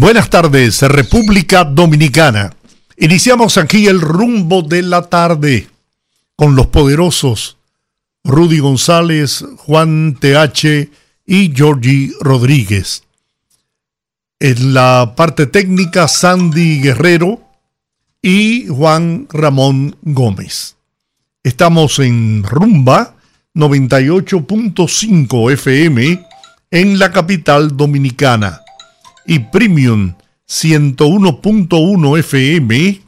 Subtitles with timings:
[0.00, 2.54] Buenas tardes, República Dominicana.
[2.98, 5.66] Iniciamos aquí el rumbo de la tarde
[6.36, 7.56] con los poderosos
[8.22, 10.88] Rudy González, Juan TH
[11.26, 13.02] y Georgie Rodríguez.
[14.38, 17.42] En la parte técnica, Sandy Guerrero
[18.22, 20.76] y Juan Ramón Gómez.
[21.42, 23.16] Estamos en Rumba
[23.52, 26.24] 98.5 FM
[26.70, 28.62] en la capital dominicana
[29.28, 30.14] y Premium
[30.48, 33.02] 101.1 FM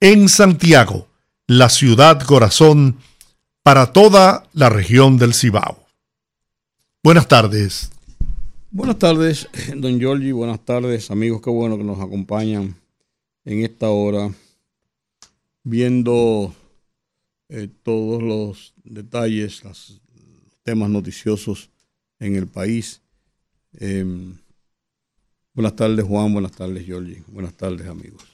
[0.00, 1.06] en Santiago,
[1.46, 2.96] la ciudad corazón
[3.62, 5.78] para toda la región del Cibao.
[7.04, 7.92] Buenas tardes.
[8.72, 10.32] Buenas tardes, don Giorgi.
[10.32, 11.40] Buenas tardes, amigos.
[11.40, 12.74] Qué bueno que nos acompañan
[13.44, 14.34] en esta hora,
[15.62, 16.52] viendo
[17.48, 20.02] eh, todos los detalles, los
[20.64, 21.70] temas noticiosos
[22.18, 23.02] en el país.
[23.78, 24.38] Em,
[25.54, 26.32] buenas tardes, Juan.
[26.32, 27.22] Buenas tardes, Giorgi.
[27.28, 28.24] Buenas tardes, amigos.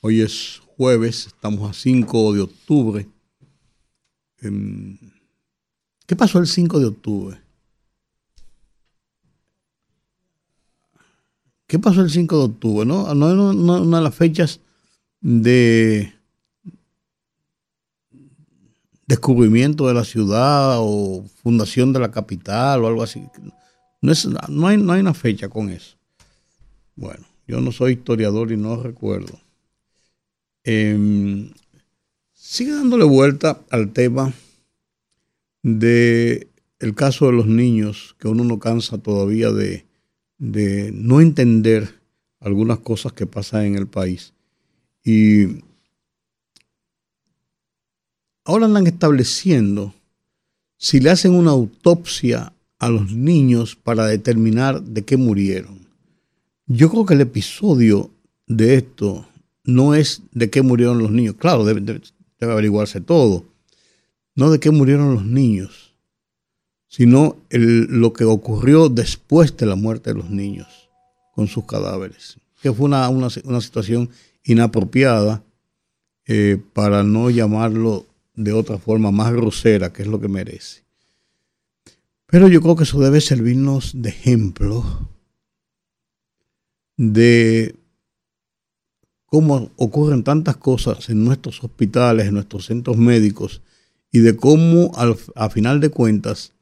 [0.00, 3.08] Hoy es jueves, estamos a 5 de octubre.
[4.40, 4.98] Em,
[6.06, 7.40] ¿Qué pasó el 5 de octubre?
[11.66, 12.86] ¿Qué pasó el 5 de octubre?
[12.86, 14.60] No, no es una de las fechas
[15.20, 16.12] de
[19.06, 23.26] descubrimiento de la ciudad o fundación de la capital o algo así.
[24.00, 25.96] No, es, no, hay, no hay una fecha con eso.
[26.96, 29.40] Bueno, yo no soy historiador y no recuerdo.
[30.62, 31.50] Em,
[32.32, 34.32] sigue dándole vuelta al tema
[35.62, 36.48] de
[36.78, 39.86] el caso de los niños, que uno no cansa todavía de,
[40.38, 42.00] de no entender
[42.40, 44.34] algunas cosas que pasan en el país.
[45.02, 45.64] Y
[48.44, 49.94] ahora andan estableciendo
[50.76, 55.83] si le hacen una autopsia a los niños para determinar de qué murieron.
[56.66, 58.10] Yo creo que el episodio
[58.46, 59.26] de esto
[59.64, 61.36] no es de qué murieron los niños.
[61.38, 62.00] Claro, debe,
[62.40, 63.44] averiguarse todo.
[64.34, 65.94] No de qué murieron los niños
[66.96, 70.68] sino lo que ocurrió después de la muerte de los niños
[71.34, 74.10] con sus cadáveres, que fue una, una, una situación
[74.44, 75.42] inapropiada
[76.24, 80.84] eh, para no llamarlo de otra forma más grosera, que es lo que merece.
[82.26, 84.84] Pero yo creo que eso debe servirnos de ejemplo
[86.96, 87.74] de
[89.26, 93.62] cómo ocurren tantas cosas en nuestros hospitales, en nuestros centros médicos,
[94.12, 96.52] y de cómo al, a final de cuentas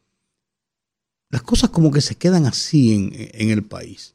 [1.29, 4.15] las cosas como que se quedan así en, en, el país.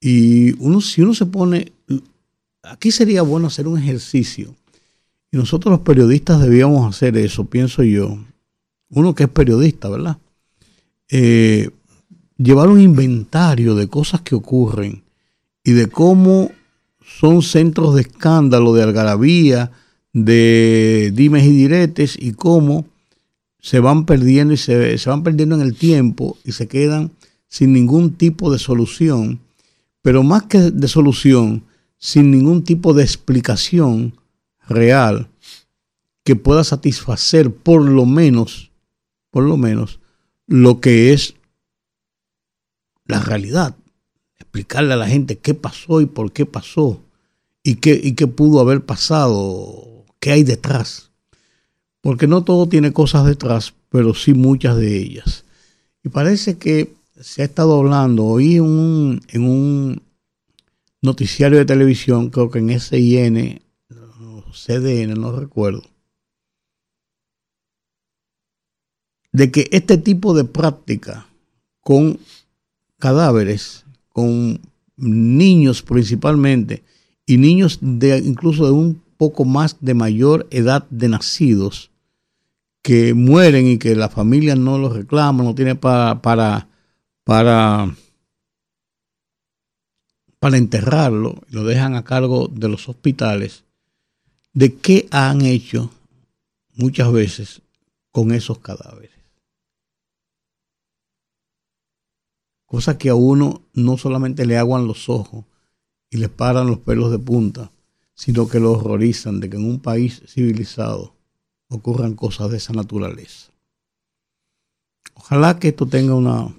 [0.00, 1.72] Y uno, si uno se pone,
[2.62, 4.54] aquí sería bueno hacer un ejercicio.
[5.30, 8.18] Y nosotros los periodistas debíamos hacer eso, pienso yo.
[8.90, 10.18] Uno que es periodista, ¿verdad?
[11.10, 11.70] Eh,
[12.38, 15.02] llevar un inventario de cosas que ocurren
[15.68, 16.50] y de cómo
[17.04, 19.70] son centros de escándalo, de algarabía,
[20.14, 22.86] de dimes y diretes y cómo
[23.60, 27.10] se van perdiendo y se, se, van perdiendo en el tiempo y se quedan
[27.48, 29.40] sin ningún tipo de solución,
[30.00, 31.64] pero más que de solución,
[31.98, 34.14] sin ningún tipo de explicación
[34.70, 35.28] real
[36.24, 38.70] que pueda satisfacer por lo menos,
[39.30, 40.00] por lo menos,
[40.46, 41.34] lo que es
[43.04, 43.76] la realidad.
[44.58, 47.00] Explicarle a la gente qué pasó y por qué pasó
[47.62, 51.08] y qué, y qué pudo haber pasado, qué hay detrás
[52.00, 55.44] porque no todo tiene cosas detrás, pero sí muchas de ellas.
[56.02, 60.02] Y parece que se ha estado hablando hoy un, en un
[61.02, 63.60] noticiario de televisión, creo que en SIN,
[64.52, 65.82] CDN, no recuerdo,
[69.32, 71.26] de que este tipo de práctica
[71.80, 72.18] con
[72.98, 73.84] cadáveres,
[74.18, 74.60] con
[74.96, 76.82] niños principalmente,
[77.24, 81.92] y niños de incluso de un poco más de mayor edad de nacidos
[82.82, 86.66] que mueren y que la familia no los reclama, no tiene para, para,
[87.22, 87.94] para,
[90.40, 93.62] para enterrarlo, lo dejan a cargo de los hospitales,
[94.52, 95.92] de qué han hecho
[96.74, 97.62] muchas veces
[98.10, 99.07] con esos cadáveres.
[102.68, 105.46] Cosa que a uno no solamente le aguan los ojos
[106.10, 107.72] y les paran los pelos de punta,
[108.14, 111.14] sino que lo horrorizan de que en un país civilizado
[111.68, 113.50] ocurran cosas de esa naturaleza.
[115.14, 116.54] Ojalá que esto tenga una,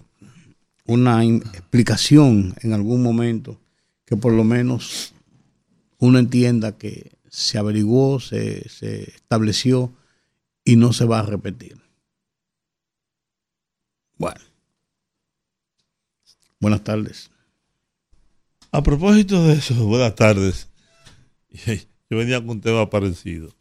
[0.87, 3.59] una explicación en algún momento,
[4.03, 5.13] que por lo menos
[5.99, 9.93] uno entienda que se averiguó, se, se estableció
[10.65, 11.79] y no se va a repetir.
[14.17, 14.48] Bueno.
[16.59, 17.31] Buenas tardes.
[18.71, 20.67] A propósito de eso, buenas tardes.
[22.09, 23.55] Yo venía con un tema parecido.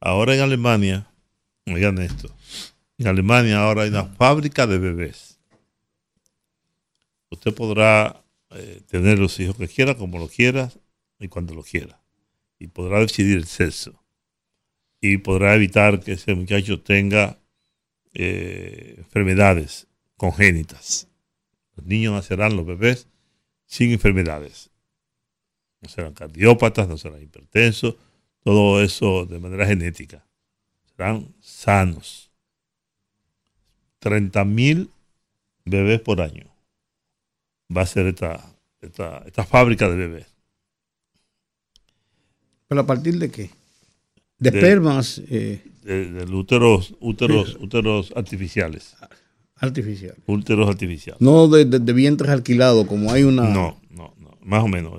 [0.00, 1.08] Ahora en Alemania,
[1.66, 2.34] oigan esto,
[2.98, 5.38] en Alemania ahora hay una fábrica de bebés.
[7.30, 10.70] Usted podrá eh, tener los hijos que quiera, como lo quiera
[11.18, 12.02] y cuando lo quiera.
[12.58, 14.02] Y podrá decidir el sexo.
[15.00, 17.38] Y podrá evitar que ese muchacho tenga
[18.14, 19.86] eh, enfermedades
[20.16, 21.08] congénitas.
[21.76, 23.08] Los niños nacerán, los bebés,
[23.66, 24.70] sin enfermedades.
[25.80, 27.96] No serán cardiópatas, no serán hipertensos,
[28.42, 30.24] todo eso de manera genética.
[30.96, 32.30] Serán sanos.
[33.98, 34.90] 30 mil
[35.64, 36.54] bebés por año
[37.74, 38.40] va a ser esta,
[38.80, 40.26] esta, fábrica de bebés.
[42.68, 43.50] ¿Pero a partir de qué?
[44.38, 45.22] De, espermas.
[45.30, 48.96] Eh, de, úteros, úteros, úteros artificiales.
[49.64, 50.18] Artificiales.
[50.26, 51.20] Úteros artificiales.
[51.20, 53.48] No de, vientres alquilados, como hay una.
[53.48, 54.38] No, no, no.
[54.42, 54.94] Más o menos.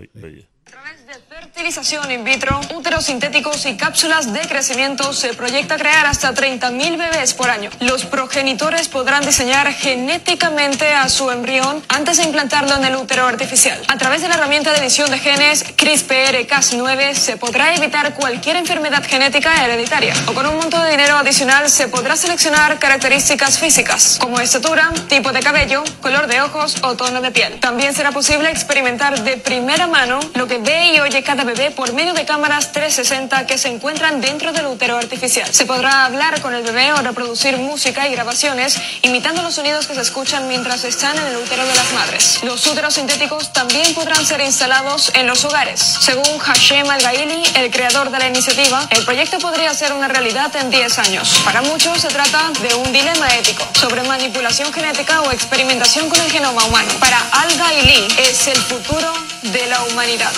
[1.56, 7.34] Fertilización in vitro, úteros sintéticos y cápsulas de crecimiento se proyecta crear hasta 30.000 bebés
[7.34, 7.70] por año.
[7.80, 13.82] Los progenitores podrán diseñar genéticamente a su embrión antes de implantarlo en el útero artificial.
[13.88, 19.06] A través de la herramienta de edición de genes CRISPR-Cas9 se podrá evitar cualquier enfermedad
[19.08, 20.14] genética hereditaria.
[20.28, 25.32] O con un monto de dinero adicional se podrá seleccionar características físicas como estatura, tipo
[25.32, 27.62] de cabello, color de ojos o tono de piel.
[27.62, 31.94] También será posible experimentar de primera mano lo que ve y oye cada bebé por
[31.94, 35.48] medio de cámaras 360 que se encuentran dentro del útero artificial.
[35.54, 39.96] Se podrá hablar con el bebé o reproducir música y grabaciones imitando los sonidos que
[39.96, 42.40] se escuchan mientras están en el útero de las madres.
[42.44, 45.80] Los úteros sintéticos también podrán ser instalados en los hogares.
[45.80, 50.70] Según Hashem Al-Gaili, el creador de la iniciativa, el proyecto podría ser una realidad en
[50.70, 51.42] 10 años.
[51.46, 56.32] Para muchos se trata de un dilema ético sobre manipulación genética o experimentación con el
[56.32, 56.92] genoma humano.
[57.00, 59.14] Para Al-Gaili es el futuro
[59.44, 60.32] de la humanidad.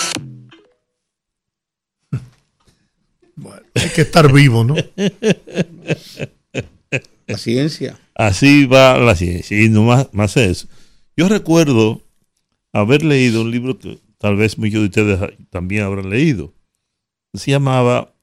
[3.82, 4.76] Hay que estar vivo, ¿no?
[7.28, 8.00] La ciencia.
[8.16, 10.68] Así va la ciencia, y no más, más eso.
[11.16, 12.02] Yo recuerdo
[12.72, 15.20] haber leído un libro que tal vez muchos de ustedes
[15.50, 16.54] también habrán leído.
[17.34, 18.14] Se llamaba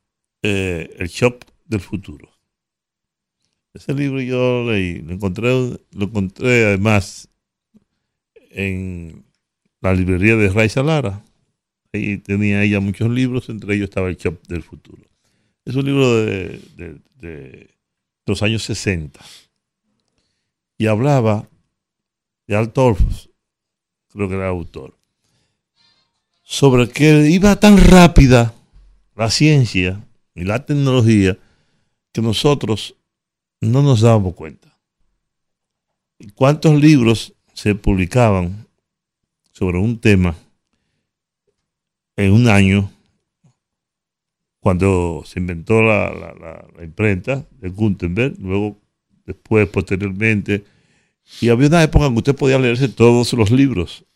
[0.43, 2.29] eh, El Shop del Futuro.
[3.75, 7.29] Ese libro yo leí, lo encontré, lo encontré además
[8.51, 9.25] en
[9.81, 11.25] la librería de Raiza Lara.
[11.93, 15.03] Ahí tenía ella muchos libros, entre ellos estaba El Shop del Futuro.
[15.64, 17.70] Es un libro de,
[18.26, 19.20] los años 60.
[20.76, 21.49] Y hablaba
[22.46, 23.31] de Altolfos,
[24.08, 24.96] creo que era autor,
[26.43, 28.55] sobre que iba tan rápida
[29.14, 31.38] la ciencia y la tecnología
[32.12, 32.96] que nosotros
[33.60, 34.76] no nos dábamos cuenta.
[36.19, 38.67] ¿Y cuántos libros se publicaban
[39.52, 40.34] sobre un tema
[42.17, 42.90] en un año
[44.65, 48.79] cuando se inventó la, imprenta de Gutenberg, luego
[49.27, 50.65] después, posteriormente,
[51.43, 54.06] y había una época en que usted podía leerse todos los libros.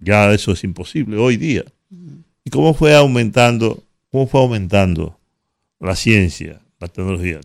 [0.00, 1.62] Ya eso es imposible hoy día.
[2.42, 3.80] ¿Y cómo fue aumentando,
[4.10, 5.16] cómo fue aumentando
[5.78, 7.38] la ciencia, la tecnología?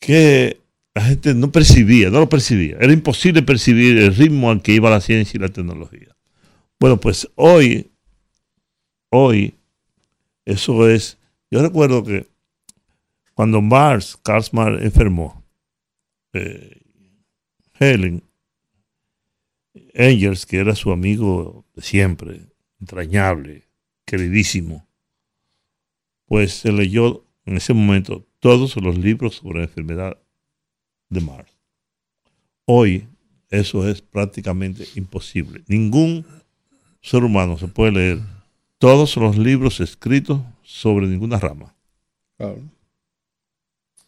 [0.00, 0.58] Que
[0.92, 2.78] la gente no percibía, no lo percibía.
[2.80, 6.16] Era imposible percibir el ritmo al que iba la ciencia y la tecnología.
[6.80, 7.92] Bueno, pues hoy,
[9.10, 9.54] hoy,
[10.50, 11.18] eso es,
[11.50, 12.28] yo recuerdo que
[13.34, 15.44] cuando Mars, Carl Mars enfermó,
[16.32, 16.82] eh,
[17.78, 18.22] Helen
[19.94, 22.40] Angels, que era su amigo de siempre,
[22.80, 23.68] entrañable,
[24.04, 24.86] queridísimo,
[26.26, 30.18] pues se leyó en ese momento todos los libros sobre la enfermedad
[31.08, 31.56] de Mars.
[32.64, 33.08] Hoy
[33.48, 35.62] eso es prácticamente imposible.
[35.66, 36.26] Ningún
[37.00, 38.39] ser humano se puede leer
[38.80, 41.74] todos los libros escritos sobre ninguna rama.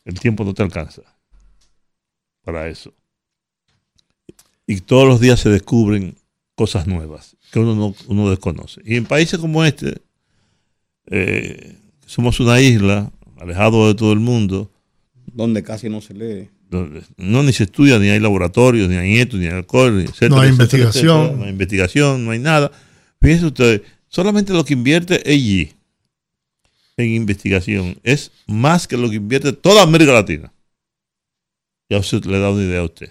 [0.04, 1.02] El tiempo no te alcanza
[2.42, 2.94] para eso.
[4.66, 6.16] Y todos los días se descubren
[6.54, 8.80] cosas nuevas que uno no desconoce.
[8.86, 10.00] Y en países como este,
[11.08, 11.76] eh,
[12.06, 14.70] somos una isla alejado de todo el mundo.
[15.34, 16.48] Donde casi no se lee.
[17.18, 20.48] no ni se estudia, ni hay laboratorios, ni hay esto, ni hay alcohol, no hay
[20.48, 21.38] investigación.
[21.38, 22.72] no hay investigación, no hay nada
[23.22, 25.72] Fíjense ustedes, solamente lo que invierte allí
[26.96, 30.52] en investigación es más que lo que invierte toda América Latina.
[31.88, 33.10] Ya usted le da una idea a usted.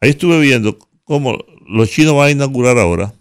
[0.00, 1.36] Ahí estuve viendo cómo
[1.66, 3.12] los chinos van a inaugurar ahora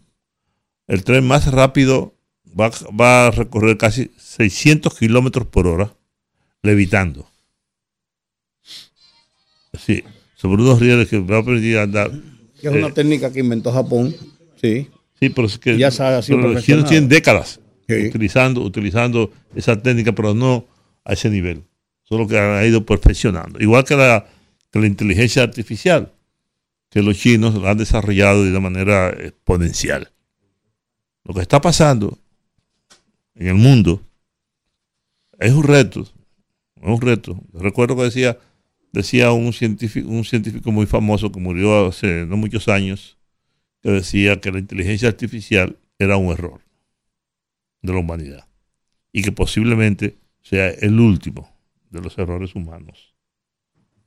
[0.86, 2.14] el tren más rápido,
[2.48, 5.94] va, va a recorrer casi 600 kilómetros por hora,
[6.62, 7.28] levitando.
[9.74, 10.04] Sí,
[10.36, 12.12] sobre unos rieles que va a permitir andar.
[12.62, 14.16] Que es una eh, técnica que inventó Japón.
[14.62, 14.88] Sí.
[15.20, 18.08] Sí, pero es que Ya sabe, ha sido pero los chinos tienen décadas Sí.
[18.08, 20.66] utilizando, utilizando esa técnica, pero no
[21.06, 21.64] a ese nivel.
[22.04, 23.60] Solo que ha ido perfeccionando.
[23.62, 24.26] Igual que la,
[24.72, 26.12] que la inteligencia artificial,
[26.90, 30.12] que los chinos la han desarrollado de una manera exponencial.
[31.24, 32.18] Lo que está pasando
[33.36, 34.02] en el mundo
[35.40, 36.02] es un reto.
[36.02, 37.40] Es un reto.
[37.54, 38.38] Yo recuerdo que decía,
[38.92, 43.17] decía un científico, un científico muy famoso que murió hace no muchos años,
[43.82, 46.62] que decía que la inteligencia artificial era un error
[47.82, 48.48] de la humanidad
[49.12, 51.50] y que posiblemente sea el último
[51.90, 53.14] de los errores humanos,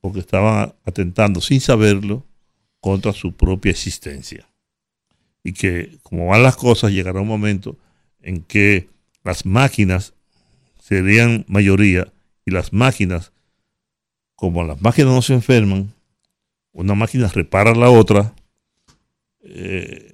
[0.01, 2.27] porque estaban atentando sin saberlo
[2.81, 4.49] contra su propia existencia.
[5.43, 7.79] Y que como van las cosas llegará un momento
[8.21, 8.89] en que
[9.25, 10.15] las máquinas
[10.81, 12.13] serían mayoría
[12.45, 13.33] y las máquinas
[14.35, 15.93] como las máquinas no se enferman
[16.73, 18.35] una máquina repara la otra
[19.43, 20.13] eh,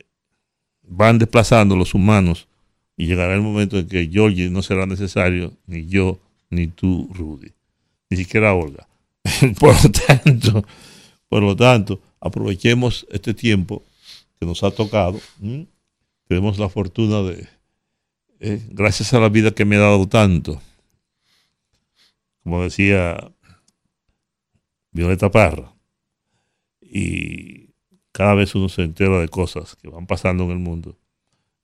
[0.83, 2.49] van desplazando los humanos
[2.97, 6.19] y llegará el momento en que Georgie no será necesario, ni yo,
[6.51, 7.53] ni tú, Rudy,
[8.09, 8.87] ni siquiera Olga.
[9.61, 10.65] por lo tanto,
[11.29, 13.83] por lo tanto, aprovechemos este tiempo
[14.39, 15.21] que nos ha tocado.
[16.29, 17.49] Tenemos la fortuna de,
[18.41, 20.61] eh, gracias a la vida que me ha dado tanto,
[22.43, 23.33] como decía
[24.93, 25.73] Violeta Parra,
[26.81, 27.66] y
[28.17, 30.97] cada vez uno se entera de cosas que van pasando en el mundo,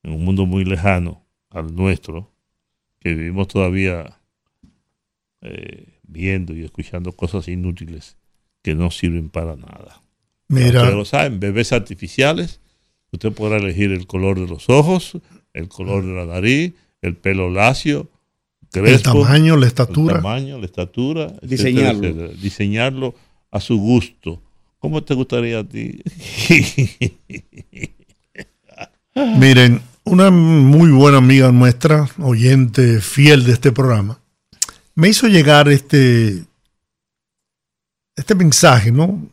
[0.02, 2.30] en un mundo muy lejano al nuestro,
[3.00, 4.21] que vivimos todavía
[5.40, 8.18] eh, viendo y escuchando cosas inútiles
[8.61, 10.02] que no sirven para nada.
[10.49, 12.61] Mira, Ustedes lo saben, bebés artificiales,
[13.12, 15.16] usted podrá elegir el color de los ojos,
[15.54, 18.11] el color de la nariz, el pelo lacio,
[18.75, 20.16] el tamaño, la el estatura.
[20.16, 22.04] tamaño, la estatura, etcétera, Diseñarlo.
[22.09, 22.28] etcétera.
[22.42, 23.14] diseñarlo
[23.50, 24.42] a su gusto.
[24.82, 26.02] ¿Cómo te gustaría a ti?
[29.14, 34.18] Miren, una muy buena amiga nuestra, oyente fiel de este programa,
[34.96, 36.42] me hizo llegar este,
[38.16, 39.24] este mensaje, ¿no?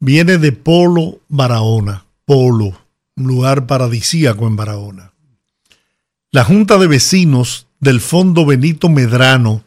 [0.00, 2.04] Viene de Polo, Barahona.
[2.24, 2.76] Polo,
[3.14, 5.12] un lugar paradisíaco en Barahona.
[6.32, 9.62] La Junta de Vecinos del Fondo Benito Medrano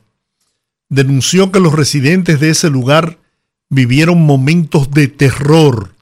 [0.89, 3.19] denunció que los residentes de ese lugar
[3.69, 5.95] vivieron momentos de terror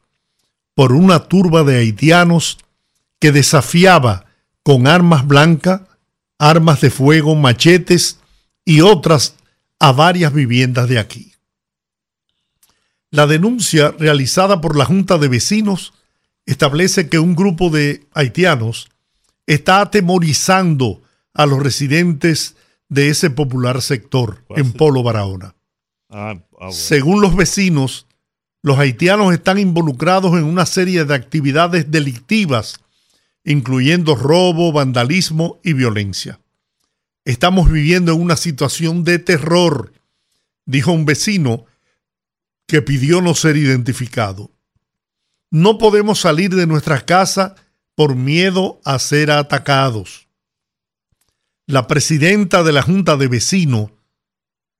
[0.75, 2.57] por una turba de haitianos
[3.19, 4.25] que desafiaba
[4.63, 5.81] con armas blancas,
[6.39, 8.19] armas de fuego, machetes
[8.65, 9.35] y otras
[9.79, 11.33] a varias viviendas de aquí.
[13.11, 15.93] La denuncia realizada por la Junta de Vecinos
[16.45, 18.89] establece que un grupo de haitianos
[19.45, 21.03] está atemorizando
[21.33, 22.55] a los residentes
[22.89, 25.55] de ese popular sector en Polo Barahona.
[26.13, 26.71] Ah, ah.
[26.71, 28.07] Según los vecinos,
[28.61, 32.79] los haitianos están involucrados en una serie de actividades delictivas,
[33.43, 36.39] incluyendo robo, vandalismo y violencia.
[37.25, 39.93] Estamos viviendo en una situación de terror,
[40.65, 41.65] dijo un vecino
[42.67, 44.51] que pidió no ser identificado.
[45.49, 47.53] No podemos salir de nuestras casas
[47.95, 50.27] por miedo a ser atacados.
[51.65, 53.91] La presidenta de la Junta de Vecinos,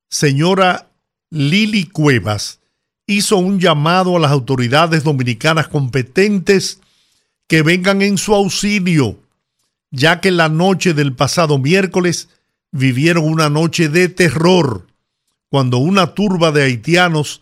[0.10, 0.92] señora
[1.36, 2.60] Lili Cuevas,
[3.08, 6.80] hizo un llamado a las autoridades dominicanas competentes
[7.48, 9.18] que vengan en su auxilio,
[9.90, 12.30] ya que la noche del pasado miércoles
[12.72, 14.86] vivieron una noche de terror
[15.50, 17.42] cuando una turba de haitianos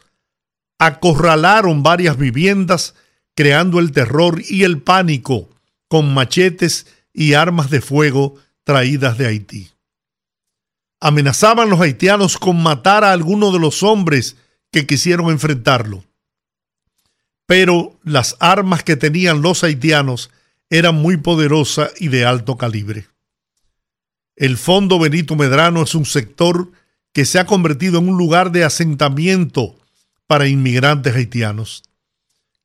[0.80, 2.96] acorralaron varias viviendas
[3.36, 5.50] creando el terror y el pánico
[5.90, 9.72] con machetes y armas de fuego traídas de Haití.
[11.02, 14.38] Amenazaban los haitianos con matar a alguno de los hombres
[14.72, 16.06] que quisieron enfrentarlo.
[17.48, 20.30] Pero las armas que tenían los haitianos
[20.70, 23.08] eran muy poderosas y de alto calibre.
[24.36, 26.72] El Fondo Benito Medrano es un sector
[27.14, 29.76] que se ha convertido en un lugar de asentamiento
[30.28, 31.84] para inmigrantes haitianos.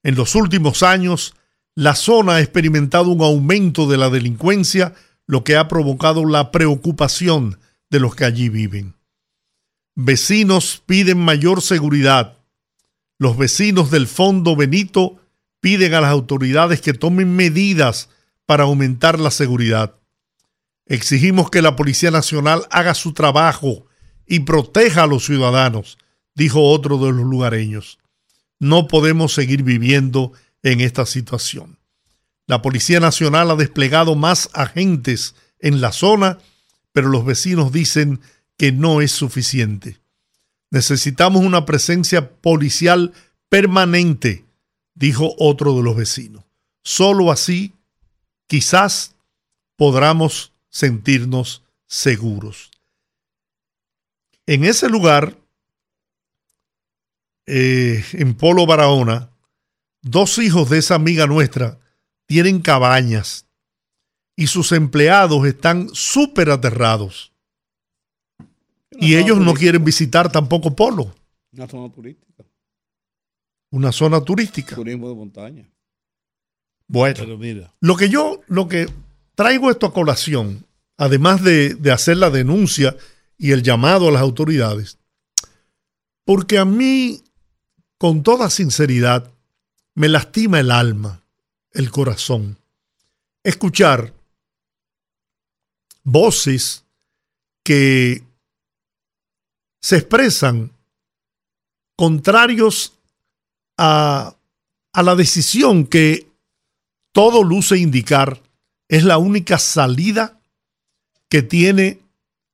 [0.03, 1.35] En los últimos años,
[1.75, 4.95] la zona ha experimentado un aumento de la delincuencia,
[5.27, 7.59] lo que ha provocado la preocupación
[7.91, 8.95] de los que allí viven.
[9.95, 12.39] Vecinos piden mayor seguridad.
[13.19, 15.19] Los vecinos del Fondo Benito
[15.61, 18.11] piden a las autoridades que tomen medidas
[18.45, 19.97] para aumentar la seguridad.
[20.87, 23.87] Exigimos que la Policía Nacional haga su trabajo
[24.27, 25.99] y proteja a los ciudadanos,
[26.35, 27.99] dijo otro de los lugareños.
[28.59, 31.79] No podemos seguir viviendo en esta situación.
[32.47, 36.39] La Policía Nacional ha desplegado más agentes en la zona,
[36.97, 38.23] pero los vecinos dicen
[38.57, 40.01] que no es suficiente.
[40.71, 43.13] Necesitamos una presencia policial
[43.51, 44.47] permanente,
[44.95, 46.45] dijo otro de los vecinos.
[46.83, 47.75] Solo así,
[48.47, 49.15] quizás
[49.77, 52.71] podamos sentirnos seguros.
[54.47, 55.37] En ese lugar,
[57.45, 59.29] eh, en Polo Barahona,
[60.01, 61.79] dos hijos de esa amiga nuestra
[62.25, 63.46] tienen cabañas
[64.37, 67.33] y sus empleados están súper aterrados.
[68.93, 71.15] Y ellos no quieren visitar tampoco Polo.
[71.53, 72.45] Una zona turística.
[73.71, 74.77] Una zona turística.
[74.77, 75.69] Turismo de montaña.
[76.87, 78.87] Bueno, Pero mira, lo que yo, lo que
[79.35, 80.67] traigo esto a colación,
[80.97, 82.97] además de, de hacer la denuncia
[83.37, 84.99] y el llamado a las autoridades,
[86.25, 87.23] porque a mí,
[87.99, 89.33] con toda sinceridad,
[89.95, 91.23] me lastima el alma,
[91.73, 92.59] el corazón,
[93.43, 94.16] escuchar
[96.07, 96.85] voces
[97.65, 98.23] que
[99.83, 100.71] se expresan
[101.97, 102.93] contrarios
[103.77, 104.37] a,
[104.93, 106.29] a la decisión que
[107.13, 108.41] todo luce indicar
[108.89, 110.41] es la única salida
[111.29, 112.01] que tiene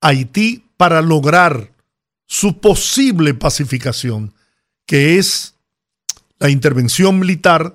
[0.01, 1.73] Haití para lograr
[2.27, 4.33] su posible pacificación,
[4.87, 5.55] que es
[6.39, 7.75] la intervención militar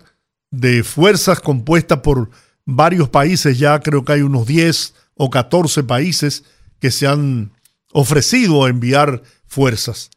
[0.50, 2.32] de fuerzas compuestas por
[2.66, 6.44] varios países, ya creo que hay unos 10 o 14 países
[6.80, 7.52] que se han
[7.92, 10.10] ofrecido a enviar fuerzas.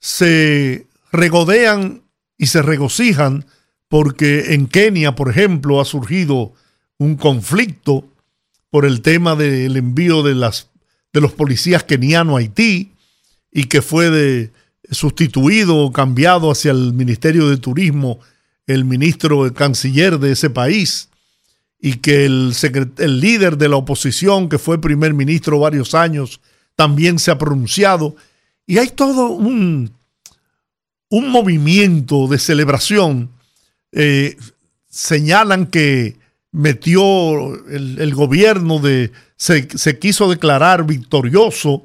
[0.00, 2.02] Se regodean
[2.38, 3.46] y se regocijan
[3.88, 6.52] porque en Kenia, por ejemplo, ha surgido
[6.98, 8.04] un conflicto
[8.70, 10.68] por el tema del envío de, las,
[11.12, 12.92] de los policías kenianos a Haití
[13.52, 14.50] y que fue de,
[14.90, 18.20] sustituido o cambiado hacia el Ministerio de Turismo
[18.66, 21.08] el ministro el canciller de ese país
[21.80, 22.52] y que el,
[22.98, 26.40] el líder de la oposición, que fue primer ministro varios años,
[26.74, 28.16] también se ha pronunciado.
[28.66, 29.92] Y hay todo un,
[31.08, 33.30] un movimiento de celebración.
[33.92, 34.36] Eh,
[34.88, 36.16] señalan que
[36.52, 41.84] metió el, gobierno de, se, se, quiso declarar victorioso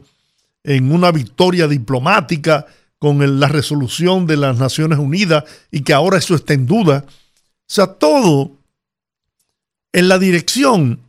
[0.64, 6.18] en una victoria diplomática con el, la resolución de las Naciones Unidas y que ahora
[6.18, 7.06] eso está en duda.
[7.08, 8.52] O sea, todo
[9.94, 11.00] en la dirección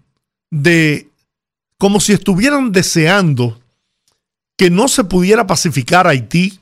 [0.51, 1.09] de
[1.79, 3.61] como si estuvieran deseando
[4.57, 6.61] que no se pudiera pacificar Haití,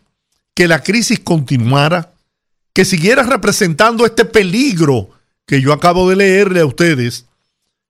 [0.55, 2.13] que la crisis continuara,
[2.73, 5.11] que siguiera representando este peligro
[5.47, 7.27] que yo acabo de leerle a ustedes,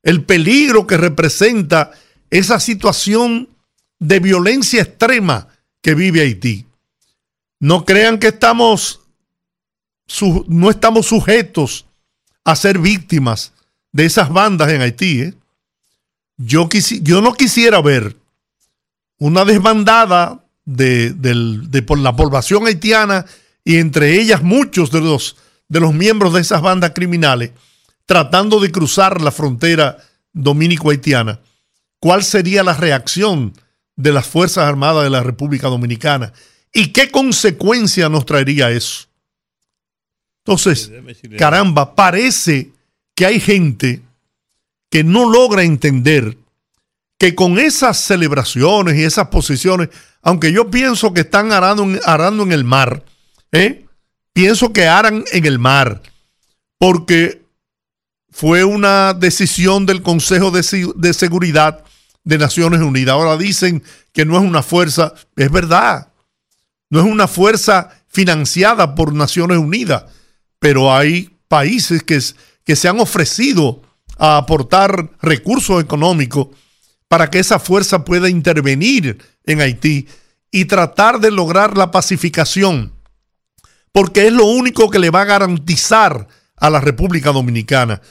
[0.03, 1.93] el peligro que representa
[2.31, 3.49] esa situación
[3.99, 5.49] de violencia extrema
[5.83, 6.67] que vive Haití.
[7.61, 9.01] No crean que estamos,
[10.49, 11.87] no estamos sujetos
[12.45, 13.53] a ser víctimas
[13.93, 15.23] de esas bandas en Haití.
[15.23, 15.35] ¿eh?
[16.37, 18.17] Yo, quisi, yo no quisiera ver
[19.19, 23.27] una desbandada de, de, de, por la población haitiana
[23.65, 25.37] y entre ellas muchos de los,
[25.69, 27.51] de los miembros de esas bandas criminales
[28.07, 29.99] tratando de cruzar la frontera
[30.33, 31.41] dominico-haitiana.
[32.01, 33.53] ¿Cuál sería la reacción
[33.95, 36.33] de las Fuerzas Armadas de la República Dominicana?
[36.73, 39.07] ¿Y qué consecuencia nos traería eso?
[40.45, 40.91] Entonces,
[41.39, 42.73] caramba, parece
[43.21, 44.01] que hay gente
[44.89, 46.39] que no logra entender
[47.19, 49.91] que con esas celebraciones y esas posiciones,
[50.23, 53.05] aunque yo pienso que están arando, arando en el mar,
[53.53, 53.85] ¿eh?
[54.33, 56.01] pienso que aran en el mar,
[56.79, 57.43] porque
[58.31, 60.65] fue una decisión del Consejo de,
[60.97, 61.85] de Seguridad
[62.25, 63.13] de Naciones Unidas.
[63.13, 63.83] Ahora dicen
[64.15, 66.09] que no es una fuerza, es verdad,
[66.89, 70.05] no es una fuerza financiada por Naciones Unidas,
[70.59, 72.19] pero hay países que,
[72.71, 73.83] que se han ofrecido
[74.17, 76.51] a aportar recursos económicos
[77.09, 80.07] para que esa fuerza pueda intervenir en Haití
[80.53, 82.93] y tratar de lograr la pacificación,
[83.91, 88.03] porque es lo único que le va a garantizar a la República Dominicana.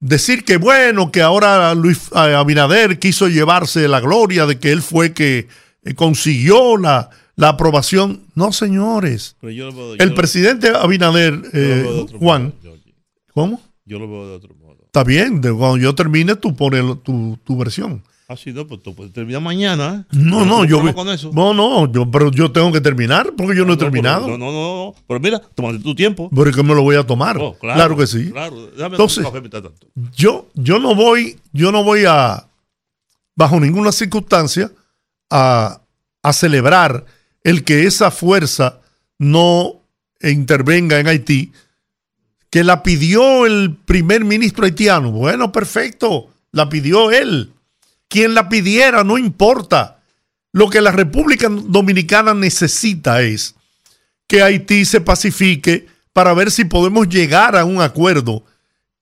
[0.00, 5.12] Decir que bueno, que ahora Luis Abinader quiso llevarse la gloria de que él fue
[5.12, 5.46] que
[5.94, 8.26] consiguió la, la aprobación.
[8.34, 9.36] No, señores.
[9.42, 12.52] Veo, el presidente Abinader, eh, Juan.
[13.32, 13.62] ¿Cómo?
[13.86, 14.78] Yo lo veo de otro modo.
[14.84, 18.02] Está bien, de, cuando yo termine, tú pones tu, tu, versión.
[18.28, 20.04] Ah, sí, no, pues tú puedes terminar mañana.
[20.10, 20.16] ¿eh?
[20.18, 20.92] No, no, yo.
[20.92, 21.30] con eso.
[21.32, 24.26] No, no, yo, pero yo tengo que terminar porque yo no, he pero- terminado.
[24.26, 24.94] No, no, no, no.
[25.06, 26.28] Pero mira, tómate tu tiempo.
[26.34, 27.38] Pero es que me lo voy a tomar.
[27.38, 28.32] Oh, claro, que sí.
[28.32, 29.72] Claro, déjame Entonces- un café tanto.
[30.16, 32.48] Yo, yo no voy, yo no voy a,
[33.36, 34.72] bajo ninguna circunstancia,
[35.30, 35.80] a,
[36.22, 37.04] a celebrar
[37.44, 38.80] el que esa fuerza
[39.18, 39.74] no
[40.20, 41.52] intervenga en Haití,
[42.56, 45.10] que la pidió el primer ministro haitiano.
[45.10, 47.52] Bueno, perfecto, la pidió él.
[48.08, 50.00] Quien la pidiera, no importa.
[50.52, 53.56] Lo que la República Dominicana necesita es
[54.26, 58.42] que Haití se pacifique para ver si podemos llegar a un acuerdo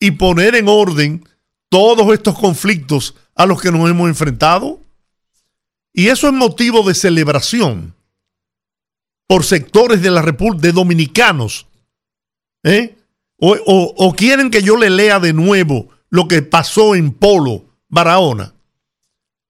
[0.01, 1.25] y poner en orden
[1.69, 4.81] todos estos conflictos a los que nos hemos enfrentado.
[5.93, 7.95] Y eso es motivo de celebración
[9.29, 11.69] por sectores de la República, de dominicanos.
[12.65, 12.97] ¿eh?
[13.39, 13.53] O,
[13.97, 18.55] o- quieren que yo le lea de nuevo lo que pasó en Polo, Barahona,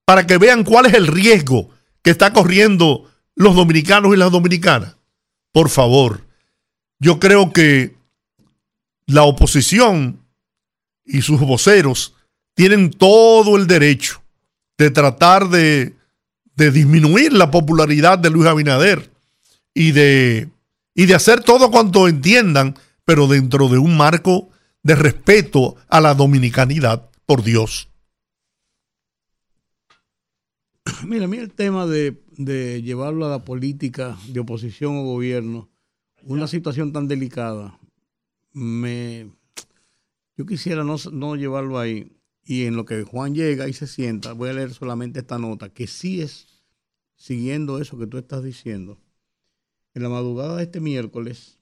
[0.07, 1.71] para que vean cuál es el riesgo
[2.03, 4.97] que está corriendo los dominicanos y las dominicanas.
[5.53, 6.23] Por favor,
[6.99, 7.95] yo creo que
[9.07, 10.21] la oposición
[11.05, 12.15] y sus voceros
[12.55, 14.23] tienen todo el derecho
[14.79, 15.95] de tratar de,
[16.57, 19.11] de disminuir la popularidad de Luis Abinader
[19.75, 20.49] y de,
[20.95, 24.51] y de hacer todo cuanto entiendan, pero dentro de un marco
[24.83, 27.89] de respeto a la dominicanidad, por Dios.
[31.07, 32.21] Mira, a mí el tema de,
[32.83, 35.71] llevarlo a la política de oposición o gobierno,
[36.23, 37.79] una situación tan delicada,
[38.53, 39.31] me
[40.37, 42.11] yo quisiera no, no llevarlo ahí.
[42.45, 45.71] Y en lo que Juan llega y se sienta, voy a leer solamente esta nota,
[45.71, 46.63] que sí es
[47.17, 48.99] siguiendo eso que tú estás diciendo.
[49.95, 51.59] En la madrugada de este miércoles,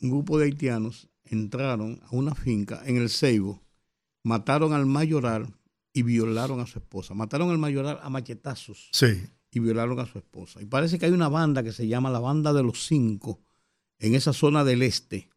[0.00, 3.62] un grupo de haitianos entraron a una finca en el Ceibo,
[4.22, 5.54] mataron al mayoral
[5.92, 7.14] y violaron a su esposa.
[7.14, 10.60] Mataron al mayoral a machetazos Sí, y violaron a su esposa.
[10.60, 13.40] Y parece que hay una banda que se llama la Banda de los Cinco
[13.98, 15.30] en esa zona del este.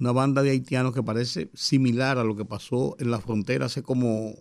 [0.00, 3.82] Una banda de haitianos que parece similar a lo que pasó en la frontera hace
[3.82, 4.34] como,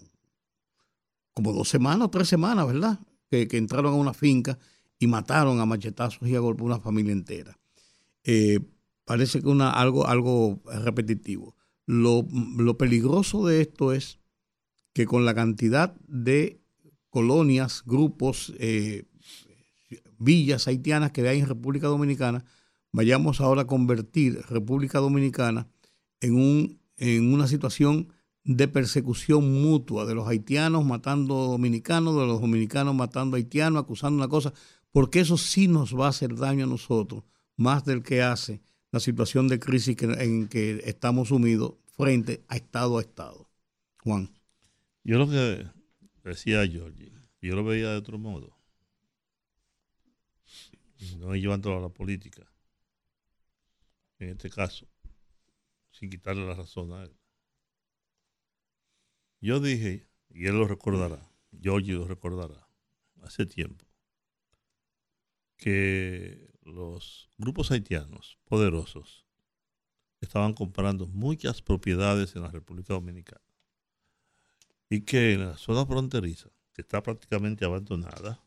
[1.34, 3.00] como dos semanas o tres semanas, ¿verdad?
[3.30, 4.58] Que, que entraron a una finca
[4.98, 7.60] y mataron a machetazos y a golpe una familia entera.
[8.24, 8.60] Eh,
[9.06, 11.56] parece que una, algo, algo repetitivo.
[11.86, 12.26] Lo,
[12.58, 14.20] lo peligroso de esto es
[14.94, 16.62] que con la cantidad de
[17.10, 19.06] colonias, grupos, eh,
[20.18, 22.46] villas haitianas que hay en República Dominicana,
[22.92, 25.68] vayamos ahora a convertir República Dominicana
[26.22, 28.08] en, un, en una situación
[28.46, 34.28] de persecución mutua de los haitianos matando dominicanos, de los dominicanos matando haitianos, acusando una
[34.28, 34.54] cosa,
[34.92, 37.24] porque eso sí nos va a hacer daño a nosotros,
[37.56, 38.62] más del que hace
[38.94, 43.50] la situación de crisis en que estamos sumidos frente a Estado a Estado.
[44.04, 44.30] Juan.
[45.04, 45.66] Yo lo que
[46.24, 48.56] decía Georgie, yo lo veía de otro modo.
[51.18, 52.48] No llevándolo a la política.
[54.20, 54.88] En este caso,
[55.90, 57.18] sin quitarle la razón a él.
[59.42, 62.70] Yo dije, y él lo recordará, Georgie lo recordará,
[63.24, 63.86] hace tiempo,
[65.58, 69.26] que los grupos haitianos poderosos
[70.22, 73.44] estaban comprando muchas propiedades en la República Dominicana
[74.90, 78.44] y que en la zona fronteriza, que está prácticamente abandonada,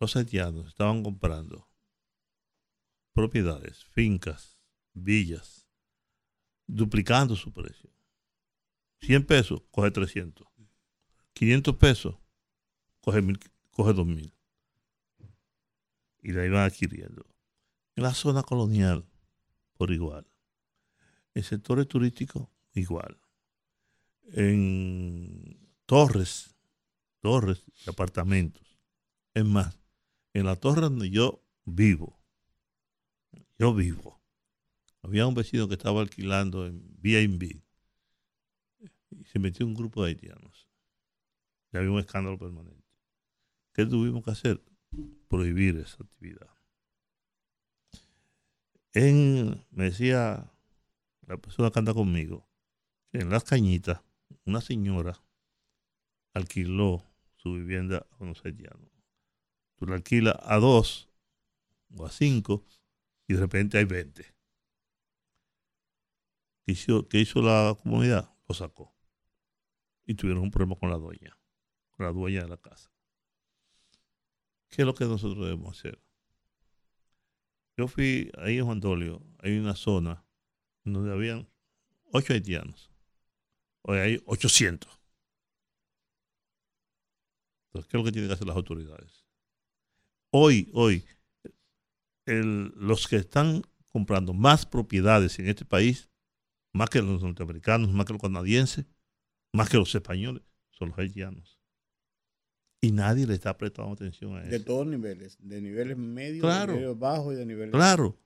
[0.00, 1.68] los haitianos estaban comprando
[3.12, 4.58] propiedades, fincas,
[4.92, 5.66] villas,
[6.66, 7.90] duplicando su precio.
[9.00, 10.46] 100 pesos, coge 300.
[11.32, 12.16] 500 pesos,
[13.00, 13.38] coge, mil,
[13.70, 14.34] coge 2000.
[16.24, 17.24] Y la iban adquiriendo.
[17.94, 19.06] En la zona colonial,
[19.74, 20.26] por igual.
[21.34, 23.20] En sectores turísticos, igual
[24.32, 26.54] en torres,
[27.20, 28.62] torres de apartamentos.
[29.34, 29.78] Es más,
[30.32, 32.18] en la torre donde yo vivo,
[33.58, 34.20] yo vivo,
[35.02, 37.62] había un vecino que estaba alquilando en B&B
[39.10, 40.68] y se metió un grupo de haitianos.
[41.72, 42.84] Y había un escándalo permanente.
[43.72, 44.62] ¿Qué tuvimos que hacer?
[45.28, 46.50] Prohibir esa actividad.
[48.92, 50.50] En, me decía
[51.26, 52.46] la persona que anda conmigo,
[53.12, 54.00] en las cañitas
[54.44, 55.20] una señora
[56.32, 57.02] alquiló
[57.36, 58.90] su vivienda a unos haitianos.
[59.76, 61.08] Tú la alquilas a dos
[61.96, 62.64] o a cinco
[63.26, 64.34] y de repente hay 20.
[66.64, 68.34] ¿Qué hizo, qué hizo la comunidad?
[68.48, 68.94] Lo sacó.
[70.06, 71.36] Y tuvieron un problema con la dueña,
[71.90, 72.93] con la dueña de la casa.
[74.74, 76.02] ¿Qué es lo que nosotros debemos hacer?
[77.76, 80.24] Yo fui ahí en Juan Dolio, hay una zona
[80.82, 81.48] donde habían
[82.10, 82.90] ocho haitianos.
[83.82, 84.90] Hoy hay 800.
[87.66, 89.24] Entonces, ¿qué es lo que tienen que hacer las autoridades?
[90.32, 91.06] Hoy, hoy,
[92.26, 96.10] los que están comprando más propiedades en este país,
[96.72, 98.86] más que los norteamericanos, más que los canadienses,
[99.52, 101.60] más que los españoles, son los haitianos.
[102.84, 104.64] Y nadie le está prestando atención a De eso.
[104.66, 106.72] todos niveles, de niveles medios, Claro.
[106.74, 107.72] de niveles bajos y de niveles...
[107.72, 108.18] Claro.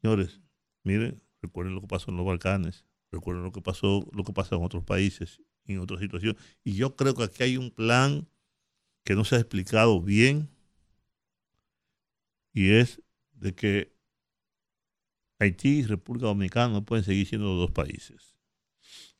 [0.00, 0.40] Señores,
[0.82, 4.56] miren, recuerden lo que pasó en los Balcanes, recuerden lo que pasó, lo que pasa
[4.56, 6.40] en otros países, en otras situaciones.
[6.64, 8.26] Y yo creo que aquí hay un plan
[9.04, 10.48] que no se ha explicado bien
[12.52, 13.94] y es de que
[15.38, 18.36] Haití y República Dominicana no pueden seguir siendo dos países,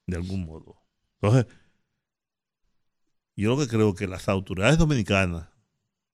[0.07, 0.77] de algún modo.
[1.21, 1.47] Entonces,
[3.43, 5.49] yo lo que creo que las autoridades dominicanas,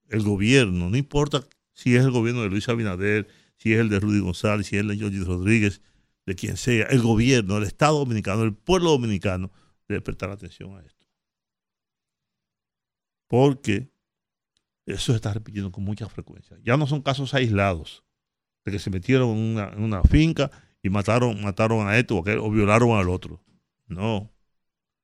[0.08, 4.00] el gobierno, no importa si es el gobierno de Luis Abinader, si es el de
[4.00, 5.82] Rudy González, si es el de Jorge Rodríguez,
[6.26, 9.50] de quien sea, el gobierno, el Estado dominicano, el pueblo dominicano,
[9.88, 11.06] debe prestar atención a esto.
[13.28, 13.90] Porque
[14.86, 16.58] eso se está repitiendo con mucha frecuencia.
[16.62, 18.04] Ya no son casos aislados
[18.64, 20.50] de que se metieron en una, finca
[20.82, 23.42] y mataron, mataron a esto o, aquel, o violaron al otro.
[23.86, 24.32] No,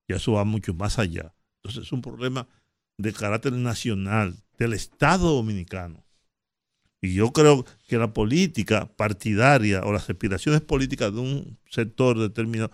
[0.07, 1.35] ya eso va mucho más allá.
[1.63, 2.49] Entonces es un problema
[2.97, 6.05] de carácter nacional, del Estado dominicano.
[7.01, 12.73] Y yo creo que la política partidaria o las aspiraciones políticas de un sector determinado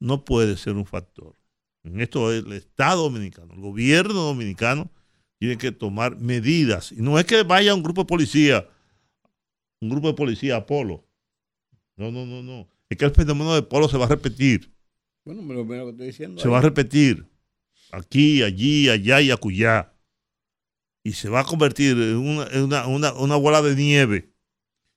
[0.00, 1.36] no puede ser un factor.
[1.84, 4.90] En esto el Estado dominicano, el gobierno dominicano
[5.38, 6.92] tiene que tomar medidas.
[6.92, 8.68] Y no es que vaya un grupo de policía,
[9.80, 11.06] un grupo de policía a Polo.
[11.96, 12.68] No, no, no, no.
[12.88, 14.72] Es que el fenómeno de Polo se va a repetir.
[15.24, 16.40] Bueno, me lo, me lo que estoy diciendo.
[16.40, 16.52] Se ahí.
[16.52, 17.29] va a repetir.
[17.92, 19.94] Aquí, allí, allá y acullá.
[21.02, 24.32] Y se va a convertir en una, una, una, bola de nieve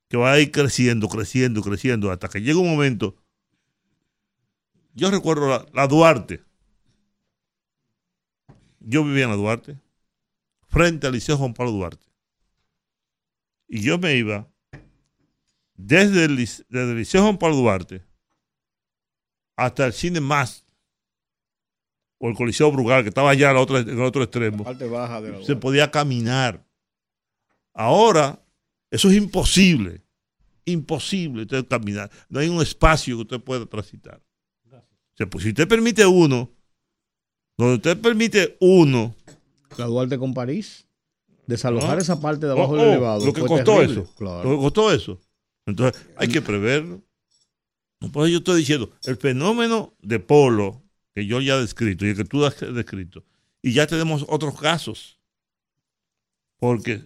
[0.09, 3.15] que va a ir creciendo, creciendo, creciendo, hasta que llega un momento.
[4.93, 6.43] Yo recuerdo la, Duarte.
[8.79, 9.79] Yo vivía en la Duarte,
[10.67, 12.05] frente al Liceo Juan Pablo Duarte.
[13.67, 14.47] Y yo me iba
[15.75, 18.05] desde el, desde el Liceo Juan Pablo Duarte
[19.55, 20.62] hasta el cine más
[22.25, 24.87] o el Coliseo Brugal, que estaba allá en el otro, en el otro extremo, parte
[24.87, 26.65] baja de la se podía caminar.
[27.73, 28.41] Ahora,
[28.91, 30.01] eso es imposible.
[30.65, 32.09] Imposible usted caminar.
[32.29, 34.21] No hay un espacio que usted pueda transitar.
[34.71, 36.49] O sea, pues, si usted permite uno,
[37.57, 39.13] donde usted permite uno,
[39.77, 40.87] La Duarte con París.
[41.45, 42.01] Desalojar Ah.
[42.01, 43.25] esa parte de abajo Oh, del oh, elevado.
[43.25, 44.01] lo que fue costó terrible.
[44.03, 44.15] eso.
[44.15, 44.43] Claro.
[44.49, 45.19] lo que costó eso.
[45.65, 47.01] Entonces, hay que preverlo.
[48.13, 50.82] Por eso yo estoy diciendo, el fenómeno de polo,
[51.13, 53.23] que yo ya he descrito y que tú has descrito,
[53.61, 55.19] y ya tenemos otros casos.
[56.57, 57.03] Porque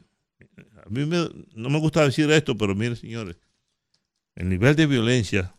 [0.84, 3.38] a mí me- no me gusta decir esto, pero miren, señores,
[4.36, 5.56] el nivel de violencia,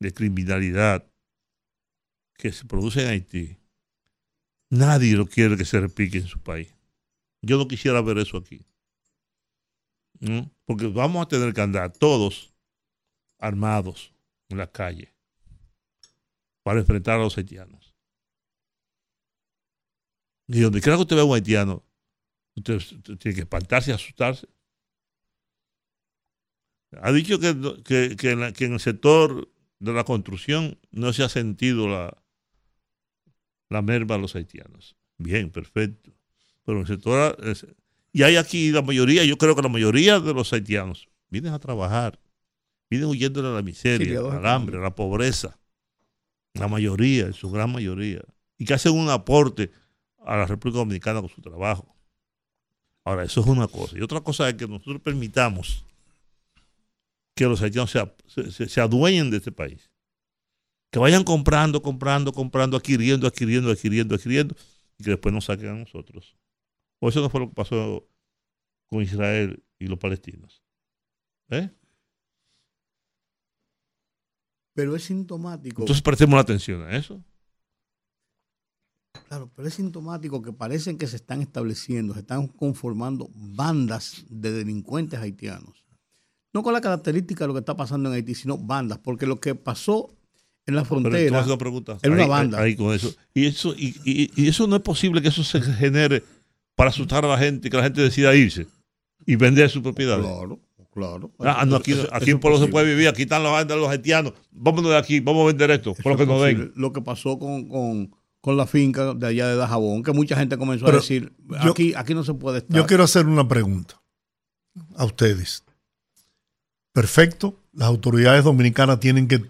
[0.00, 1.10] de criminalidad
[2.34, 3.58] que se produce en Haití,
[4.70, 6.74] nadie lo quiere que se replique en su país.
[7.42, 8.66] Yo no quisiera ver eso aquí.
[10.20, 10.50] ¿no?
[10.64, 12.54] Porque vamos a tener que andar todos
[13.38, 14.14] armados
[14.48, 15.15] en la calle
[16.66, 17.94] para enfrentar a los haitianos.
[20.48, 21.84] Y donde quiera que usted vea un haitiano,
[22.56, 24.48] usted, usted tiene que espantarse y asustarse.
[27.00, 29.48] Ha dicho que, que, que en la- que en el sector
[29.78, 32.20] de la construcción no se ha sentido la,
[33.68, 34.96] la merma de los haitianos.
[35.18, 36.10] Bien, perfecto.
[36.64, 37.36] Pero en el sector...
[37.44, 37.64] es-
[38.12, 41.60] y hay aquí la mayoría, yo creo que la mayoría de los haitianos vienen a
[41.60, 42.18] trabajar,
[42.90, 45.60] vienen huyendo de la miseria, al hambre, a la pobreza.
[46.58, 48.22] La mayoría, en su gran mayoría.
[48.58, 49.70] Y que hacen un aporte
[50.24, 51.94] a la República Dominicana con su trabajo.
[53.04, 53.96] Ahora, eso es una cosa.
[53.98, 55.84] Y otra cosa es que nosotros permitamos
[57.36, 59.90] que los haitianos se, se- se- adueñen de este país.
[60.90, 64.56] Que vayan comprando, comprando, comprando, adquiriendo, adquiriendo, adquiriendo, adquiriendo,
[64.98, 66.36] y que después nos saquen a nosotros.
[67.00, 68.08] O eso no fue lo que pasó
[68.86, 70.62] con Israel y los palestinos.
[71.50, 71.68] ¿Eh?
[74.76, 75.82] Pero es sintomático.
[75.82, 77.20] Entonces prestemos la atención a eso.
[79.28, 84.52] Claro, pero es sintomático que parecen que se están estableciendo, se están conformando bandas de
[84.52, 85.84] delincuentes haitianos.
[86.52, 89.40] No con la característica de lo que está pasando en Haití, sino bandas, porque lo
[89.40, 90.14] que pasó
[90.66, 91.98] en la Pero frontera una pregunta.
[92.02, 92.60] era una Ahí- banda.
[92.60, 93.14] ahí con eso.
[93.34, 96.22] Y eso, y, y- y eso no es posible que eso se genere
[96.74, 98.66] para asustar a la gente y que la gente decida irse
[99.26, 100.20] y vender su propiedad.
[100.20, 100.60] Claro,
[100.96, 101.30] claro.
[101.38, 103.88] Ah, no, aquí, Eso- aquí eso en Pueblo se puede vivir, aquí están de los
[103.88, 104.32] haitianos.
[104.50, 106.72] Vámonos de aquí, vamos a vender esto, por lo que nos den.
[106.74, 110.56] Lo que pasó con, con, con la finca de allá de Dajabón, que mucha gente
[110.56, 111.32] comenzó Pero a decir,
[111.62, 112.74] yo- aquí, aquí no se puede estar.
[112.76, 114.00] Yo quiero hacer una pregunta
[114.96, 115.62] a ustedes.
[116.92, 119.44] Perfecto, las autoridades dominicanas tienen que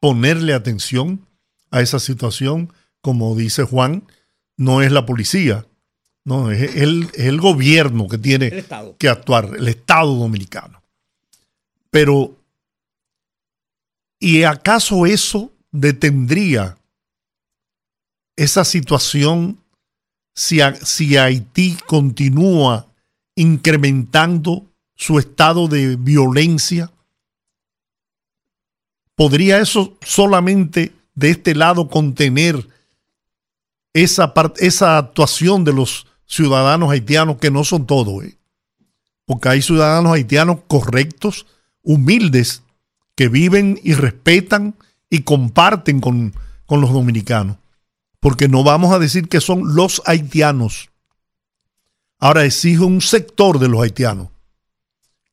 [0.00, 1.26] ponerle atención
[1.70, 4.06] a esa situación, como dice Juan,
[4.56, 5.66] no es la policía,
[6.24, 8.64] no, es el, es el gobierno que tiene
[8.98, 10.82] que actuar, el Estado dominicano.
[11.90, 12.34] Pero,
[14.18, 16.78] ¿y acaso eso detendría
[18.36, 19.58] esa situación
[20.34, 22.86] si, si Haití continúa
[23.36, 24.64] incrementando
[24.96, 26.90] su estado de violencia?
[29.14, 32.66] ¿Podría eso solamente de este lado contener
[33.92, 38.24] esa, esa actuación de los ciudadanos haitianos que no son todos?
[38.24, 38.36] ¿eh?
[39.26, 41.46] Porque hay ciudadanos haitianos correctos,
[41.82, 42.62] humildes,
[43.16, 44.76] que viven y respetan
[45.08, 46.34] y comparten con,
[46.66, 47.58] con los dominicanos.
[48.20, 50.90] Porque no vamos a decir que son los haitianos.
[52.18, 54.28] Ahora exige un sector de los haitianos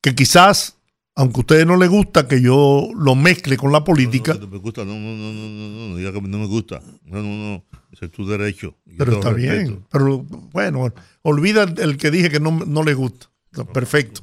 [0.02, 0.74] que quizás,
[1.14, 4.46] aunque a ustedes no les gusta que yo lo mezcle con la política, No, no,
[4.46, 6.80] no me gusta, no, no, no, no, no, no, diga que no me gusta.
[7.04, 8.76] No, no, no, ese es tu derecho.
[8.86, 9.52] Yo pero está respeto.
[9.70, 9.84] bien.
[9.90, 10.18] Pero
[10.52, 13.28] bueno, olvida el, que dije que no, no le gusta.
[13.74, 14.22] Perfecto.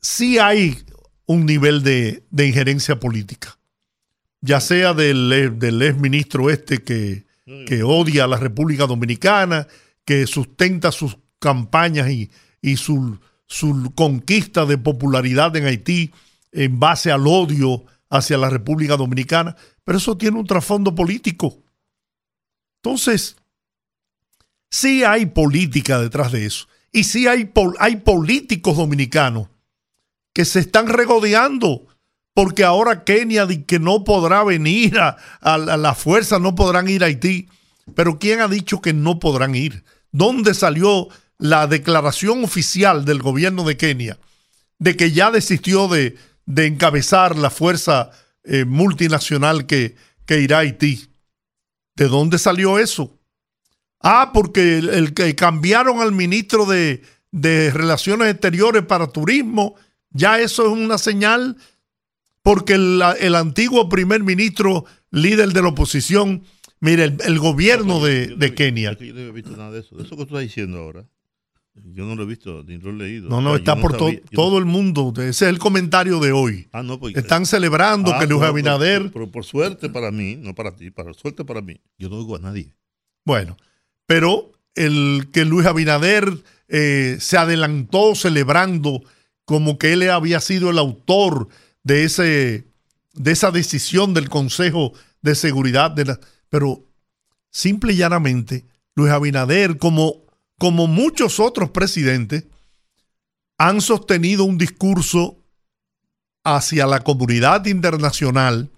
[0.00, 0.76] Sí hay
[1.26, 3.58] un nivel de, de injerencia política,
[4.42, 7.24] ya sea del, ex- del ex ministro este que,
[7.66, 9.66] que odia a la República Dominicana,
[10.04, 16.12] que sustenta sus campañas y, y su, su conquista de popularidad en Haití
[16.52, 21.58] en base al odio hacia la República Dominicana, pero eso tiene un trasfondo político.
[22.82, 23.36] Entonces,
[24.70, 26.68] sí hay política detrás de eso.
[26.92, 29.48] Y sí hay, hay políticos dominicanos
[30.32, 31.86] que se están regodeando
[32.34, 37.02] porque ahora Kenia que no podrá venir a, a la, la fuerza, no podrán ir
[37.02, 37.48] a Haití.
[37.94, 39.84] Pero ¿quién ha dicho que no podrán ir?
[40.10, 44.18] ¿Dónde salió la declaración oficial del gobierno de Kenia
[44.78, 46.16] de que ya desistió de,
[46.46, 48.10] de encabezar la fuerza
[48.44, 51.08] eh, multinacional que, que irá a Haití?
[51.96, 53.18] ¿De dónde salió eso?
[54.00, 59.76] Ah, porque el, el que cambiaron al ministro de, de Relaciones Exteriores para Turismo,
[60.10, 61.56] ya eso es una señal,
[62.42, 66.44] porque el, el antiguo primer ministro, líder de la oposición,
[66.80, 69.80] mire, el, el gobierno de, Yo no de Kenia, yo no he visto nada de
[69.80, 69.96] eso.
[69.96, 71.06] De eso que tú estás diciendo ahora.
[71.76, 73.28] Yo no lo he visto, ni lo he leído.
[73.28, 75.58] no, no, O sea, está por to- sabía- no- todo el mundo, ese es el
[75.58, 76.68] comentario de hoy.
[76.72, 80.36] Ah, no, pues, Están celebrando ah, que Luis Abinader, Pero, pero por suerte para mí,
[80.36, 82.72] no para ti, para suerte para mí, yo no oigo a nadie.
[83.24, 83.56] Bueno,
[84.06, 86.32] pero el que Luis Abinader
[86.68, 89.02] eh, se adelantó celebrando
[89.44, 91.48] como que él había sido el autor
[91.82, 92.66] de, ese,
[93.14, 95.90] de esa decisión del Consejo de Seguridad.
[95.90, 96.84] De la, pero
[97.50, 100.23] simple y llanamente, Luis Abinader, como,
[100.58, 102.44] como muchos otros presidentes,
[103.58, 105.38] han sostenido un discurso
[106.44, 108.70] hacia la comunidad internacional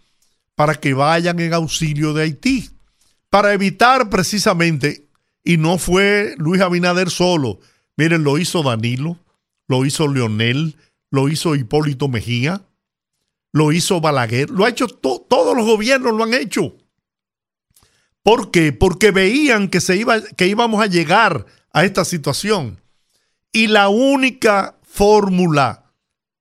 [0.54, 2.70] para que vayan en auxilio de Haití
[3.30, 5.08] para evitar precisamente,
[5.44, 7.58] y no fue Luis Abinader solo,
[7.96, 9.18] miren, lo hizo Danilo,
[9.68, 10.76] lo hizo Leonel,
[11.10, 12.62] lo hizo Hipólito Mejía,
[13.52, 16.76] lo hizo Balaguer, lo ha hecho to- todos los gobiernos lo han hecho.
[18.22, 18.72] ¿Por qué?
[18.72, 22.80] Porque veían que, se iba, que íbamos a llegar a esta situación.
[23.52, 25.92] Y la única fórmula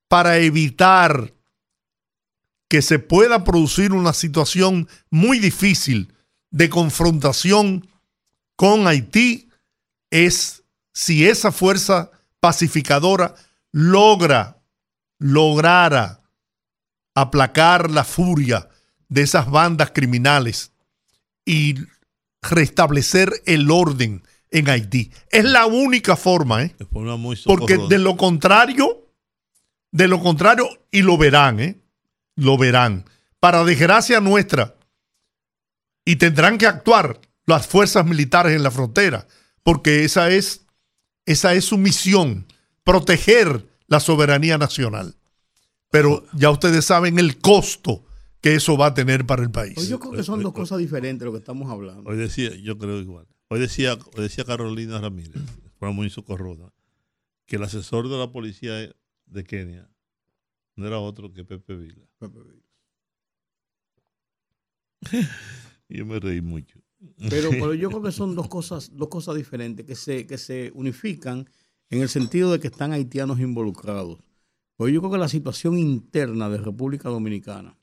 [0.08, 1.34] para evitar
[2.70, 6.14] que se pueda producir una situación muy difícil
[6.52, 7.86] de confrontación
[8.56, 9.50] con Haití
[10.10, 13.36] es si esa fuerza pacificadora
[13.74, 14.64] logra,
[15.20, 16.22] lograra
[17.14, 18.70] aplacar la furia
[19.10, 20.72] de esas bandas criminales
[21.44, 21.76] y
[22.42, 25.12] restablecer el orden en Haití.
[25.30, 26.76] Es la única forma, ¿eh?
[26.78, 29.10] De forma muy Porque de lo contrario,
[29.92, 31.80] de lo contrario, y lo verán, ¿eh?
[32.36, 33.06] Lo verán.
[33.40, 34.76] Para desgracia nuestra,
[36.06, 39.28] y tendrán que actuar las fuerzas militares en la frontera,
[39.64, 40.66] porque esa es,
[41.26, 42.46] esa es su misión,
[42.84, 45.16] proteger la soberanía nacional.
[45.90, 48.04] Pero ya ustedes saben el costo
[48.42, 49.74] que eso va a tener para el país.
[49.76, 52.10] Pues yo creo que son dos cosas diferentes lo que estamos hablando.
[52.10, 53.26] Hoy decía, yo creo igual.
[53.48, 55.42] Hoy decía, hoy decía Carolina Ramírez,
[55.78, 56.74] forma muy socorrosa,
[57.46, 58.74] que el asesor de la policía
[59.26, 59.90] de Kenia
[60.76, 62.08] no era otro que Pepe Vila.
[65.88, 66.80] Y yo me reí mucho.
[67.30, 70.72] Pero, pero yo creo que son dos cosas, dos cosas diferentes que se, que se
[70.74, 71.48] unifican
[71.90, 74.20] en el sentido de que están haitianos involucrados.
[74.78, 77.78] Pero yo creo que la situación interna de República Dominicana,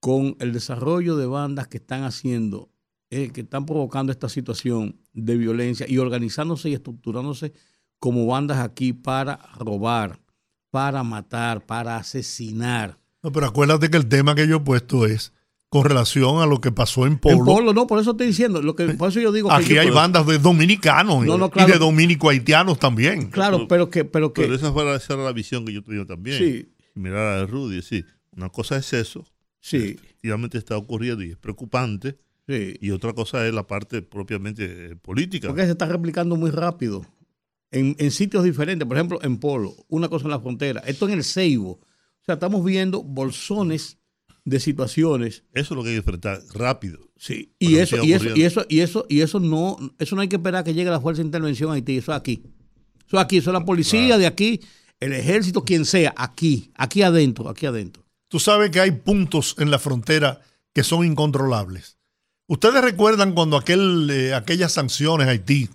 [0.00, 2.71] con el desarrollo de bandas que están haciendo,
[3.14, 7.52] eh, que están provocando esta situación de violencia y organizándose y estructurándose
[7.98, 10.18] como bandas aquí para robar,
[10.70, 12.98] para matar, para asesinar.
[13.22, 15.34] No, pero acuérdate que el tema que yo he puesto es
[15.68, 17.36] con relación a lo que pasó en Polo.
[17.36, 19.74] En Polo, no, por eso estoy diciendo, lo que, por eso yo digo Aquí que
[19.74, 23.30] yo- hay bandas de dominicanos No, no, y de dominico-haitianos también.
[23.30, 25.82] Claro, pero que, pero que, Pero esa, fue la, esa era la visión que yo
[25.84, 26.38] tenía también.
[26.38, 28.04] sí, Mirar a Rudy, sí.
[28.34, 29.24] Una cosa es eso,
[29.60, 32.16] sí, efectivamente está ocurriendo y es preocupante.
[32.46, 32.76] Sí.
[32.80, 35.48] Y otra cosa es la parte propiamente eh, política.
[35.48, 37.04] Porque se está replicando muy rápido
[37.70, 38.86] en, en sitios diferentes.
[38.86, 40.82] Por ejemplo, en Polo, una cosa en la frontera.
[40.86, 41.72] Esto en el Ceibo.
[41.72, 43.98] O sea, estamos viendo bolsones
[44.44, 45.44] de situaciones.
[45.52, 46.98] Eso es lo que hay que enfrentar rápido.
[47.16, 47.54] Sí.
[47.58, 50.36] Y eso, y eso, y eso, y eso, y eso no, eso no hay que
[50.36, 51.98] esperar que llegue la fuerza de intervención a Haití.
[51.98, 52.42] Eso es aquí.
[53.06, 54.60] Eso es aquí, eso es la policía de aquí,
[54.98, 58.04] el ejército, quien sea, aquí, aquí adentro, aquí adentro.
[58.28, 60.40] Tú sabes que hay puntos en la frontera
[60.72, 61.98] que son incontrolables.
[62.48, 65.70] Ustedes recuerdan cuando aquel, eh, aquellas sanciones a Haití,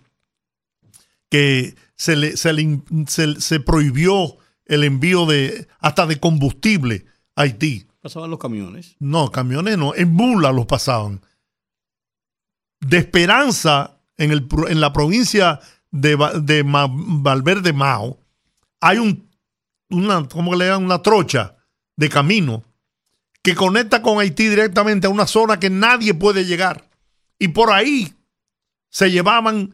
[1.29, 7.05] que se, le, se, le se- se prohibió el envío de hasta de combustible
[7.35, 7.87] a Haití.
[8.01, 8.95] Pasaban los camiones.
[8.99, 11.21] No, camiones no, en mula los pasaban.
[12.79, 15.59] De Esperanza, en, el, en la provincia
[15.91, 18.19] de, de Ma- Valverde Mao,
[18.79, 19.29] hay un,
[19.89, 20.85] una, ¿cómo le llaman?
[20.85, 21.55] Una trocha
[21.95, 22.63] de camino
[23.47, 26.89] que conecta con Haití directamente a una zona que nadie puede llegar.
[27.39, 28.13] Y por ahí
[28.89, 29.73] se llevaban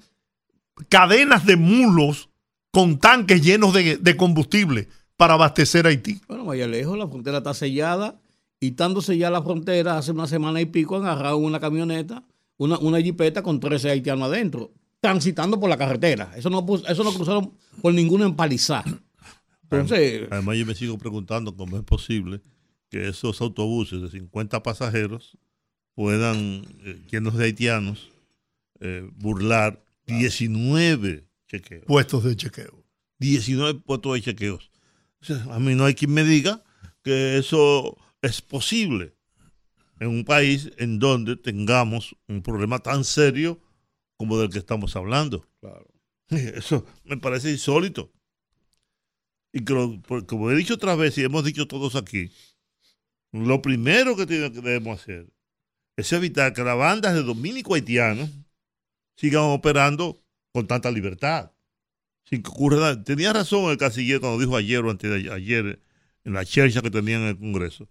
[0.89, 2.30] cadenas de mulos
[2.69, 6.21] con tanques llenos de, de combustible para abastecer a Haití.
[6.28, 8.21] Bueno, vaya lejos, la frontera está sellada
[8.59, 12.24] y estando sellada la frontera, hace una semana y pico agarraron una camioneta,
[12.57, 16.32] una, una jipeta con 13 haitianos adentro, transitando por la carretera.
[16.36, 18.99] Eso no, eso no cruzaron por ninguna empalizada.
[19.63, 22.39] Entonces, Además, yo me sigo preguntando cómo es posible
[22.94, 25.36] que esos autobuses de 50 pasajeros
[25.96, 28.12] puedan, eh, llenos de haitianos,
[28.80, 31.86] eh, burlar 19 chequeos.
[31.88, 32.86] Puestos de chequeo.
[33.18, 34.70] 19 puestos de chequeos.
[35.22, 36.64] O sea, a mí no hay quien me diga
[37.04, 39.16] que eso es posible
[40.00, 43.60] en un país en donde tengamos un problema tan serio
[44.18, 45.48] como del que estamos hablando.
[46.30, 48.12] Eso me parece insólito.
[49.52, 52.32] Y creo- como he dicho otra vez y hemos dicho todos aquí,
[53.34, 55.27] lo primero que, debemos hacer
[55.97, 58.29] es evitar que las bandas de dominico haitianos
[59.15, 61.51] sigan operando con tanta libertad.
[62.25, 63.03] Sin que ocurra nada.
[63.03, 65.81] Tenía razón el canciller cuando dijo ayer o antes de ayer
[66.23, 67.89] en la chercha que tenían en el Congreso,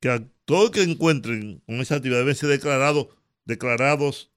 [0.00, 3.08] que a todo el que encuentren con esa actividad deben ser declarados,
[3.46, 4.30] declarados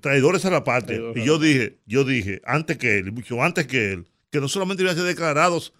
[0.00, 0.98] traidores a la patria.
[0.98, 4.48] Traidores Y yo dije, yo dije, antes que él, mucho antes que él, que no
[4.48, 5.72] solamente debían ser declarados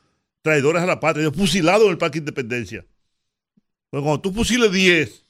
[0.42, 2.84] traidores a la patria, sino fusilados en el Parque Independencia.
[3.92, 5.22] Pero cuando tú fusiles 10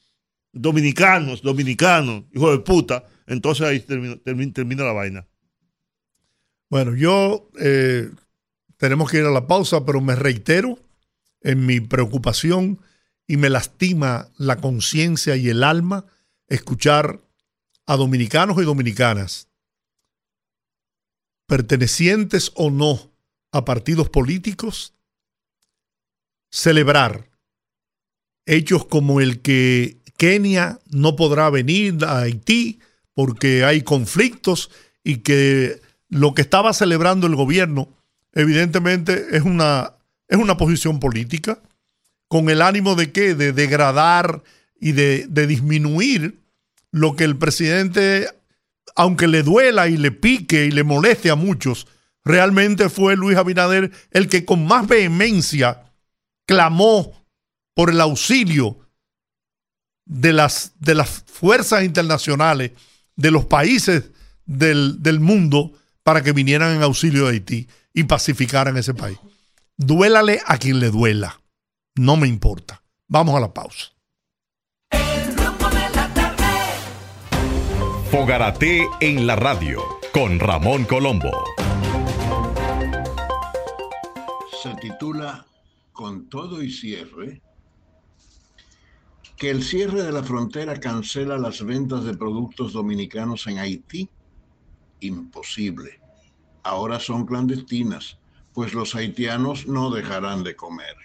[0.53, 5.27] dominicanos, dominicanos, hijo de puta, entonces ahí termina, la vaina.
[6.69, 8.09] Bueno, yo eh,
[8.77, 10.79] tenemos que ir a la pausa, pero me reitero
[11.41, 12.79] en mi preocupación
[13.27, 16.05] y me lastima la conciencia y el alma
[16.47, 17.19] escuchar
[17.85, 19.49] a dominicanos y dominicanas,
[21.47, 23.11] pertenecientes o no
[23.51, 24.93] a partidos políticos,
[26.49, 27.32] celebrar
[28.45, 32.79] hechos como el que Kenia no podrá venir a Haití
[33.13, 34.69] porque hay conflictos
[35.03, 37.89] y que lo que estaba celebrando el gobierno
[38.33, 39.93] evidentemente es una,
[40.27, 41.59] es una posición política
[42.27, 43.35] con el ánimo de qué?
[43.35, 44.43] De degradar
[44.79, 46.39] y de, de disminuir
[46.91, 48.27] lo que el presidente,
[48.95, 51.87] aunque le duela y le pique y le moleste a muchos,
[52.23, 55.83] realmente fue Luis Abinader el que con más vehemencia
[56.45, 57.22] clamó
[57.73, 58.77] por el auxilio
[60.05, 62.71] de las, de las fuerzas internacionales,
[63.15, 64.11] de los países
[64.45, 69.17] del, del mundo, para que vinieran en auxilio de Haití y pacificaran ese país.
[69.77, 71.41] Duélale a quien le duela.
[71.95, 72.83] No me importa.
[73.07, 73.91] Vamos a la pausa.
[78.11, 81.31] Fogarate en la radio con Ramón Colombo.
[84.63, 85.45] se titula
[85.91, 87.41] Con todo y cierre,
[89.43, 94.09] que el cierre de la frontera cancela las ventas de productos dominicanos en Haití.
[95.01, 95.99] Imposible.
[96.63, 98.19] Ahora son clandestinas,
[98.53, 100.95] pues los haitianos no dejarán de comer.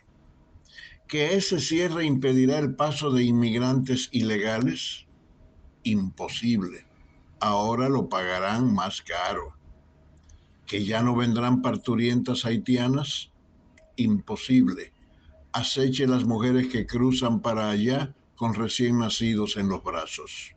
[1.09, 5.09] Que ese cierre impedirá el paso de inmigrantes ilegales.
[5.83, 6.87] Imposible.
[7.41, 9.57] Ahora lo pagarán más caro.
[10.65, 13.33] Que ya no vendrán parturientas haitianas
[13.97, 14.93] imposible.
[15.51, 20.55] Aceche las mujeres que cruzan para allá con recién nacidos en los brazos.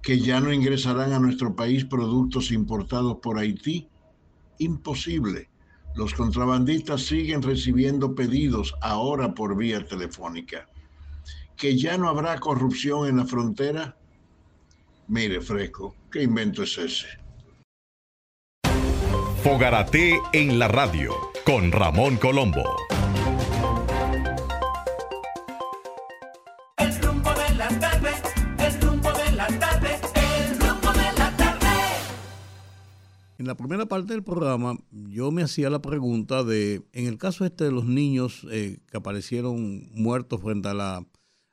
[0.00, 3.88] Que ya no ingresarán a nuestro país productos importados por Haití.
[4.58, 5.50] Imposible.
[5.94, 10.66] Los contrabandistas siguen recibiendo pedidos ahora por vía telefónica.
[11.56, 13.96] que ya no habrá corrupción en la frontera.
[15.06, 17.06] Mire, Fresco, ¿qué invento es ese?
[19.44, 21.14] Fogarate en la radio
[21.44, 22.64] con Ramón Colombo.
[33.42, 37.44] En la primera parte del programa yo me hacía la pregunta de, en el caso
[37.44, 41.04] este de los niños eh, que aparecieron muertos frente a la,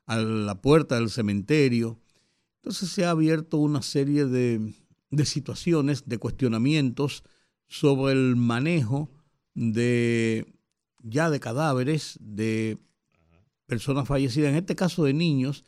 [0.05, 1.99] a la puerta del cementerio,
[2.57, 4.71] entonces se ha abierto una serie de,
[5.09, 7.23] de situaciones, de cuestionamientos
[7.67, 9.09] sobre el manejo
[9.55, 10.45] de
[11.01, 12.77] ya de cadáveres de
[13.65, 15.63] personas fallecidas, en este caso de niños,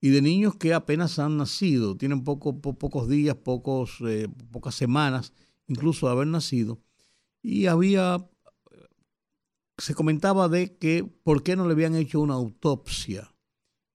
[0.00, 4.74] y de niños que apenas han nacido, tienen poco, po- pocos días, pocos, eh, pocas
[4.74, 5.34] semanas,
[5.66, 6.80] incluso haber nacido.
[7.42, 8.28] Y había,
[9.78, 13.34] se comentaba de que por qué no le habían hecho una autopsia.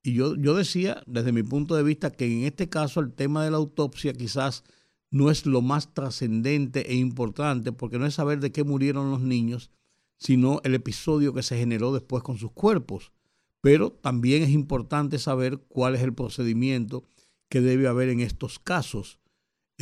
[0.03, 3.43] Y yo, yo decía, desde mi punto de vista, que en este caso el tema
[3.43, 4.63] de la autopsia quizás
[5.11, 9.22] no es lo más trascendente e importante, porque no es saber de qué murieron los
[9.22, 9.69] niños,
[10.17, 13.11] sino el episodio que se generó después con sus cuerpos.
[13.59, 17.03] Pero también es importante saber cuál es el procedimiento
[17.49, 19.19] que debe haber en estos casos.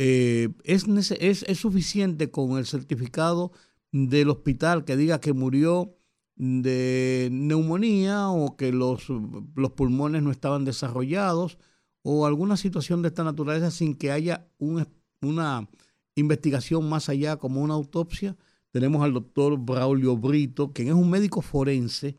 [0.02, 3.52] Eh, es, es, es suficiente con el certificado
[3.92, 5.94] del hospital que diga que murió
[6.36, 9.08] de neumonía o que los,
[9.56, 11.58] los pulmones no estaban desarrollados
[12.02, 14.88] o alguna situación de esta naturaleza sin que haya un-
[15.20, 15.68] una
[16.14, 18.36] investigación más allá como una autopsia.
[18.70, 22.18] Tenemos al doctor Braulio Brito, quien es un médico forense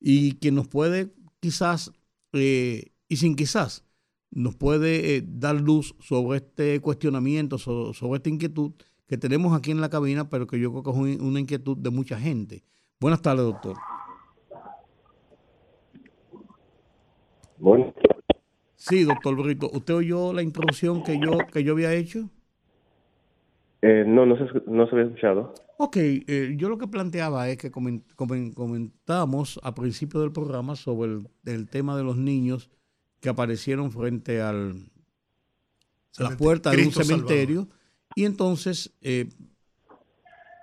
[0.00, 1.92] y que nos puede quizás,
[2.32, 3.84] eh, y sin quizás,
[4.34, 8.72] nos puede eh, dar luz sobre este cuestionamiento, so- sobre esta inquietud
[9.06, 11.76] que tenemos aquí en la cabina, pero que yo creo que es un- una inquietud
[11.76, 12.64] de mucha gente.
[12.98, 13.76] Buenas tardes, doctor.
[17.58, 17.92] Bueno,
[18.74, 22.28] Sí, doctor Brito, ¿usted oyó la introducción que yo, que yo había hecho?
[23.82, 25.54] eh, no, no se, no se había escuchado.
[25.76, 30.74] Ok, eh, yo lo que planteaba es que comen- comen- comentamos a principio del programa
[30.76, 32.70] sobre el, el tema de los niños
[33.22, 34.90] que aparecieron frente al,
[36.18, 37.68] a la puerta de un cementerio
[38.16, 39.30] y entonces, eh,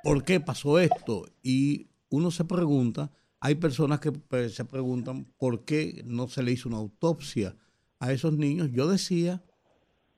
[0.04, 1.26] ¿por qué pasó esto?
[1.42, 6.52] Y uno se pregunta, hay personas que pues, se preguntan por qué no se le
[6.52, 7.56] hizo una autopsia
[7.98, 8.70] a esos niños.
[8.74, 9.42] Yo decía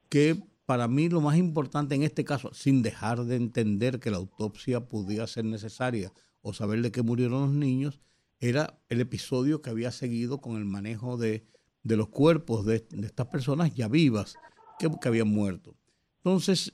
[0.09, 4.17] que para mí lo más importante en este caso, sin dejar de entender que la
[4.17, 6.11] autopsia pudiera ser necesaria
[6.41, 8.01] o saber de qué murieron los niños,
[8.39, 11.45] era el episodio que había seguido con el manejo de,
[11.83, 14.35] de los cuerpos de, estas personas ya vivas
[14.79, 15.75] que, habían muerto.
[16.17, 16.73] Entonces,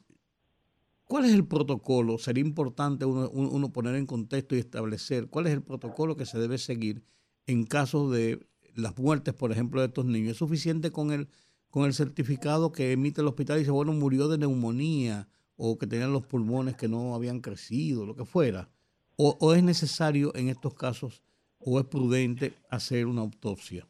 [1.05, 2.17] ¿cuál es el protocolo?
[2.17, 6.39] Sería importante uno, uno- poner en contexto y establecer cuál es el protocolo que se
[6.39, 7.03] debe seguir
[7.45, 10.31] en caso de las muertes, por ejemplo, de estos niños.
[10.31, 11.29] ¿Es suficiente con el,
[11.69, 15.87] con el certificado que emite el hospital y dice, bueno, murió de neumonía o que
[15.87, 18.69] tenían los pulmones que no habían crecido, lo que fuera?
[19.15, 21.23] ¿O, o es necesario en estos casos
[21.59, 23.87] o es prudente hacer una autopsia?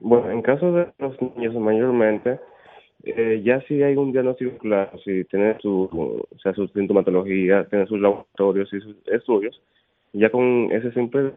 [0.00, 2.38] Bueno, en caso de los niños mayormente,
[3.04, 7.86] eh, ya si hay un diagnóstico claro, si tiene su, o sea, su sintomatología, tiene
[7.86, 9.60] sus laboratorios y sus estudios,
[10.12, 11.32] ya con ese simple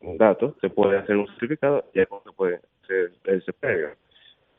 [0.00, 3.96] dato se puede hacer un certificado y con se puede hacer el CPG.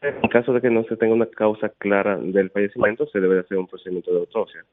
[0.02, 3.58] En caso de que no se tenga una causa clara del fallecimiento, se debe hacer
[3.58, 4.64] un procedimiento de autopsia.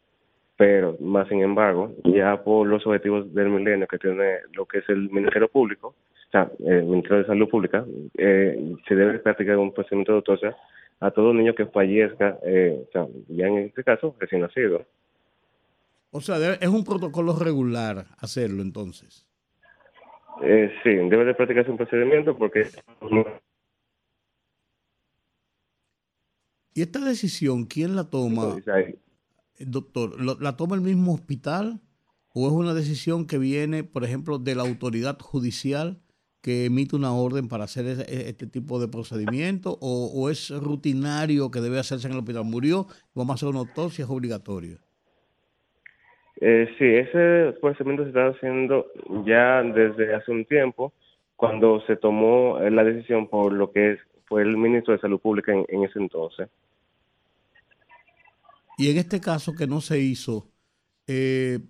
[0.57, 4.89] Pero, más sin embargo, ya por los objetivos del milenio que tiene lo que es
[4.89, 5.95] el Ministerio Público,
[6.29, 7.85] o sea, el Ministerio de Salud Pública,
[8.19, 10.57] eh, se debe practicar un procedimiento de autopsia
[11.01, 14.85] a todo niño que fallezca, eh, o sea, ya en este caso, recién nacido.
[16.11, 19.27] O sea, debe- es un protocolo regular hacerlo entonces.
[20.43, 22.67] Eh, sí, debe de practicarse un procedimiento porque
[26.75, 28.57] ¿Y esta decisión quién la toma?
[29.59, 31.81] Doctor, ¿lo- ¿la toma el mismo hospital
[32.35, 36.03] o es una decisión que viene, por ejemplo, de la autoridad judicial
[36.43, 40.51] que emite una orden para hacer ese- e- este tipo de procedimiento o, o es
[40.51, 42.45] rutinario que debe hacerse en el hospital?
[42.45, 44.79] Murió, vamos a hacer una autopsia, es obligatorio.
[46.41, 48.87] Eh, sí, ese procedimiento se está haciendo
[49.25, 50.93] ya desde hace un tiempo,
[51.35, 55.21] cuando se tomó eh, la decisión por lo que es, fue el ministro de Salud
[55.21, 56.49] Pública en, en ese entonces.
[58.79, 60.51] Y en este caso que no se hizo,
[61.07, 61.61] eh,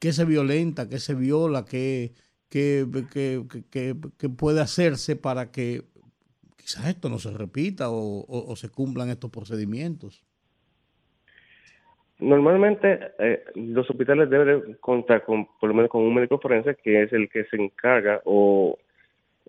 [0.00, 2.12] ¿qué se violenta, qué se viola, qué,
[2.50, 2.84] qué-
[3.70, 5.82] qué- qué puede hacerse para que
[6.56, 7.96] quizás esto no se repita o,
[8.56, 10.22] se cumplan estos procedimientos?
[12.18, 16.76] Normalmente eh, los hospitales deben de contar con, por lo menos con un médico forense
[16.76, 18.78] que es el que se encarga o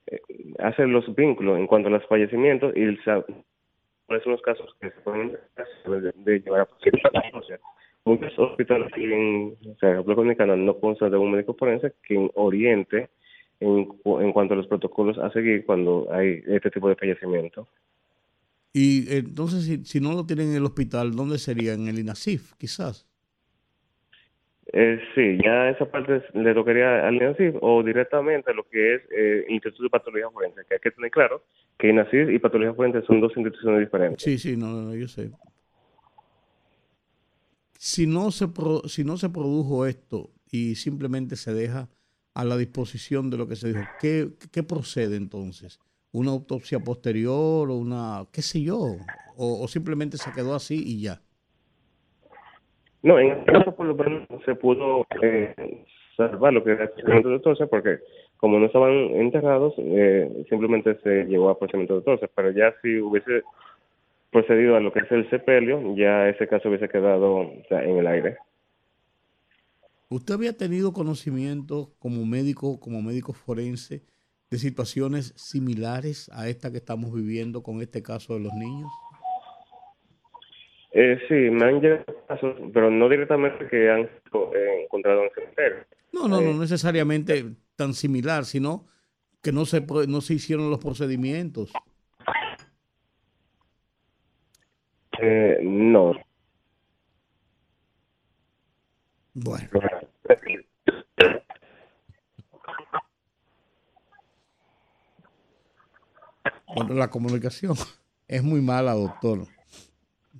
[0.08, 0.22] eh,
[0.60, 5.02] hacer los vínculos en cuanto a los fallecimientos y el, son los casos que se
[5.02, 6.66] pueden de, de llevar a
[7.44, 7.60] sea,
[8.06, 13.10] muchos hospitales en o sea, República Dominicana no consta de un médico forense que oriente
[13.60, 17.68] en, en cuanto a los protocolos a seguir cuando hay este tipo de fallecimiento.
[18.74, 21.74] Y eh, entonces, si, si no lo tienen en el hospital, ¿dónde sería?
[21.74, 23.08] En el INASIF, quizás.
[24.74, 29.02] Eh, sí, ya esa parte le tocaría al INACIF o directamente a lo que es
[29.12, 31.44] eh, el Instituto de Patología Forense, que hay que tener claro
[31.78, 34.24] que INACIF y Patología Forense son dos instituciones diferentes.
[34.24, 35.30] Sí, sí, no, no, yo sé.
[37.84, 41.90] Si no, se pro- si no se produjo esto y simplemente se deja
[42.36, 45.80] a la disposición de lo que se dijo, ¿qué, qué procede entonces?
[46.12, 48.98] ¿Una autopsia posterior o una, qué sé yo?
[49.36, 51.22] ¿O, simplemente se quedó así y ya?
[53.02, 55.84] No, en este caso por lo menos se pudo eh,
[56.16, 57.98] salvar lo que era el procedimiento de autopsia porque
[58.38, 63.00] como no estaban enterrados, eh, simplemente se llevó a procedimiento de autopsia, pero ya si
[63.00, 63.42] hubiese
[64.32, 67.98] procedido a lo que es el sepelio, ya ese caso hubiese quedado o sea, en
[67.98, 68.38] el aire.
[70.10, 74.04] ¿Usted había tenido conocimiento como médico, como médico forense,
[74.50, 78.90] de situaciones similares a esta que estamos viviendo con este caso de los niños?
[80.92, 85.78] Eh, sí, me han llegado casos, pero no directamente que han eh, encontrado en cementerio.
[86.12, 87.46] No, no, Eh, no necesariamente
[87.78, 88.86] tan similar, sino
[89.42, 91.72] que no se, no se hicieron los procedimientos.
[95.22, 96.14] Eh, no.
[99.34, 99.70] Bueno,
[106.76, 107.76] bueno, la comunicación
[108.28, 109.46] es muy mala, doctor.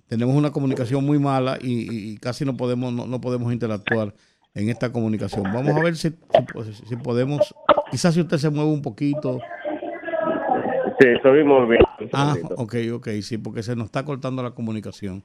[0.08, 4.14] Tenemos una comunicación muy mala y, y- casi no podemos, no, no podemos interactuar
[4.54, 5.44] en esta comunicación.
[5.54, 7.54] Vamos a ver si, si- si podemos,
[7.92, 9.40] quizás si usted se mueve un poquito.
[11.02, 11.82] Sí, muy bien.
[12.14, 15.24] Ah, ok, ok, sí, porque se nos está cortando la comunicación.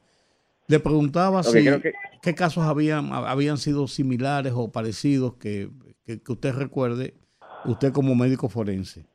[0.69, 5.71] Le preguntaba si creo que- qué casos habían, habían sido similares o parecidos que,
[6.05, 7.15] que, que usted recuerde,
[7.65, 9.07] usted como médico forense.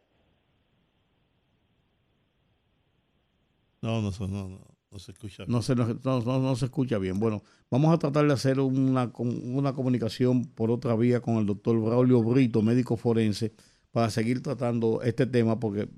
[3.82, 4.60] No, no, no, no, no,
[4.92, 5.44] no se escucha.
[5.48, 7.20] No se, no, no- no se escucha bien.
[7.20, 11.80] Bueno, vamos a tratar de hacer una, una comunicación por otra vía con el doctor
[11.82, 13.54] Braulio Brito, médico forense,
[13.92, 15.90] para seguir tratando este tema porque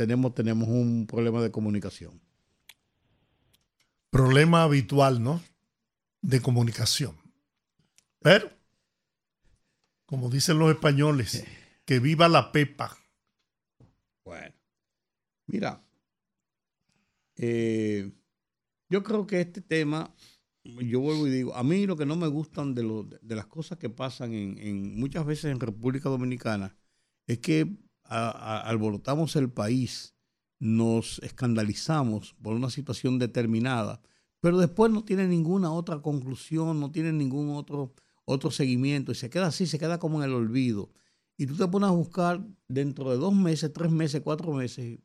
[0.00, 2.22] tenemos, tenemos un problema de comunicación.
[4.08, 5.42] Problema habitual, ¿no?
[6.22, 7.14] De comunicación.
[8.20, 8.50] Pero,
[10.06, 11.44] como dicen los españoles,
[11.84, 12.96] que viva la pepa.
[14.24, 14.54] Bueno,
[15.46, 15.84] mira,
[17.36, 18.10] eh,
[18.88, 20.14] yo creo que este tema,
[20.64, 23.46] yo vuelvo y digo, a mí lo que no me gustan de, lo- de las
[23.48, 26.74] cosas que pasan en, en- muchas veces en República Dominicana
[27.26, 27.76] es que
[28.10, 30.14] alborotamos el país,
[30.58, 34.02] nos escandalizamos por una situación determinada,
[34.40, 37.94] pero después no tiene ninguna otra conclusión, no tiene ningún otro,
[38.24, 40.92] otro seguimiento y se queda así, se queda como en el olvido.
[41.36, 44.98] Y tú te pones a buscar dentro de dos meses, tres meses, cuatro meses,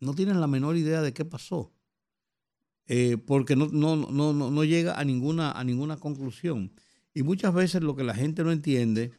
[0.00, 1.72] no tienen la menor idea de qué pasó.
[2.86, 6.72] Eh, porque no, no, no, no, no llega a ninguna, a ninguna conclusión.
[7.12, 9.12] Y muchas veces lo que la gente no entiende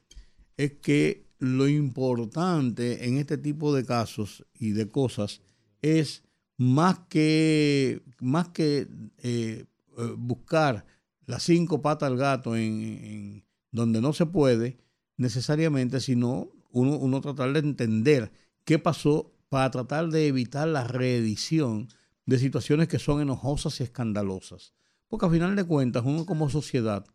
[0.56, 5.42] es que lo importante en este tipo de casos y de cosas
[5.82, 6.24] es
[6.58, 8.88] más que, más que
[9.20, 9.66] eh,
[9.98, 10.86] eh, buscar
[11.26, 14.78] las cinco patas al gato en, donde no se puede
[15.18, 18.32] necesariamente, sino uno, uno tratar de entender
[18.66, 21.88] qué pasó para tratar de evitar la reedición
[22.26, 24.74] de situaciones que son enojosas y escandalosas.
[25.08, 27.06] Porque a final de cuentas, uno como sociedad,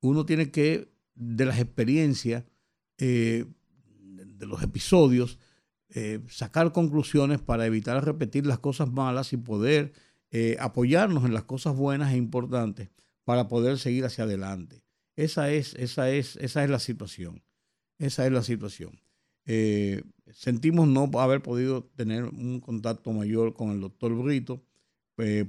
[0.00, 2.44] uno tiene que, de las experiencias,
[2.98, 3.46] eh,
[4.38, 5.38] de los episodios,
[5.90, 9.92] eh, sacar conclusiones para evitar repetir las cosas malas y poder
[10.30, 12.90] eh, apoyarnos en las cosas buenas e importantes
[13.24, 14.82] para poder seguir hacia adelante.
[15.16, 17.42] Esa es, esa es, esa es la situación.
[17.98, 19.00] Esa es la situación.
[19.46, 24.62] Eh, sentimos no haber podido tener un contacto mayor con el doctor Brito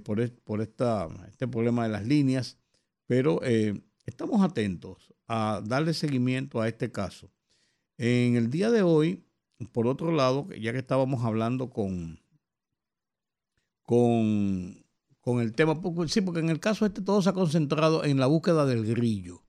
[0.03, 2.57] por, por esta, este problema de las líneas,
[3.05, 3.41] pero
[4.05, 7.29] estamos atentos a darle seguimiento a este caso.
[7.99, 9.25] En el día de hoy,
[9.73, 12.19] por otro lado, ya que estábamos hablando con,
[13.83, 14.85] con,
[15.19, 18.19] con el tema, porque- sí, porque en el caso este todo se ha concentrado en
[18.19, 19.43] la búsqueda del grillo.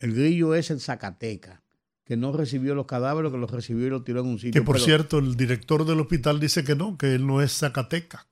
[0.00, 1.62] El grillo es el Zacateca,
[2.04, 4.60] que no recibió los cadáveres, que los recibió y los tiró en un sitio.
[4.60, 7.52] Que por pero- cierto, el director del hospital dice que no, que él no es
[7.56, 8.28] Zacateca.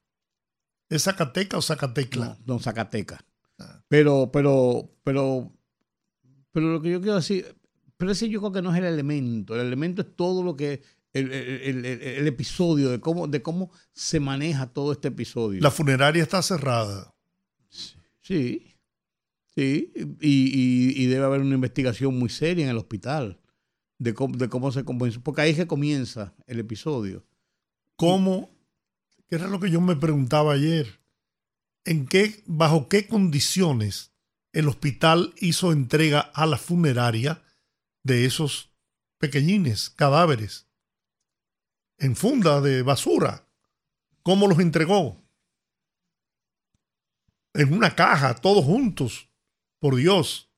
[0.88, 2.36] ¿Es Zacateca o Zacatecla?
[2.46, 3.24] No, no, Zacateca.
[3.86, 5.52] Pero, pero, pero,
[6.50, 7.54] pero lo que yo quiero decir,
[8.00, 9.54] Pero ese yo creo que no es el elemento.
[9.54, 10.80] El elemento es todo lo que.
[11.12, 15.60] El, el- el- el episodio, de cómo, de cómo se maneja todo este episodio.
[15.60, 17.12] La funeraria está cerrada.
[18.22, 18.74] Sí,
[19.54, 23.38] sí, y, y- y debe haber una investigación muy seria en el hospital
[23.98, 27.26] de cómo, de cómo se comenzó, porque ahí es que comienza el episodio.
[27.96, 28.48] ¿Cómo?
[29.28, 31.00] Que era lo que yo me preguntaba ayer.
[31.84, 34.12] ¿En qué, bajo qué condiciones
[34.52, 37.42] el hospital hizo entrega a la funeraria
[38.02, 38.72] de esos
[39.18, 40.66] pequeñines cadáveres?
[41.98, 43.46] En funda de basura.
[44.22, 45.22] ¿Cómo los entregó?
[47.54, 49.28] En una caja, todos juntos.
[49.78, 50.50] Por Dios.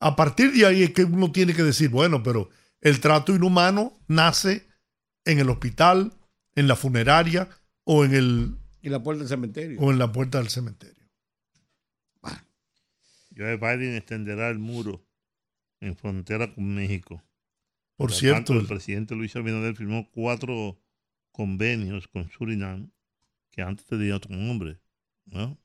[0.00, 3.98] A partir de ahí es que uno tiene que decir, bueno, pero el trato inhumano
[4.06, 4.68] nace
[5.24, 6.12] en el hospital,
[6.54, 7.48] en la funeraria
[7.84, 9.80] o en, el, Y la puerta del cementerio.
[9.80, 11.04] o en la puerta del cementerio.
[13.36, 15.03] Joe Biden extenderá el muro
[15.80, 17.22] en frontera con México.
[17.96, 20.80] Por cierto, tanto, el presidente Luis Abinader firmó cuatro
[21.32, 22.90] convenios con Surinam
[23.50, 24.80] que antes tenían otro nombre.
[25.26, 25.58] ¿no?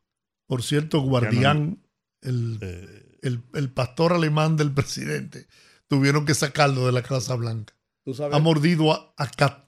[0.45, 1.79] por cierto, Guardián,
[2.21, 5.47] el, Eh, el, el pastor alemán del presidente,
[5.87, 7.73] tuvieron que sacarlo de la Casa Blanca.
[8.03, 8.35] ¿Tú sabes?
[8.35, 9.67] Ha mordido a, a,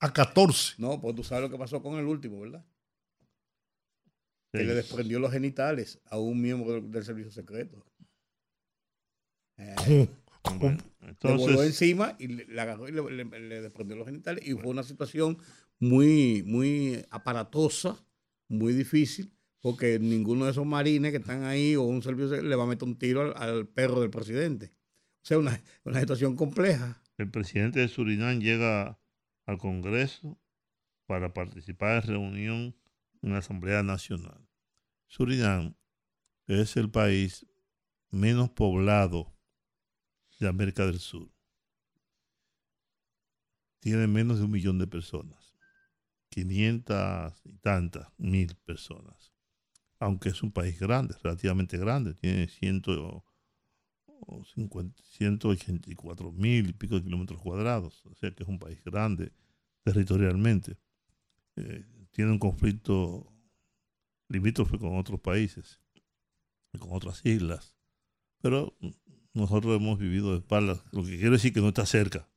[0.00, 0.74] a 14.
[0.78, 2.64] No, pues tú sabes lo que pasó con el último, ¿verdad?
[4.52, 7.86] Que le desprendió los genitales a un miembro del, del servicio secreto.
[9.58, 10.08] Eh,
[10.58, 14.46] Bueno, le voló entonces, encima y le, agarró y le, le- le desprendió los genitales
[14.46, 15.38] y fue una situación
[15.78, 17.96] muy, muy aparatosa,
[18.48, 22.64] muy difícil, porque ninguno de esos marines que están ahí o un servicio le va
[22.64, 24.72] a meter un tiro al, al perro del presidente.
[25.22, 27.00] O sea, una, una situación compleja.
[27.18, 28.98] el presidente de Surinam llega
[29.46, 30.38] al Congreso
[31.06, 32.76] para participar en reunión
[33.22, 34.48] en la Asamblea Nacional.
[35.06, 35.74] Surinam
[36.48, 37.46] es el país
[38.10, 39.31] menos poblado
[40.42, 41.30] de América del Sur.
[43.80, 45.56] Tiene menos de un millón de personas.
[46.30, 49.32] 500 y tantas mil personas.
[49.98, 52.14] Aunque es un país grande, relativamente grande.
[52.14, 58.04] Tiene 100, o 50 184 mil y pico de kilómetros cuadrados.
[58.06, 59.32] O sea que es un país grande
[59.84, 60.78] territorialmente.
[61.56, 63.32] Eh, tiene un conflicto
[64.28, 65.80] limítrofe con otros países,
[66.78, 67.74] con otras islas.
[68.40, 68.76] Pero
[69.34, 72.28] nosotros hemos vivido de espaldas, lo que quiere decir que no está cerca,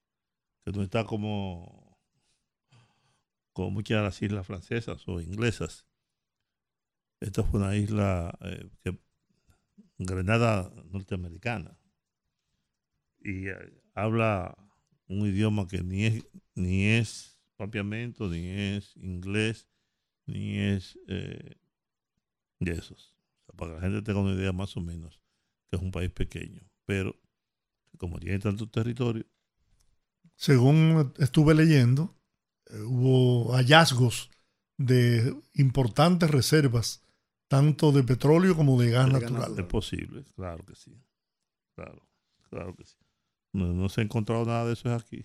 [0.64, 2.00] que no está como,
[3.54, 5.88] como muchas de las islas francesas o inglesas.
[7.20, 9.00] Esta fue una isla eh, que
[9.98, 11.78] Granada norteamericana
[13.20, 14.56] y eh, habla
[15.08, 19.70] un idioma que ni es ni es papiamento, ni es inglés,
[20.26, 21.56] ni es eh,
[22.60, 23.16] de esos.
[23.56, 25.22] Para que la gente tenga una idea más o menos
[25.70, 27.16] que es un país pequeño, pero
[27.98, 29.26] como tiene tanto territorio,
[30.38, 32.14] Según estuve leyendo,
[32.66, 34.30] eh, hubo hallazgos
[34.78, 37.02] de importantes reservas,
[37.48, 39.56] tanto de petróleo como de gas De gas natural.
[39.60, 40.92] es posible, claro que sí.
[41.76, 42.06] Claro,
[42.50, 42.98] claro que sí.
[43.54, 45.24] No, no se ha encontrado nada de eso aquí.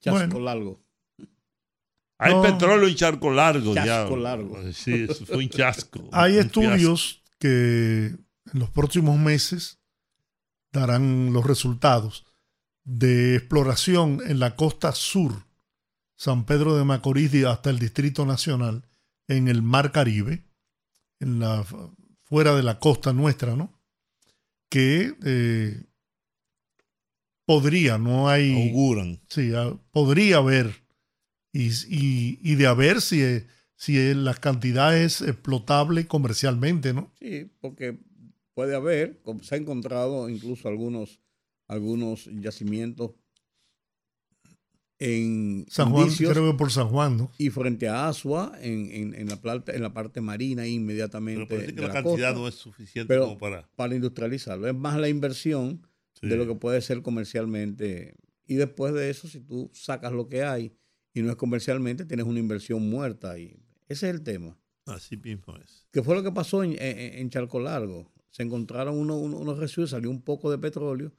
[0.00, 0.40] Chasco Bueno.
[0.40, 0.82] largo.
[2.18, 2.42] Hay No.
[2.42, 3.74] petróleo en charco largo.
[3.74, 4.22] Chasco ya.
[4.22, 4.72] largo.
[4.72, 6.08] Sí, eso fue un chasco.
[6.12, 8.24] Hay un estudios que en
[8.58, 9.77] los próximos meses
[10.72, 12.24] darán los resultados
[12.84, 15.44] de exploración en la costa sur,
[16.16, 18.84] San Pedro de Macorís hasta el Distrito Nacional,
[19.28, 20.44] en el Mar Caribe,
[21.20, 21.64] en la,
[22.24, 23.78] fuera de la costa nuestra, ¿no?
[24.70, 25.84] Que eh,
[27.44, 28.68] podría, no hay...
[28.68, 29.20] Auguran.
[29.28, 29.50] Sí,
[29.90, 30.82] podría haber.
[31.52, 33.44] Y, y- y de haber si,
[33.76, 37.12] si la cantidad es explotable comercialmente, ¿no?
[37.18, 37.98] Sí, porque
[38.58, 41.20] puede haber, se ha encontrado incluso algunos,
[41.68, 43.12] algunos yacimientos
[44.98, 47.30] en San Juan, indicios creo que por San Juan, ¿no?
[47.38, 51.46] y frente a Asua, en, en- en la, parte, en la parte marina Pero inmediatamente
[51.46, 53.68] parece que de la, la cantidad costa, no es suficiente Pero- como para.
[53.76, 54.66] para industrializarlo.
[54.66, 55.86] Es más la inversión
[56.20, 56.26] Sí.
[56.26, 58.16] de lo que puede ser comercialmente.
[58.44, 60.72] Y después de eso, si tú sacas lo que hay
[61.14, 63.38] y no es comercialmente, tienes una inversión muerta.
[63.38, 63.56] Y
[63.86, 64.58] ese es el tema.
[64.86, 65.86] Así mismo es.
[65.92, 68.10] ¿Qué fue lo que pasó en, en- en Charco Largo?
[68.30, 71.12] Se encontraron uno- uno- unos residuos, salió un poco de petróleo,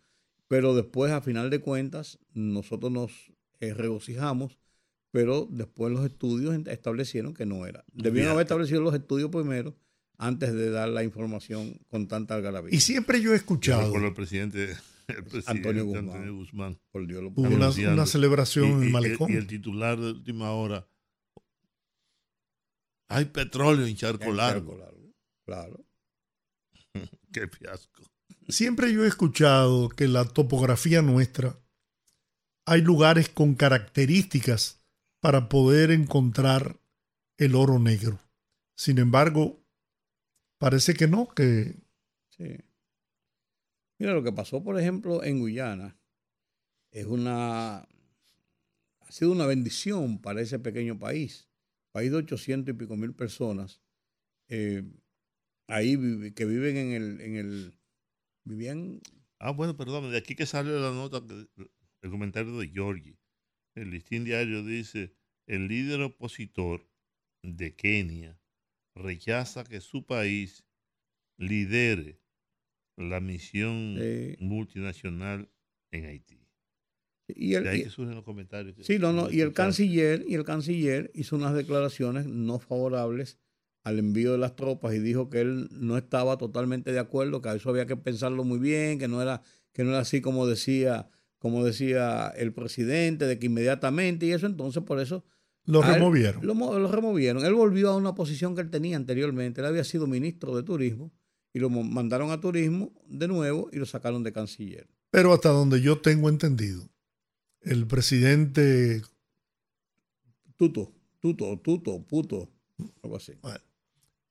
[0.47, 3.11] pero después, a final de cuentas, nosotros nos
[3.59, 4.57] eh, regocijamos,
[5.11, 7.83] pero después los estudios establecieron que no era.
[7.91, 9.75] Debieron haber establecido los estudios primero
[10.17, 12.73] antes de dar la información con tanta algarabía.
[12.75, 14.71] Y siempre yo he escuchado, recuerdo el presidente,
[15.07, 16.35] el presidente Antonio Antonio, Guzmán.
[16.37, 16.79] Guzmán.
[16.91, 19.31] Por Dios, lo hubo una, celebración en el malecón.
[19.31, 20.87] y el titular de última hora.
[23.07, 24.71] Hay petróleo en Charco en Largo.
[24.71, 25.13] Charco Largo.
[25.45, 25.85] Claro.
[27.33, 28.03] Qué fiasco.
[28.47, 31.59] Siempre yo he escuchado que en la topografía nuestra
[32.65, 34.83] hay lugares con características
[35.21, 36.79] para poder encontrar
[37.37, 38.19] el oro negro.
[38.75, 39.59] Sin embargo,
[40.57, 41.75] parece que no, que
[42.29, 42.55] Sí.
[43.99, 45.99] Mira, lo que pasó, por ejemplo, en Guyana
[46.91, 47.79] es una.
[47.79, 51.49] Ha sido una bendición para ese pequeño país.
[51.91, 53.81] País de 800 y pico mil personas.
[54.47, 54.83] eh,
[55.69, 55.95] ahí
[56.35, 57.21] que viven en el.
[57.21, 57.73] En el
[58.45, 58.99] vivían.
[59.39, 61.21] Ah, bueno, perdón, de aquí que sale la nota,
[62.01, 63.17] el comentario de Giorgi.
[63.75, 65.13] El listín diario dice,
[65.47, 66.85] el líder opositor
[67.43, 68.37] de Kenia
[68.95, 70.65] rechaza que su país
[71.37, 72.19] lidere
[72.97, 75.49] la misión eh, multinacional
[75.91, 76.45] en Haití.
[77.29, 78.75] y el, De ahí que surgen los comentarios.
[78.75, 79.29] que- Sí, no, no.
[79.31, 83.39] Y el canciller, y el canciller hizo unas declaraciones no favorables
[83.83, 87.49] al envío de las tropas y dijo que él no estaba totalmente de acuerdo, que
[87.49, 89.41] a eso había que pensarlo muy bien, que no era,
[89.73, 94.45] que no era así como decía, como decía el presidente, de que inmediatamente, y eso
[94.45, 95.23] entonces por eso
[95.65, 96.45] lo él removieron.
[96.45, 97.45] Lo, mo- lo removieron.
[97.45, 99.61] Él volvió a una posición que él tenía anteriormente.
[99.61, 101.11] Él había sido ministro de turismo
[101.53, 104.87] y lo mandaron a turismo de nuevo y lo sacaron de canciller.
[105.11, 106.89] Pero hasta donde yo tengo entendido,
[107.61, 109.01] el presidente
[110.57, 112.49] Tuto, tuto, tuto, puto,
[113.01, 113.33] algo así.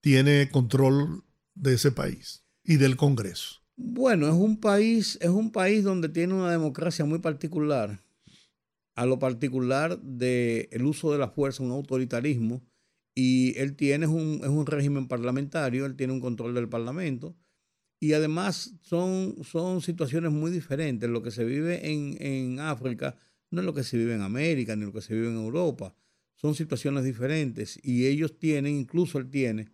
[0.00, 1.24] Tiene control
[1.54, 3.62] de ese país y del Congreso.
[3.76, 8.02] Bueno, es un país, es un país donde tiene una democracia muy particular.
[8.94, 12.60] A lo particular del uso de la fuerza, un autoritarismo,
[13.14, 17.36] y él tiene un, es un régimen parlamentario, él tiene un control del parlamento,
[18.00, 21.08] y además son, son situaciones muy diferentes.
[21.08, 23.16] Lo que se vive en, en África
[23.50, 25.94] no es lo que se vive en América, ni lo que se vive en Europa.
[26.34, 29.68] Son situaciones diferentes, y ellos tienen, incluso él tiene,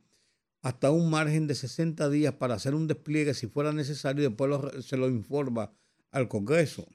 [0.64, 4.48] hasta un margen de 60 días para hacer un despliegue si fuera necesario y después
[4.50, 5.70] lo- se lo informa
[6.10, 6.88] al Congreso.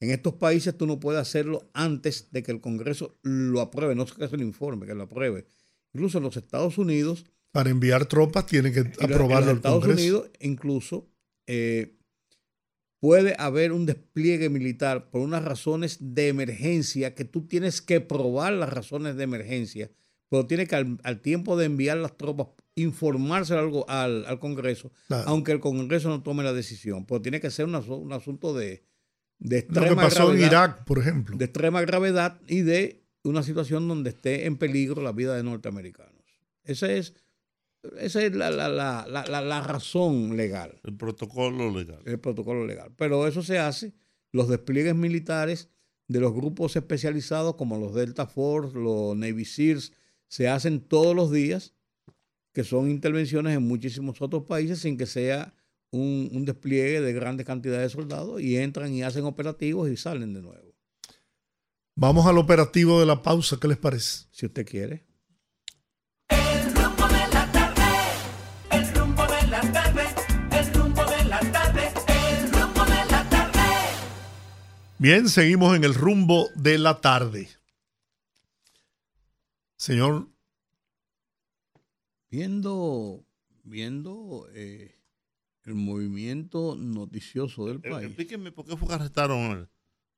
[0.00, 4.06] En estos países tú no puedes hacerlo antes de que el Congreso lo apruebe, no
[4.06, 5.46] que se lo informe, que lo apruebe.
[5.92, 9.80] Incluso en los Estados Unidos, Para enviar tropas tiene que los- en aprobarlo los Estados
[9.84, 10.00] Congreso.
[10.02, 11.08] Unidos incluso
[11.46, 11.98] eh,
[13.00, 18.52] puede haber un despliegue militar por unas razones de emergencia que tú tienes que probar
[18.54, 19.90] las razones de emergencia,
[20.28, 22.48] pero tiene que al, al tiempo de enviar las tropas
[22.82, 25.28] informárselo algo al, al Congreso, Claro.
[25.28, 28.54] aunque el Congreso no tome la decisión, pero tiene que ser un, asu- un asunto
[28.54, 28.84] de,
[29.38, 31.36] de Lo que extrema pasó en gravedad Irak, por ejemplo.
[31.36, 36.14] de extrema gravedad y de una situación donde esté en peligro la vida de norteamericanos.
[36.64, 37.14] Esa es,
[37.98, 42.00] esa es la, la- la- la- la- la razón legal, El protocolo legal.
[42.04, 42.92] el protocolo legal.
[42.96, 43.94] Pero eso se hace,
[44.32, 45.68] los despliegues militares
[46.08, 49.92] de los grupos especializados como los Delta Force, los Navy SEALs,
[50.28, 51.74] se hacen todos los días,
[52.52, 55.54] que son intervenciones en muchísimos otros países sin que sea
[55.90, 60.34] un, un despliegue de grandes cantidades de soldados y entran y hacen operativos y salen
[60.34, 60.70] de nuevo,
[61.96, 64.24] Vamos al operativo de la pausa, ¿qué les parece?
[64.30, 65.04] si usted quiere.
[66.28, 67.82] El rumbo de la tarde,
[68.70, 70.04] el rumbo de la tarde,
[70.52, 73.60] el rumbo de la tarde, el rumbo de la tarde.
[74.98, 77.50] Bien, seguimos en el rumbo de la tarde.
[79.76, 80.28] Señor,
[82.30, 83.24] Viendo,
[83.64, 84.94] viendo eh,
[85.64, 88.06] el movimiento noticioso del Eh, país.
[88.06, 89.68] Explíqueme por qué fue que arrestaron a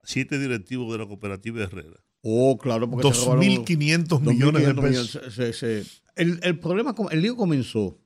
[0.04, 2.04] siete directivos de la cooperativa Herrera.
[2.22, 5.14] Oh, claro, porque se robaron 2.500 millones de 2.500 pesos.
[5.14, 5.34] millones.
[5.34, 7.98] Se- se- el, el problema, el lío comenzó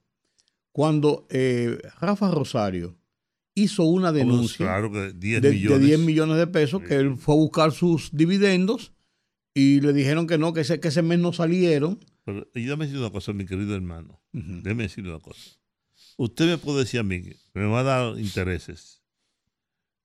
[0.72, 2.96] cuando eh, Rafa Rosario
[3.54, 5.86] hizo una denuncia Claro que 10 de, de millones.
[5.86, 8.92] 10 millones de pesos que él fue a buscar sus dividendos
[9.54, 11.98] y le dijeron que no, que ese, que ese mes no salieron.
[12.26, 14.20] Pero, y déjame decir una cosa, mi querido hermano.
[14.34, 14.60] Ujú.
[14.62, 15.40] Déjeme decirle una cosa.
[16.18, 19.02] Usted me puede decir a mí que me va a dar intereses.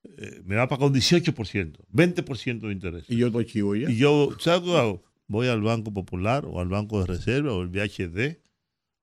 [0.03, 3.05] Eh, me va a pagar un 18%, 20% de interés.
[3.09, 3.89] Y yo estoy chivo ya.
[3.89, 5.03] Y yo, ¿sabes qué hago?
[5.27, 8.37] Voy al Banco Popular o al Banco de Reserva o el VHD,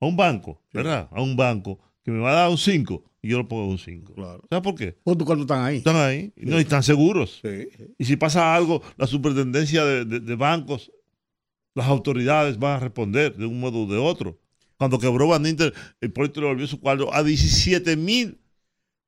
[0.01, 1.09] a un banco, ¿verdad?
[1.13, 3.79] A un banco que me va a dar un 5 y yo lo pongo un
[3.79, 4.15] 5.
[4.15, 4.45] Claro.
[4.49, 4.97] ¿Sabes por qué?
[5.03, 5.77] ¿Cuántos cuartos están ahí?
[5.79, 7.41] Están ahí no y están seguros.
[7.43, 7.69] Sí.
[7.99, 10.93] Y si pasa algo, la superintendencia de, de- de bancos,
[11.79, 14.39] las autoridades van a responder de un modo o de otro.
[14.77, 18.39] Cuando quebró Baninter, el proyecto le volvió su cuadro a 17 mil.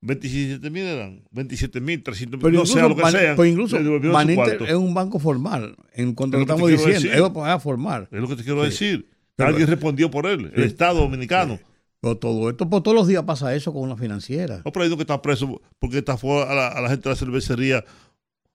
[0.02, 3.36] 27 mil eran, 27 mil, 300 mil, no sea lo que Ban- sean.
[3.36, 7.08] pero incluso es un banco formal, en cuanto Es lo que estamos diciendo.
[7.10, 7.32] decir.
[7.34, 8.08] Van a formar.
[8.10, 8.70] Es lo que te quiero Sí.
[8.70, 9.10] decir.
[9.36, 10.68] Pero- Alguien respondió por él, el Sí.
[10.68, 11.58] Estado dominicano.
[12.00, 14.62] Pero todo esto, pues todos los días pasa eso con una financiera.
[14.64, 17.10] No, pero hay uno que está preso porque estafó a la, a la gente de
[17.10, 17.84] la cervecería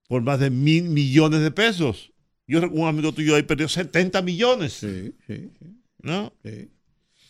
[0.07, 2.11] por más de mil millones de pesos.
[2.47, 4.73] Yo recuerdo un amigo tuyo ahí perdió 70 millones.
[4.73, 5.65] Sí, sí, sí.
[6.01, 6.31] ¿No?
[6.43, 6.69] sí.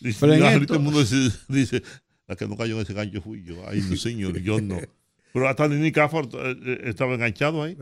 [0.01, 1.81] Dice, Pero en esto- el mundo dice, dice,
[2.27, 3.55] la que no cayó en ese gancho fui yo.
[3.67, 4.79] Ay, no, señor, yo no.
[5.33, 7.77] Pero hasta Nini Cafford eh, eh, estaba enganchado ahí.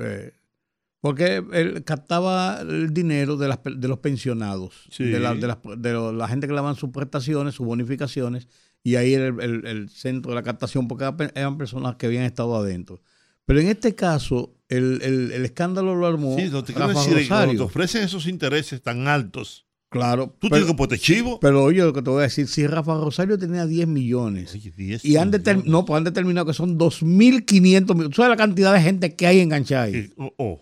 [1.02, 5.04] Porque él captaba el dinero de, las de los pensionados, Sí.
[5.04, 8.48] de, la, de las- de lo- la gente que le daban sus prestaciones, sus bonificaciones,
[8.84, 11.04] y ahí era el, el- el centro de la captación, porque
[11.36, 13.02] eran personas que habían estado adentro.
[13.46, 17.16] Pero en este caso, el, el- el escándalo lo armó Sí, no te quiero decir
[17.16, 20.36] que cuando te ofrecen esos intereses tan altos, Claro.
[20.40, 21.40] tú pero, tienes que ponerte chivo.
[21.40, 24.72] pero oye, lo que te voy a decir, si Rafa Rosario tenía 10 millones Oye,
[24.72, 25.66] 10 y han, millones.
[25.66, 28.16] no, pues han determinado que son 2.500 millones.
[28.16, 29.96] ¿Sabes la cantidad de gente que hay enganchada ahí?
[29.96, 30.60] Eh, oh, oh,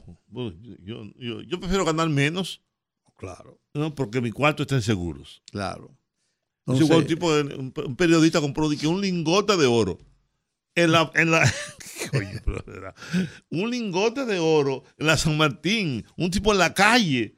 [0.83, 2.61] yo, yo- yo prefiero ganar menos,
[3.17, 3.93] Claro, ¿no?
[3.95, 5.41] porque mi cuarto está en seguros.
[5.51, 5.95] claro.
[6.67, 9.97] Es igual un tipo de, un, un periodista compró un lingote de oro.
[10.75, 11.41] En la, en la
[12.13, 12.41] Oye,
[13.49, 17.37] un lingote de oro en la San Martín, un tipo en la calle,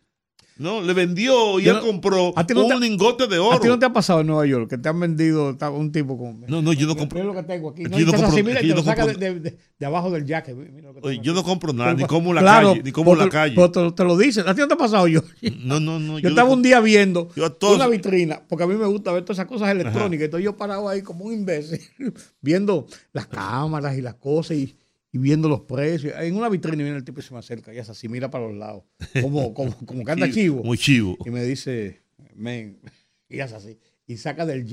[0.58, 0.82] ¿no?
[0.82, 3.60] Le vendió y Yo él no- compró a ti no un te- lingote de ¿A
[3.60, 3.80] ti no oro.
[3.80, 6.42] te ha pasado en Nueva York que te han vendido ta- un tipo con...
[6.42, 7.24] No, no, yo no Mira compro.
[7.24, 7.84] lo que tengo aquí.
[7.84, 9.86] Yo no compro- así, mira, aquí yo te no lo saca de, de- de- de
[9.86, 10.56] abajo del jacket.
[10.56, 11.40] Mira lo que Oye, tengo yo aquí.
[11.42, 13.56] no compro nada, ni como la claro, calle, ni como la te- calle.
[13.56, 14.48] pero te, lo- te lo dicen.
[14.48, 15.22] ¿A ti no te ha pasado yo?
[15.64, 16.20] No, no, no.
[16.20, 19.12] Yo estaba un día viendo Yo a todos- una vitrina, porque a mí me gusta
[19.12, 20.26] ver todas esas cosas electrónicas.
[20.26, 21.80] Entonces yo parado ahí como un imbécil,
[22.42, 24.76] viendo las cámaras y las cosas y,
[25.14, 26.14] y viendo los precios.
[26.18, 28.30] En una vitrina y viene el tipo y se me acerca y es así, mira
[28.30, 28.84] para los lados,
[29.22, 30.62] como, como, como que anda chivo.
[30.64, 31.16] Muy chivo.
[31.26, 32.04] Y me dice,
[32.36, 32.82] men,
[33.30, 34.66] y hace así, y saca del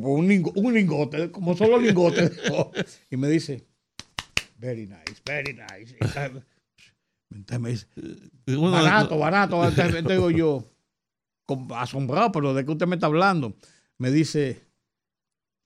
[0.00, 2.72] un, lingo- un lingote, como solo lingote, de oro,
[3.10, 3.66] y me dice,
[4.58, 5.94] very nice, very nice.
[7.30, 7.86] Entonces me dice,
[8.46, 9.62] Eh, barato, barato.
[9.68, 10.64] Entonces, digo yo,
[11.76, 13.56] asombrado, pero ¿de qué usted me está hablando?
[13.98, 14.62] Me dice,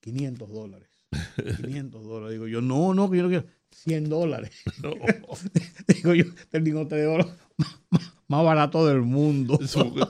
[0.00, 0.87] 500 dólares.
[1.10, 2.32] 500 dólares.
[2.32, 3.46] Digo yo, no, no, que yo no quiero.
[3.70, 4.50] 100 dólares.
[5.88, 7.30] Digo yo, el lingote de oro
[8.28, 9.58] más, barato del mundo.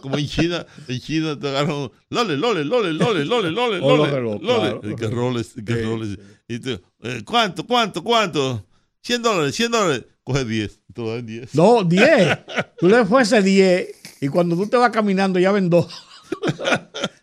[0.02, 4.96] Como en China, en China te agarran lole, lole, lole, lole, lole, lole, lole, lole.
[4.96, 6.08] Que roles, que sí, roles.
[6.10, 6.18] Sí.
[6.48, 8.64] Y te, eh, ¿cuánto, cuánto, cuánto?
[9.02, 10.04] 100 dólares, 100 dólares.
[10.24, 11.54] Coge 10, tú das 10.
[11.54, 12.38] No, 10.
[12.78, 13.88] Tú le fuese 10
[14.20, 15.86] y cuando tú te vas caminando ya ven 2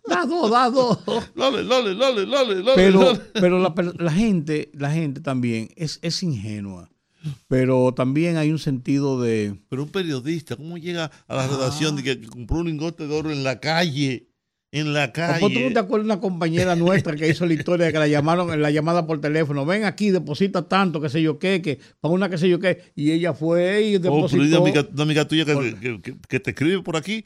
[0.08, 1.02] dado, dado.
[1.36, 2.74] Lole, lole, lole, lole, lole.
[2.76, 6.90] Pero, pero la, gente, la gente también es, es ingenua.
[7.48, 9.60] Pero también hay un sentido de.
[9.70, 11.48] Pero un periodista, ¿cómo llega a la ah.
[11.48, 14.30] redacción de que, compró un lingote de oro en la calle?
[14.72, 15.40] en la calle.
[15.40, 18.10] Tú no te acuerdas de una compañera nuestra que hizo la historia de que la
[18.10, 19.66] llamaron en la llamada por teléfono?
[19.66, 22.92] Ven aquí, deposita tanto, qué sé yo qué, que para una qué sé yo qué.
[22.94, 24.26] Y ella fue y depositó.
[24.26, 27.24] Oh, pero una amiga, una amiga tuya que, que, te escribe por aquí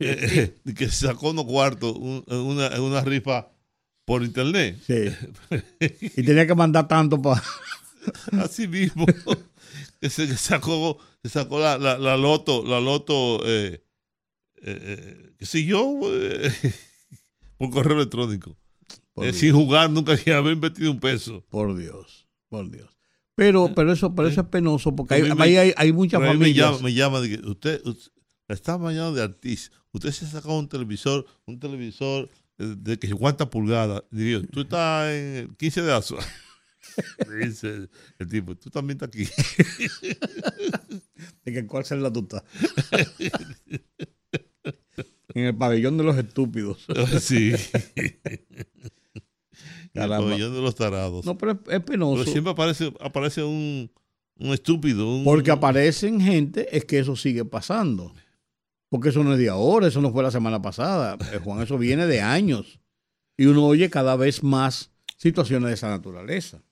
[0.04, 3.48] eh, eh, que sacó unos cuartos un- en una, una rifa
[4.04, 4.78] por internet.
[4.86, 5.56] Sí.
[6.16, 7.42] Y tenía que mandar tanto para.
[8.42, 9.06] Así mismo.
[10.00, 13.84] que se que sacó, se sacó la, la, la loto, la loto, eh,
[14.62, 15.98] eh, qué sé yo,
[17.58, 18.56] por correo electrónico.
[19.12, 21.44] Por sin jugar, nunca haber invertido un peso.
[21.50, 22.88] Por Dios, por Dios.
[23.34, 26.34] Pero, pero eso, pero eso es penoso porque hay, me- hay, hay muchas ahí me
[26.34, 26.70] familias.
[26.72, 28.12] llama, me llama de que usted, usted
[28.48, 29.76] está mañana de artista.
[29.92, 32.28] Usted se ha sacado un televisor, un televisor
[32.58, 34.02] eh, de que 50 pulgadas.
[34.10, 36.16] Digo, tú estás en el 15 de aso.
[37.44, 37.88] Dice
[38.18, 39.24] el tipo, tú también estás aquí.
[41.44, 42.42] ¿De que cuál celda tú estás?
[45.34, 46.86] en el pabellón de los estúpidos.
[47.20, 47.52] sí.
[49.92, 51.24] El pabellón de los tarados.
[51.24, 52.22] No, pero es, es penoso.
[52.22, 53.90] Pero siempre aparece, aparece un,
[54.38, 55.16] un estúpido.
[55.16, 58.12] Un, Porque aparecen gente, es que eso sigue pasando.
[58.90, 61.16] Porque eso no es de ahora, eso no fue la semana pasada.
[61.32, 62.80] Eh, Juan, eso viene de años.
[63.38, 66.62] Y uno oye cada vez más situaciones de esa naturaleza.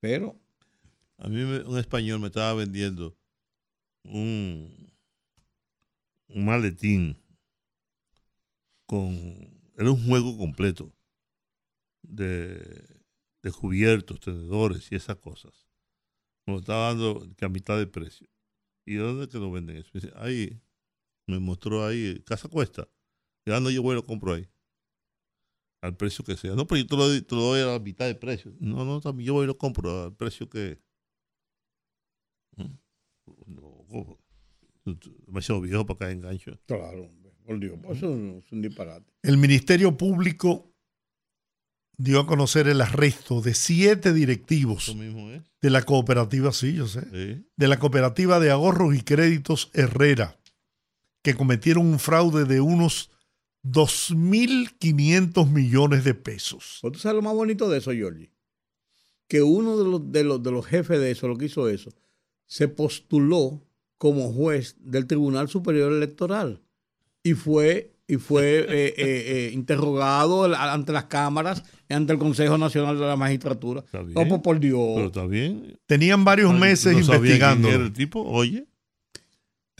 [0.00, 0.38] Pero,
[1.18, 3.16] A mí me- un español me estaba vendiendo
[4.04, 4.92] un,
[6.28, 7.16] un maletín
[8.86, 9.14] con...
[9.76, 10.92] Era un juego completo
[12.02, 12.58] de,
[13.42, 15.52] de cubiertos, tenedores y esas cosas.
[16.46, 18.28] Me lo estaba dando que a mitad de precio.
[18.84, 19.90] ¿Y dónde que lo venden eso?
[19.94, 20.60] Dice, ahí,
[21.26, 22.88] me mostró ahí, casa cuesta.
[23.46, 24.48] Y ando yo voy y lo compro ahí.
[25.80, 26.54] Al precio que sea.
[26.54, 28.52] No, pero yo te lo, doy- te lo doy a la mitad de precio.
[28.60, 30.80] No, no, también yo voy y lo compro al precio que...
[33.46, 34.18] No, ¿cómo?
[35.26, 36.58] demasiado viejo para caer en gancho.
[36.66, 37.08] claro,
[37.44, 39.10] por Dios, pues eso es un disparate.
[39.22, 40.72] El Ministerio Público
[41.96, 45.42] dio a conocer el arresto de siete directivos mismo es.
[45.60, 47.46] de la cooperativa, sí, yo sé, Sí.
[47.56, 50.36] de la cooperativa de ahorros y créditos Herrera,
[51.22, 53.10] que cometieron un fraude de unos
[53.64, 56.80] 2.500 millones de pesos.
[56.82, 58.30] Tú sabes lo más bonito de eso, Giorgi.
[59.28, 61.90] Que uno de los, de los, de los jefes de eso, lo que hizo eso,
[62.46, 63.62] se postuló
[63.98, 66.60] como juez del Tribunal Superior Electoral
[67.22, 72.98] y fue y fue eh, eh, eh, interrogado ante las cámaras, ante el Consejo Nacional
[72.98, 73.80] de la Magistratura.
[73.80, 74.28] Está bien.
[74.28, 74.90] Pues, por Dios.
[74.96, 75.78] Pero está bien.
[75.86, 78.66] Tenían varios meses no sabía quién era el tipo, oye.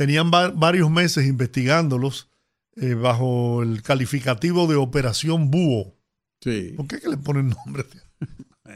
[0.02, 2.28] Tenían va- varios meses investigándolos
[2.74, 5.94] eh, bajo el calificativo de Operación Búho.
[6.40, 6.72] Sí.
[6.76, 7.84] ¿Por qué que le ponen nombre?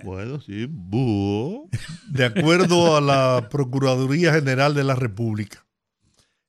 [0.05, 1.71] Bueno, sí, búho.
[2.11, 5.67] De acuerdo a la Procuraduría General de la República,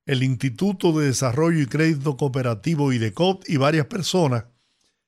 [0.06, 4.46] el Instituto de Desarrollo y Crédito Cooperativo IDECOP y varias personas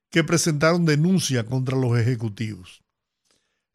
[0.09, 2.81] que presentaron denuncia contra los ejecutivos.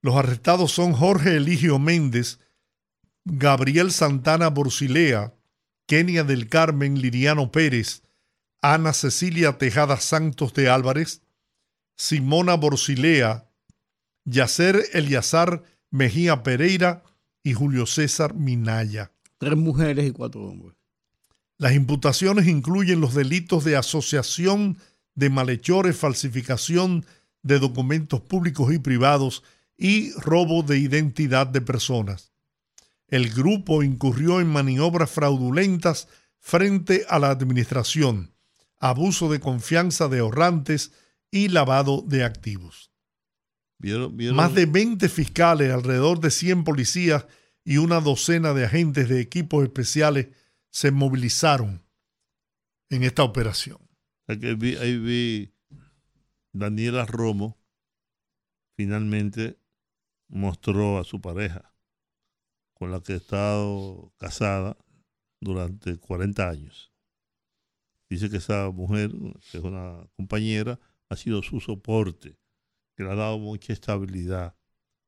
[0.01, 2.40] Los arrestados son Jorge Eligio Méndez,
[3.24, 5.34] Gabriel Santana Borcilea,
[5.87, 8.03] Kenia del Carmen Liriano Pérez,
[8.62, 11.22] Ana Cecilia Tejada Santos de Álvarez,
[11.97, 13.51] Simona Borcilea,
[14.24, 17.05] Yacer Eliazar Mejía Pereira
[17.43, 19.12] y Julio César Minaya.
[19.39, 20.76] Tres mujeres y cuatro hombres.
[21.59, 24.78] Las imputaciones incluyen los delitos de asociación
[25.14, 27.05] de malhechores, falsificación
[27.43, 29.45] de documentos públicos y privados
[29.76, 32.34] y robo de identidad de personas.
[33.09, 38.35] El grupo incurrió en maniobras fraudulentas frente a la administración,
[38.79, 40.93] abuso de confianza de ahorrantes
[41.31, 42.91] y lavado de activos.
[43.79, 44.37] ¿Vieron, vieron?
[44.37, 47.27] Más de 20 fiscales, alrededor de 100 policías
[47.65, 50.29] y una docena de agentes de equipos especiales
[50.71, 51.83] se movilizaron
[52.91, 53.79] en esta operación.
[54.27, 55.55] Ahí vi, ahí vi
[56.53, 57.59] Daniela Romo
[58.77, 59.59] finalmente
[60.29, 61.74] mostró a su pareja
[62.75, 64.77] con la que ha estado casada
[65.41, 66.93] durante 40 años.
[68.11, 69.11] Dice que esa mujer,
[69.51, 72.37] que es una compañera, ha sido su soporte,
[72.97, 74.57] que le ha dado mucha estabilidad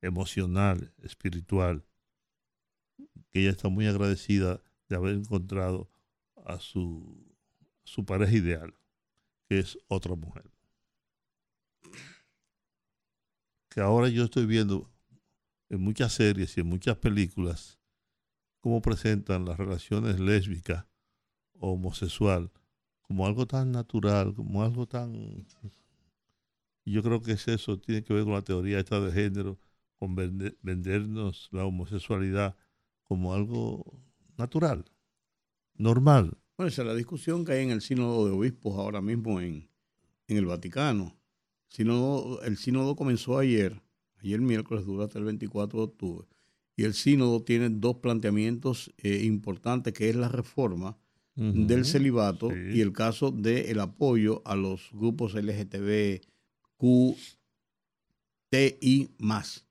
[0.01, 1.85] emocional, espiritual,
[3.31, 5.91] que ella está muy agradecida de haber encontrado
[6.45, 7.37] a su,
[7.85, 8.75] su pareja ideal,
[9.49, 10.51] que es otra mujer.
[13.69, 14.91] Que ahora yo estoy viendo
[15.69, 17.79] en muchas series y en muchas películas
[18.61, 20.87] cómo presentan las relaciones lésbicas
[21.59, 22.51] o homosexual
[23.03, 25.47] como algo tan natural, como algo tan...
[26.85, 29.59] Yo creo que es eso, tiene que ver con la teoría esta de género,
[29.97, 32.57] con vende- vendernos la homosexualidad
[33.03, 34.01] como algo
[34.37, 34.85] natural,
[35.75, 36.37] normal.
[36.57, 39.69] Bueno, esa es la discusión que hay en el sínodo de obispos ahora mismo en,
[40.29, 41.17] en el Vaticano.
[41.69, 43.83] Sínodo- el sínodo comenzó ayer,
[44.27, 46.27] ayer miércoles dura hasta el 24 de octubre,
[46.77, 50.97] y el sínodo tiene dos planteamientos eh, importantes, que es la reforma
[51.39, 52.79] del celibato Sí.
[52.79, 56.22] y el caso del apoyo a los grupos LGTB,
[56.79, 57.14] Q,
[58.51, 59.66] TI más.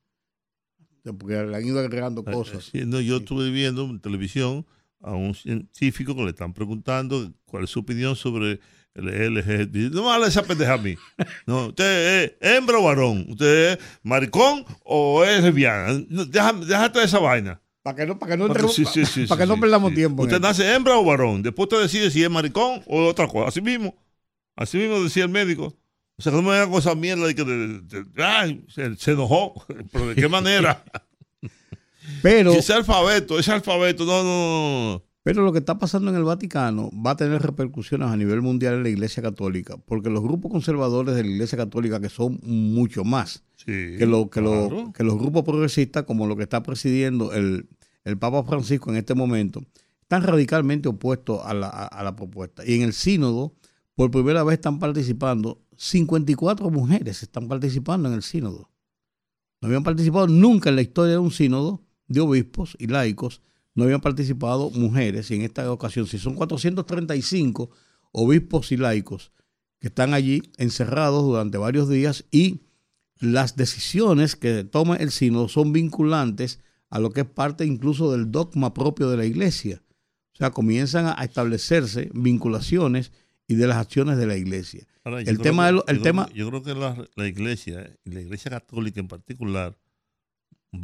[1.04, 2.66] Porque le han ido agregando Eh, cosas.
[2.66, 4.66] sí, no, yo estuve viendo en televisión
[5.00, 8.60] a un científico que le están preguntando cuál es su opinión sobre
[8.96, 10.96] No me hable esa pendeja a mí.
[11.46, 13.26] No, usted es hembra o varón.
[13.30, 16.02] Usted es maricón o es lesbiana.
[16.10, 17.62] No, Déjate de esa vaina.
[17.84, 20.24] Para que no, para que no, Para sí, sí, sí, para que no perdamos tiempo.
[20.24, 21.44] Usted nace hembra o varón.
[21.44, 23.50] Después usted decide si es maricón o otra cosa.
[23.50, 23.96] Así mismo.
[24.56, 25.78] Así mismo decía el médico.
[26.18, 28.96] O sea, que no me hagan con esa mierda de que de- de- ay, se,
[28.96, 29.66] se enojó.
[29.92, 30.84] Pero de qué manera.
[32.22, 35.04] Pero, ese alfabeto, ese alfabeto, no, no, no.
[35.26, 38.76] Pero lo que está pasando en el Vaticano va a tener repercusiones a nivel mundial
[38.76, 43.04] en la Iglesia Católica, porque los grupos conservadores de la Iglesia Católica, que son mucho
[43.04, 44.94] más Sí, que, lo, que, lo- claro.
[44.94, 47.68] que los grupos progresistas, como lo que está presidiendo el,
[48.04, 49.64] el Papa Francisco en este momento,
[50.02, 52.64] están radicalmente opuestos a la, a- a la propuesta.
[52.64, 53.56] Y en el sínodo,
[53.96, 58.70] por primera vez están participando, 54 mujeres están participando en el sínodo.
[59.60, 63.42] No habían participado nunca en la historia de un sínodo de obispos y laicos,
[63.76, 67.70] no habían participado mujeres, y en esta ocasión, si son 435
[68.12, 69.32] obispos y laicos
[69.80, 72.62] que están allí encerrados durante varios días y
[73.20, 78.32] las decisiones que toma el sínodo son vinculantes a lo que es parte incluso del
[78.32, 79.84] dogma propio de la iglesia.
[80.34, 83.12] O sea, comienzan a establecerse vinculaciones
[83.48, 84.86] y de las acciones de la iglesia.
[85.04, 87.08] Ahora, el creo tema que- de lo- el yo tema- creo- yo creo que la,
[87.16, 89.78] la iglesia, y la iglesia católica en particular,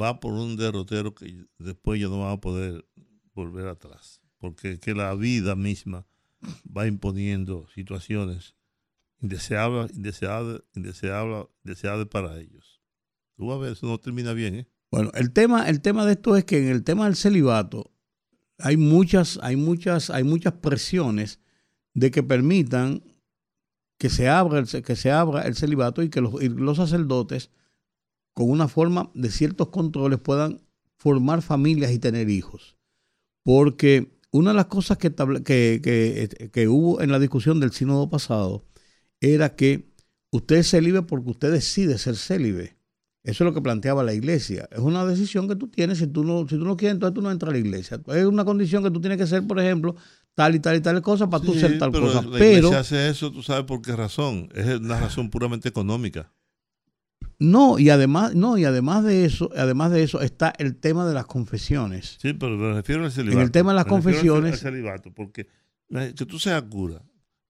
[0.00, 2.84] va por un derrotero que después ya no va a poder
[3.34, 4.20] volver atrás.
[4.38, 6.06] Porque que la vida misma
[6.76, 8.54] va imponiendo situaciones
[9.20, 12.80] indeseables, indeseables, indeseables, indeseables para ellos.
[13.36, 14.68] Tú vas a ver, eso no termina bien, ¿eh?
[14.90, 17.92] Bueno, el tema, el tema de esto es que en el tema del celibato
[18.58, 21.40] hay muchas, hay muchas, hay muchas presiones
[21.94, 23.02] de que permitan
[23.96, 27.50] que se abra el, que se abra el celibato y que los, y los sacerdotes,
[28.34, 30.60] con una forma de ciertos controles, puedan
[30.98, 32.76] formar familias y tener hijos.
[33.44, 38.08] Porque una de las cosas que, que, que- que hubo en la discusión del sínodo
[38.08, 38.64] pasado
[39.20, 39.90] era que
[40.30, 42.76] usted es célibe porque usted decide ser célibe.
[43.24, 44.68] Eso es lo que planteaba la iglesia.
[44.72, 45.98] Es una decisión que tú tienes.
[45.98, 48.00] Si tú no, si tú no quieres, entonces tú no entras a la iglesia.
[48.08, 49.94] Es una condición que tú tienes que ser, por ejemplo,
[50.34, 52.22] tal y tal y tal cosa para tú Sí, ser tal pero cosa.
[52.22, 54.48] La Pero iglesia hace eso, tú sabes por qué razón.
[54.54, 56.32] Es una razón puramente económica.
[57.42, 61.14] No, y además, no, y además de eso, además de eso, está el tema de
[61.14, 62.18] las confesiones.
[62.20, 63.40] Sí, pero me refiero al celibato.
[63.42, 65.48] el tema de las Me confesiones- al celibato, porque
[66.16, 67.02] que tú seas cura,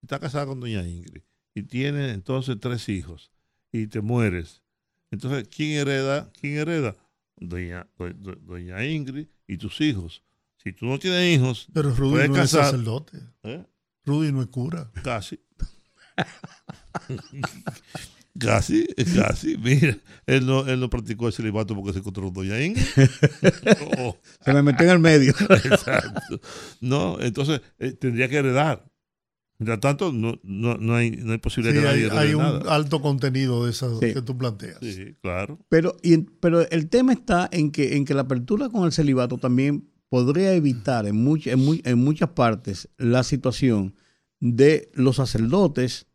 [0.03, 1.23] estás casada con doña Ingrid
[1.55, 3.31] y tienes entonces tres hijos
[3.71, 4.63] y te mueres.
[5.11, 6.31] Entonces, ¿quién hereda?
[6.41, 6.97] ¿Quién hereda?
[7.37, 10.23] Doña, do- do- doña Ingrid y tus hijos.
[10.57, 13.19] Si tú no tienes hijos, Pero Rudy puedes no es sacerdote.
[13.43, 13.65] ¿eh?
[14.07, 14.91] Rudy no es cura.
[15.03, 15.39] Casi.
[18.39, 18.87] casi,
[19.17, 19.57] casi.
[19.59, 22.83] Mira, él no, él no practicó el celibato porque se encontró con doña Ingrid.
[23.99, 24.17] Oh.
[24.45, 25.33] Se me metió en el medio.
[25.51, 26.41] Exacto.
[26.81, 28.85] No, entonces eh, tendría que heredar.
[29.59, 32.43] Mientras tanto, no, no, no, hay, no hay posibilidad Sí, que hay, nadie hay un
[32.43, 32.75] nada.
[32.75, 34.13] alto contenido de eso Sí.
[34.13, 34.79] que tú planteas.
[34.81, 35.61] Sí, claro.
[35.69, 39.39] Pero, y, pero el tema está en que, en que la apertura con el celibato
[39.39, 43.95] también podría evitar en, much- en, mu- en muchas partes la situación
[44.41, 46.07] de los sacerdotes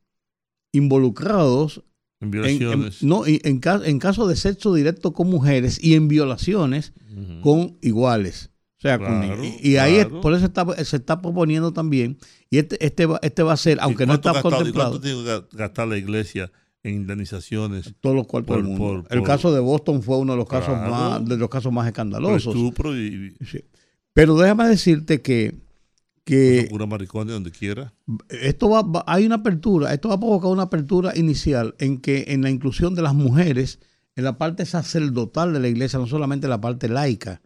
[0.74, 1.84] involucrados
[2.20, 3.02] En en, violaciones.
[3.04, 6.94] en- no, y en, en caso de sexo directo con mujeres y en violaciones
[7.42, 8.50] con iguales.
[8.78, 12.18] O sea, con Claro, y, y ahí es- por eso está, se está proponiendo también,
[12.50, 15.08] y este, este, va, este va a ser, ¿Y aunque no está gastado- contemplado, ¿Cuánto
[15.08, 16.52] tiene que ga- gastar la iglesia
[16.84, 19.04] en indemnizaciones todos los cuartos por- del mundo.
[19.04, 21.88] por- el caso de Boston fue uno de los casos más, de los casos más
[21.88, 22.56] escandalosos.
[22.56, 23.64] estupro y, y Sí.
[24.14, 25.56] Pero déjame decirte que,
[26.28, 27.94] que cura maricones donde quiera?
[28.30, 32.26] esto va, va- hay una apertura, esto va a provocar una apertura inicial en que
[32.30, 33.80] en la inclusión de las mujeres
[34.16, 37.42] en la parte sacerdotal de la iglesia, no solamente la parte laica,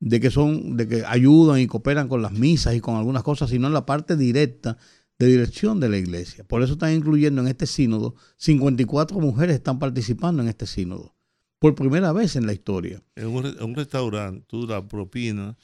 [0.00, 3.50] de que son, de que ayudan y cooperan con las misas y con algunas cosas,
[3.50, 4.76] sino en la parte directa
[5.18, 6.44] de dirección de la iglesia.
[6.44, 11.14] Por eso están incluyendo en este sínodo, 54 mujeres están participando en este sínodo,
[11.58, 13.02] por primera vez en la historia.
[13.16, 15.56] En un, en un restaurante, tú la propina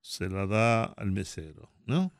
[0.00, 2.12] se la da al mesero, ¿no?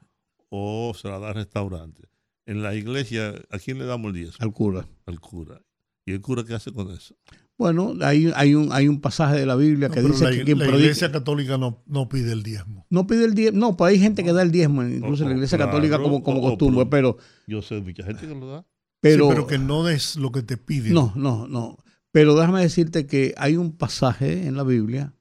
[0.49, 2.03] O se la da al restaurante.
[2.47, 4.37] En la iglesia, ¿a quién le damos el diezmo?
[4.41, 4.87] Al cura.
[5.07, 5.61] Al cura.
[6.07, 7.15] ¿Y el cura qué hace con eso?
[7.57, 10.45] Bueno, hay, hay, un, hay un pasaje de la Biblia No, que dice la, que
[10.45, 12.87] quien la predica- iglesia católica no, no pide el diezmo.
[12.91, 13.59] No pide el diezmo.
[13.61, 15.99] No, pues hay gente que da el diezmo, incluso Oh, en la iglesia claro, católica
[15.99, 18.67] como, como oh, oh, costumbre, pero, Yo sé de mucha gente que lo da.
[19.01, 20.95] pero, Sí, pero que no es lo que te piden.
[20.95, 21.77] no, no, no.
[22.13, 25.15] Pero déjame decirte que hay un pasaje en la Biblia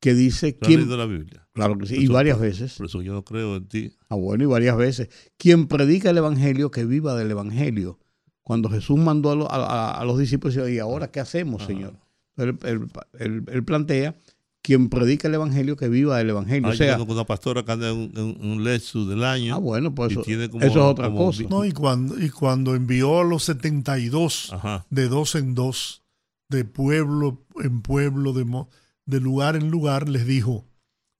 [0.00, 1.43] que dice ¿Tú has quién, leído la Biblia?
[1.54, 2.74] Claro que sí, y varias veces.
[2.74, 3.92] Por eso yo no creo en ti.
[4.10, 5.08] Ah, bueno, y varias veces.
[5.38, 7.98] Quien predica el evangelio, que viva del evangelio.
[8.42, 11.66] Cuando Jesús mandó a, lo- a- a- los discípulos, ¿y ahora qué hacemos, Ah.
[11.66, 11.94] Señor?
[12.36, 12.80] Él, él-
[13.18, 14.16] él- él plantea,
[14.60, 16.68] quien predica el evangelio, que viva del evangelio.
[16.68, 19.54] Ah, o sea, una pastora que anda en un, en un Lexus del año.
[19.54, 21.42] ah, bueno, pues eso, tiene como- eso es otra como cosa.
[21.48, 24.86] No, y cuando, y cuando envió a los 72 Ajá.
[24.90, 26.02] de dos en dos,
[26.48, 28.68] de pueblo en pueblo, de, mo-
[29.06, 30.66] de lugar en lugar, les dijo,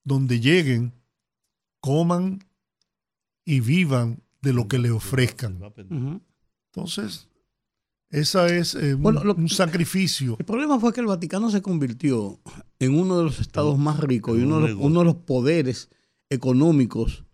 [0.04, 0.92] donde lleguen,
[1.80, 2.40] coman
[3.44, 5.58] y vivan de lo que le ofrezcan.
[6.72, 7.28] Entonces,
[8.10, 10.36] esa es eh, un, Bueno, lo- un sacrificio.
[10.38, 12.40] El problema fue que el Vaticano se convirtió
[12.78, 15.16] en uno de los estados más ricos y uno un de, los, uno de los
[15.16, 15.90] poderes
[16.30, 17.24] económicos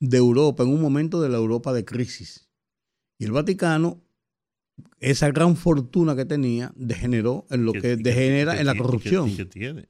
[0.00, 2.48] de Europa en un momento de la Europa de crisis.
[3.18, 4.00] Y el Vaticano,
[5.00, 9.34] esa gran fortuna que tenía, degeneró en lo que, degenera en la corrupción.
[9.36, 9.88] que tiene.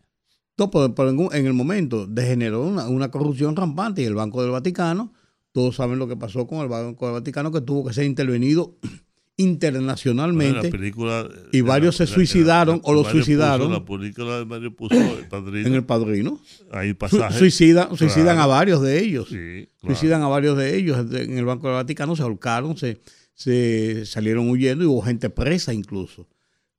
[0.58, 5.12] Pero en, el momento degeneró una, una corrupción rampante y el Banco del Vaticano,
[5.52, 8.76] todos saben lo que pasó con el Banco del Vaticano, que tuvo que ser intervenido
[9.36, 10.68] internacionalmente.
[10.70, 13.72] película, y eh, varios se la- la- suicidaron o lo Mario puso- suicidaron.
[13.72, 15.68] la película de Mario puso el padrino.
[15.68, 16.40] en el padrino.
[16.72, 17.38] Hay Su- pasajes.
[17.38, 19.28] Suicidan, a varios de ellos.
[19.28, 19.94] Sí, claro.
[19.94, 20.98] Suicidan a varios de ellos.
[21.12, 23.00] En el Banco del Vaticano se ahorcaron, se,
[23.34, 26.28] se salieron huyendo y hubo gente presa incluso.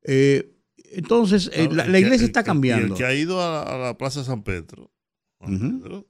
[0.03, 0.55] Eh,
[0.93, 2.93] entonces, eh, la, el la iglesia el está que- y cambiando.
[2.93, 4.91] El que ha ido a la, a la Plaza San Pedro,
[5.39, 5.79] San Ujú.
[5.81, 6.07] Pedro,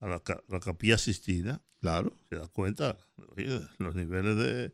[0.00, 2.16] a la, la capilla Sistina, Claro.
[2.30, 2.96] se da cuenta
[3.36, 4.72] oye, los niveles de,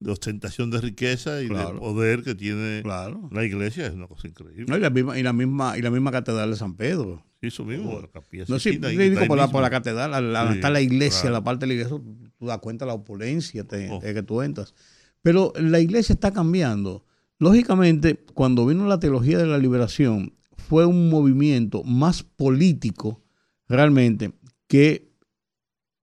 [0.00, 1.74] de ostentación de riqueza y Claro.
[1.74, 3.28] de poder que tiene Claro.
[3.32, 4.66] la iglesia es una cosa increíble.
[4.68, 7.24] No, y, la misma, y, la misma, y la misma catedral de San Pedro.
[7.40, 8.90] Eso mismo, la capilla No, sí, Sistina.
[8.90, 11.34] sí, digo, está por, la, por la catedral, al- Sí, está la iglesia, claro.
[11.36, 13.98] la parte de la iglesia, tú, tú das cuenta de la opulencia te- Oh.
[13.98, 14.74] de que tú entras.
[15.22, 17.04] Pero la iglesia está cambiando.
[17.42, 23.20] Lógicamente, cuando vino la teología de la liberación, fue un movimiento más político
[23.66, 24.32] realmente
[24.68, 25.10] que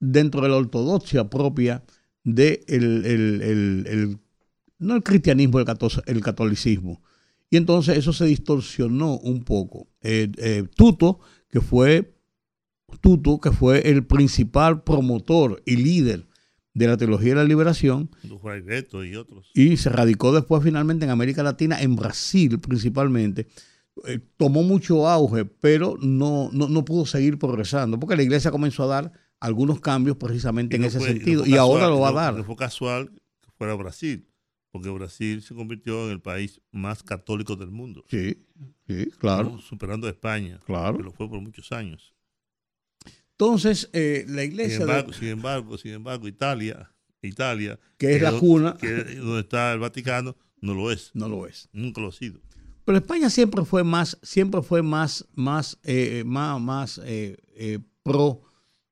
[0.02, 1.82] dentro de la ortodoxia propia
[2.26, 2.60] de
[4.80, 7.02] no el cristianismo, el, cato- el catolicismo.
[7.50, 9.88] Y entonces eso se distorsionó un poco.
[10.02, 12.18] Eh, eh, Tuto, que fue
[13.00, 16.28] Tutu, que fue el principal promotor y líder
[16.80, 19.52] de la teología de la liberación, y otros.
[19.54, 23.48] y se radicó después finalmente en América Latina, en Brasil principalmente.
[24.08, 28.84] Eh, tomó mucho auge, pero no, no, no pudo seguir progresando, porque la iglesia comenzó
[28.84, 29.12] a dar
[29.42, 32.36] algunos cambios precisamente en ese fue- sentido, y ahora lo va a dar.
[32.38, 33.12] No fue casual
[33.42, 34.26] que fuera Brasil,
[34.72, 38.06] porque Brasil se convirtió en el país más católico del mundo.
[38.10, 38.38] Sí,
[38.88, 39.60] sí, claro.
[39.60, 40.96] Superando a España, claro.
[40.98, 42.14] que lo fue por muchos años.
[43.44, 46.92] Entonces, eh, la Sin iglesia, de- sin embargo, sin embargo, Italia,
[47.22, 51.12] Italia, que es la do- cuna, que es donde está el Vaticano, no lo es.
[51.14, 51.70] no lo es.
[51.72, 52.42] Nunca lo ha sido.
[52.84, 58.42] Pero España siempre fue más, siempre fue más, más, eh, más, más eh, eh, pro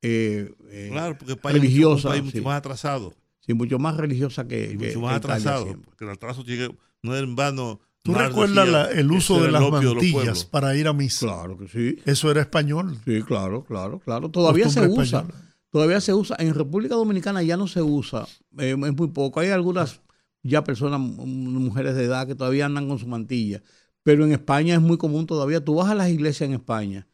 [0.01, 3.13] eh, eh, Claro, porque España es religiosa, un país mucho más atrasado.
[3.41, 5.63] sí, mucho más religiosa que, y mucho que más Italia atrasado.
[5.65, 5.85] siempre.
[5.89, 6.69] Porque el atraso llega,
[7.01, 7.81] no es en vano.
[8.07, 11.25] ¿Tú recuerdas decía la- el uso de las mantillas para ir a misa?
[11.27, 11.97] Claro que sí.
[12.05, 12.97] Eso era español.
[13.05, 14.29] Sí, claro, claro, claro.
[14.29, 15.03] Todavía se usa.
[15.19, 15.43] española.
[15.69, 16.35] Todavía se usa.
[16.39, 18.25] En República Dominicana ya no se usa.
[18.57, 19.39] eh, es muy poco.
[19.39, 20.01] Hay algunas
[20.43, 23.61] ya personas, m- mujeres de edad que todavía andan con su mantilla.
[24.03, 25.63] Pero en España es muy común todavía.
[25.63, 27.07] Tú vas a las iglesias en España.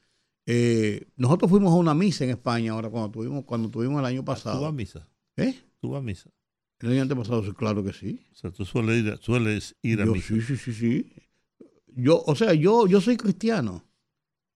[0.45, 4.20] eh, nosotros fuimos a una misa en España ahora cuando tuvimos, cuando tuvimos el año
[4.22, 4.72] ¿Tú vas a pasado.
[4.74, 5.07] misa?
[5.38, 5.56] ¿Eh?
[5.80, 6.30] ¿Tú vas a misa?
[6.84, 8.20] El año antepasado, sí, claro que sí.
[8.34, 10.28] O sea, tú sueles ir a, sueles ir a Yo, misa.
[10.36, 11.14] sí, sí, sí, sí.
[11.96, 13.86] Yo, o sea, yo, yo soy cristiano.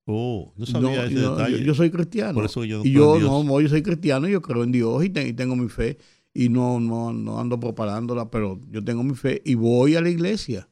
[0.06, 1.60] Oh, no No, sabía ese no, detalle.
[1.60, 2.34] yo, yo soy cristiano.
[2.34, 3.32] Por eso yo no y creo yo en Dios.
[3.32, 5.98] no, no, yo soy cristiano, yo creo en Dios y, te- y tengo mi fe
[6.34, 10.10] y no, no, no ando propagándola, pero yo tengo mi fe y voy a la
[10.10, 10.70] iglesia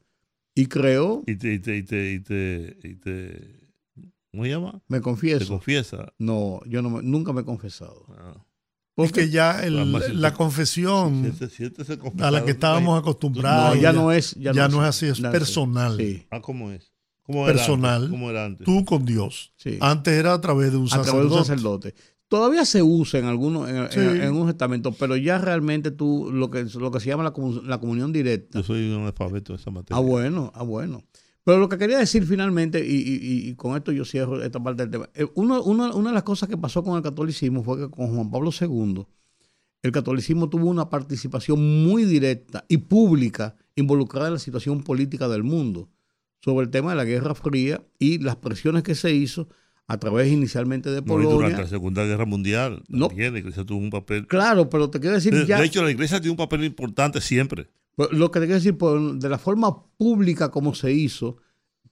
[0.56, 3.60] y creo, Y te, y te, y te, y te, y te-
[4.32, 4.82] ¿cómo se llama?
[4.88, 5.48] me Te confieso.
[5.48, 6.14] confiesa.
[6.20, 8.06] No, yo no me- nunca me he confesado.
[8.18, 8.46] Ah.
[8.98, 11.34] Es que ya el- la confesión
[12.22, 15.20] a la que estábamos No, acostumbrados ya no es, ya, ya no es así, es
[15.22, 15.98] personal.
[15.98, 16.92] Sí, Ah, ¿cómo es?
[17.24, 17.96] ¿Cómo era Personal.
[17.96, 18.10] antes?
[18.12, 18.66] ¿Cómo era antes?
[18.66, 19.52] tú con Dios.
[19.58, 19.78] sí.
[19.82, 21.36] Antes era a través de un a través de sacerdote.
[21.40, 21.96] un sacerdote.
[22.28, 24.00] Todavía se usa en algunos, en, Sí.
[24.00, 27.78] en unos estamentos, pero ya realmente tú, lo que, lo que se llama la, la
[27.80, 29.98] comunión directa, Yo soy un alfabeto de esa materia.
[29.98, 31.04] Ah, bueno, ah, bueno.
[31.46, 34.82] Pero lo que quería decir finalmente, y, y- y con esto yo cierro esta parte
[34.84, 37.78] del tema, eh, uno- uno- una de las cosas que pasó con el catolicismo fue
[37.78, 39.06] que con Juan Pablo II,
[39.84, 45.44] el catolicismo tuvo una participación muy directa y pública involucrada en la situación política del
[45.44, 45.88] mundo
[46.44, 49.48] sobre el tema de la Guerra Fría y las presiones que se hizo
[49.88, 51.58] a través inicialmente de No, y durante Polonia.
[51.60, 53.08] la Segunda Guerra Mundial No.
[53.10, 54.26] también la iglesia tuvo un papel.
[54.26, 55.60] Claro, pero te quiero decir De, ya...
[55.60, 57.68] de hecho, la iglesia tiene un papel importante siempre.
[57.96, 61.38] Pero Lo que te quiero decir, por- de la forma pública como se hizo,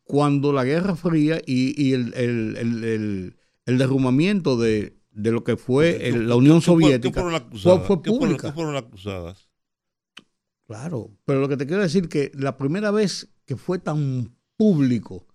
[0.04, 3.36] cuando la Guerra Fría y, y el, el- el-
[3.66, 7.44] el- derrumbamiento de, de lo que fue la Unión ¿Qué fue- Soviética ¿Qué fueron las
[7.62, 8.48] fue, fue ¿Qué fueron- pública.
[8.50, 9.50] qué fueron cruzadas?
[10.68, 15.28] Claro, pero lo que te quiero decir que la primera vez que fue tan público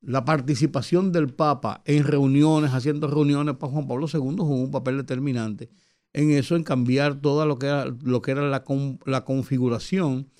[0.00, 4.96] la participación del Papa en reuniones, haciendo reuniones para Juan Pablo II, jugó un papel
[4.98, 5.68] determinante
[6.16, 10.30] en eso, en cambiar toda lo que era, lo que era la, con- la configuración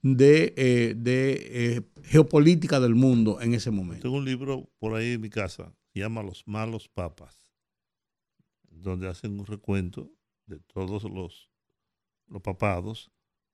[0.00, 4.02] de, eh, de eh, geopolítica del mundo en ese momento.
[4.02, 7.34] Tengo un libro por ahí en mi casa, se llama Los malos papas,
[8.70, 10.12] donde hacen un recuento
[10.46, 11.50] de todos los,
[12.28, 13.10] los papados,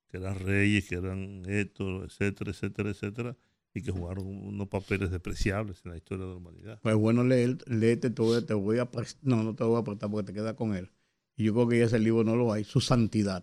[0.08, 3.36] que eran reyes, que eran esto, etcétera, etcétera, etcétera,
[3.72, 6.80] y que jugaron unos papeles despreciables en la historia de la humanidad.
[6.82, 8.88] Pues bueno, leer, léete, te voy, te voy a
[9.22, 10.90] no, no te voy a prestar porque te queda con él.
[11.40, 13.42] Y yo creo que ya ese libro no lo hay, su santidad.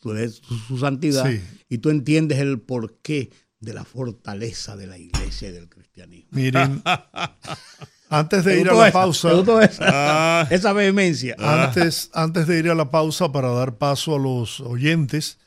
[0.00, 1.38] Tú lees su, santidad Sí.
[1.68, 3.30] y tú entiendes el porqué
[3.60, 6.30] de la fortaleza de la iglesia y del cristianismo.
[6.30, 6.82] Miren,
[8.08, 8.92] antes de ¿Te ir a la esa?
[8.98, 9.84] pausa, ¿Te gustó esa?
[9.86, 11.36] Ah, Esa vehemencia.
[11.38, 15.38] antes, antes de ir a la pausa para dar paso a los oyentes,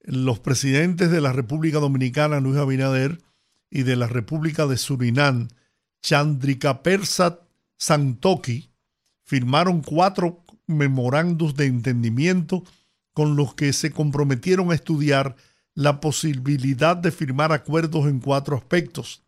[0.00, 3.20] los presidentes de la República Dominicana, Luis Abinader,
[3.70, 5.48] y de la República de Surinam,
[6.00, 7.40] Chandrika Persat
[7.76, 8.71] Santoki,
[9.32, 12.64] firmaron cuatro memorandos de entendimiento
[13.14, 15.36] con los que se comprometieron a estudiar
[15.74, 19.22] la posibilidad de firmar acuerdos en cuatro aspectos.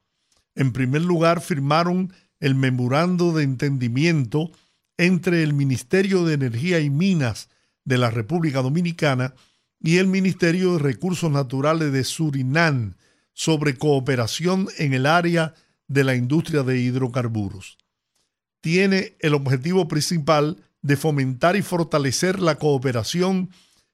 [0.55, 4.51] En primer lugar, firmaron el memorando de entendimiento
[4.99, 7.49] entre el Ministerio de Energía y Minas
[7.87, 9.33] de la República Dominicana
[9.81, 12.93] y el Ministerio de Recursos Naturales de Surinam
[13.33, 15.55] sobre cooperación en el área
[15.89, 17.79] de la industria de hidrocarburos.
[18.65, 23.51] Tiene el objetivo principal de fomentar y fortalecer la cooperación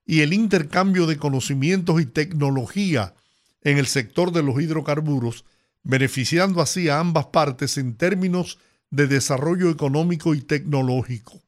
[0.06, 3.16] y el intercambio de conocimientos y tecnología
[3.62, 5.44] en el sector de los hidrocarburos,
[5.82, 8.60] beneficiando así a ambas partes en términos
[8.90, 11.42] de desarrollo económico y tecnológico.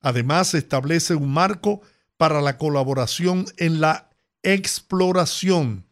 [0.00, 1.80] Además, establece un marco
[2.16, 4.10] para la colaboración en la
[4.44, 5.86] exploración,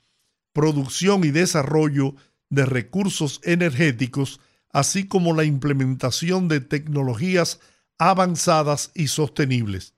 [0.53, 2.15] producción y desarrollo
[2.51, 4.39] de recursos energéticos
[4.71, 7.61] así como la implementación de tecnologías
[7.99, 9.95] avanzadas y sostenibles.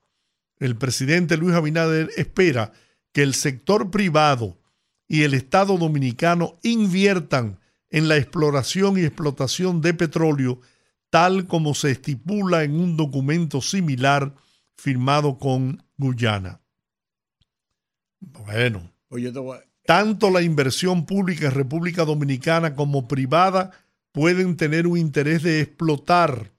[0.59, 2.71] El presidente Luis Abinader espera
[3.11, 4.59] que el sector privado
[5.07, 10.61] y el Estado dominicano inviertan en la exploración y explotación de petróleo,
[11.09, 14.33] tal como se estipula en un documento similar
[14.75, 16.61] firmado con Guyana.
[18.19, 18.91] Bueno,
[19.85, 23.71] tanto la inversión pública en República Dominicana como privada
[24.11, 26.51] pueden tener un interés de explotar.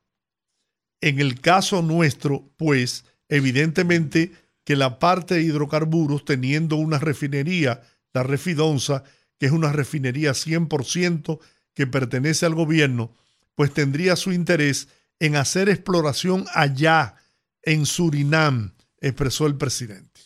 [1.00, 4.32] En el caso nuestro, pues, evidentemente
[4.64, 9.04] que la parte de hidrocarburos, teniendo una refinería, la Refidonza,
[9.38, 11.40] que es una refinería 100%
[11.74, 13.14] que pertenece al gobierno,
[13.54, 14.88] pues tendría su interés
[15.18, 17.16] en hacer exploración allá,
[17.62, 20.20] en Surinam, expresó el presidente.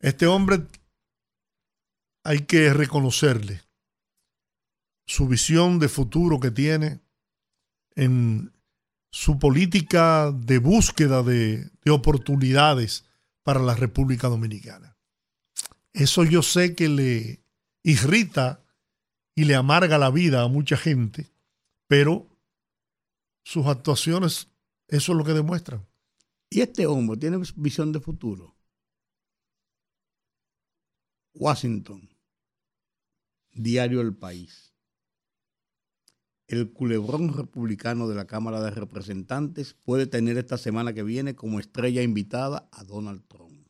[0.00, 0.62] Este hombre
[2.24, 3.62] hay que reconocerle
[5.12, 7.02] su visión de futuro que tiene
[7.96, 8.50] en
[9.10, 13.04] su política de búsqueda de, de oportunidades
[13.42, 14.96] para la República Dominicana.
[15.92, 17.44] Eso yo sé que le
[17.82, 18.64] irrita
[19.34, 21.30] y le amarga la vida a mucha gente,
[21.86, 22.26] pero
[23.44, 24.48] sus actuaciones,
[24.88, 25.86] eso es lo que demuestran.
[26.48, 28.56] Y este hombre tiene visión de futuro.
[31.34, 32.08] Washington,
[33.52, 34.71] Diario El País.
[36.52, 41.58] El culebrón republicano de la Cámara de Representantes puede tener esta semana que viene como
[41.58, 43.66] estrella invitada a Donald Trump.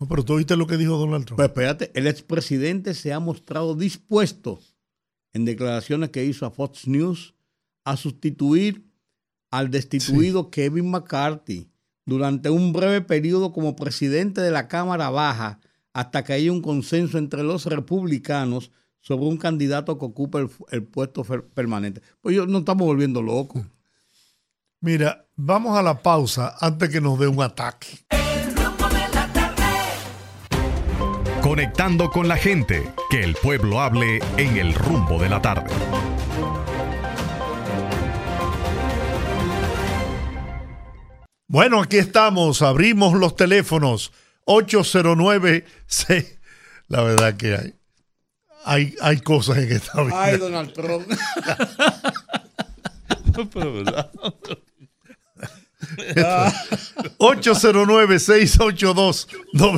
[0.00, 1.36] No, pero tú oíste lo que dijo Donald Trump.
[1.36, 4.58] Pues espérate, el expresidente se ha mostrado dispuesto
[5.34, 7.34] en declaraciones que hizo a Fox News
[7.84, 8.90] a sustituir
[9.50, 11.68] al destituido Kevin McCarthy
[12.06, 15.60] durante un breve periodo como presidente de la Cámara Baja
[15.92, 18.70] hasta que haya un consenso entre los republicanos
[19.02, 22.00] sobre un candidato que ocupe el, el puesto fer- permanente.
[22.22, 23.62] Pues yo no estamos volviendo locos.
[24.80, 27.98] Mira, vamos a la pausa antes que nos dé un ataque.
[28.08, 29.62] El rumbo de la tarde.
[31.42, 35.70] Conectando con la gente, que el pueblo hable en el rumbo de la tarde.
[41.48, 44.12] Bueno, aquí estamos, abrimos los teléfonos
[44.46, 46.38] 809 6
[46.88, 47.74] La verdad que hay
[48.64, 50.22] hay, hay cosas en esta vida.
[50.22, 51.06] Ay, Donald Trump.
[53.54, 54.10] Pero, ¿verdad?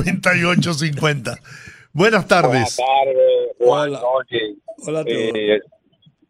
[0.05, 1.39] 809-682-9850.
[1.93, 2.51] Buenas tardes.
[2.51, 4.01] Buenas tardes, buenas Hola.
[4.01, 4.41] noches.
[4.87, 5.03] Hola.
[5.07, 5.59] Eh,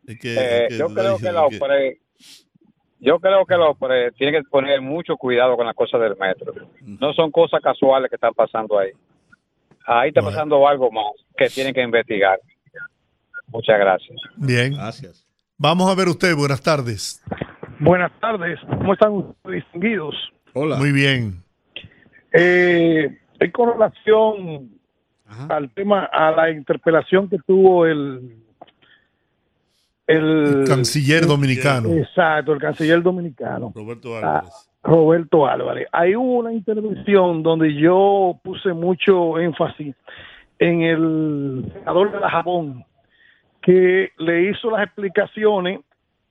[0.08, 2.00] Es que- eh, yo creo que los que- pre,
[3.00, 6.54] yo creo que los pre tienen que poner mucho cuidado con las cosas del metro.
[6.82, 8.92] No son cosas casuales que están pasando ahí.
[9.88, 10.36] Ahí está Bueno.
[10.36, 11.06] pasando algo más
[11.38, 12.40] que tienen que investigar.
[13.48, 14.18] Muchas gracias.
[14.38, 14.74] Bien.
[14.74, 15.26] Gracias.
[15.58, 16.36] Vamos a ver usted.
[16.36, 17.22] Buenas tardes.
[17.80, 20.16] Buenas tardes, ¿cómo están ustedes distinguidos?
[20.54, 20.78] Hola.
[20.78, 21.44] Muy bien.
[22.32, 24.70] Eh, en con relación
[25.28, 25.48] Ajá.
[25.58, 28.38] al tema, a la interpelación que tuvo el...
[30.08, 31.90] El, El canciller dominicano.
[31.94, 34.70] Exacto, el canciller dominicano, Roberto Ah, Álvarez.
[34.84, 35.88] Roberto Álvarez.
[35.92, 39.96] Ahí hubo una intervención donde yo puse mucho énfasis
[40.60, 42.84] en el senador de la Jabón,
[43.62, 45.82] que le hizo las explicaciones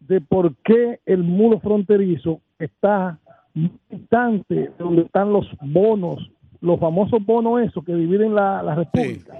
[0.01, 3.19] de por qué el muro fronterizo está
[3.55, 6.31] distante de donde están los bonos,
[6.61, 9.35] los famosos bonos esos que dividen la, la República.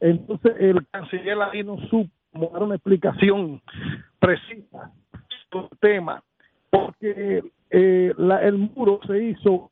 [0.00, 2.10] Entonces el canciller ahí no supo
[2.52, 3.60] dar una explicación
[4.18, 4.90] precisa
[5.50, 6.22] sobre el tema,
[6.70, 9.70] porque eh, la- el muro se hizo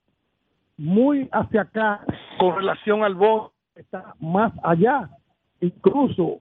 [0.76, 2.04] muy hacia acá
[2.38, 5.10] con relación al bono, está más allá.
[5.60, 6.40] Incluso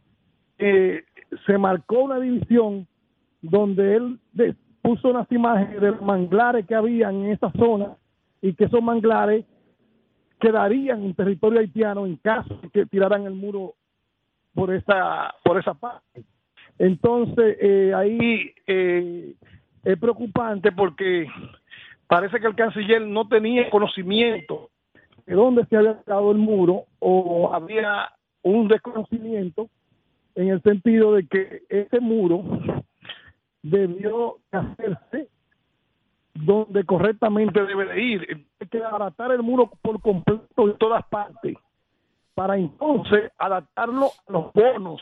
[0.58, 1.04] eh,
[1.46, 2.88] se marcó una división
[3.42, 4.20] donde él
[4.82, 7.96] puso unas imágenes de los manglares que habían en esa zona
[8.42, 9.46] y que esos manglares
[10.40, 13.76] quedarían en territorio haitiano en caso de que tiraran el muro
[14.54, 16.24] por esa por esa parte.
[16.80, 19.36] Entonces eh, ahí eh,
[19.84, 21.28] es preocupante porque
[22.08, 24.71] parece que el canciller no tenía conocimiento
[25.32, 29.70] de dónde se había quedado el muro o había un desconocimiento
[30.36, 32.44] en el sentido de que ese muro
[33.64, 35.30] debió de hacerse
[36.34, 38.46] donde correctamente debe de ir.
[38.60, 41.56] Hay que abaratar el muro por completo de todas partes
[42.36, 45.02] para entonces adaptarlo a los bonos.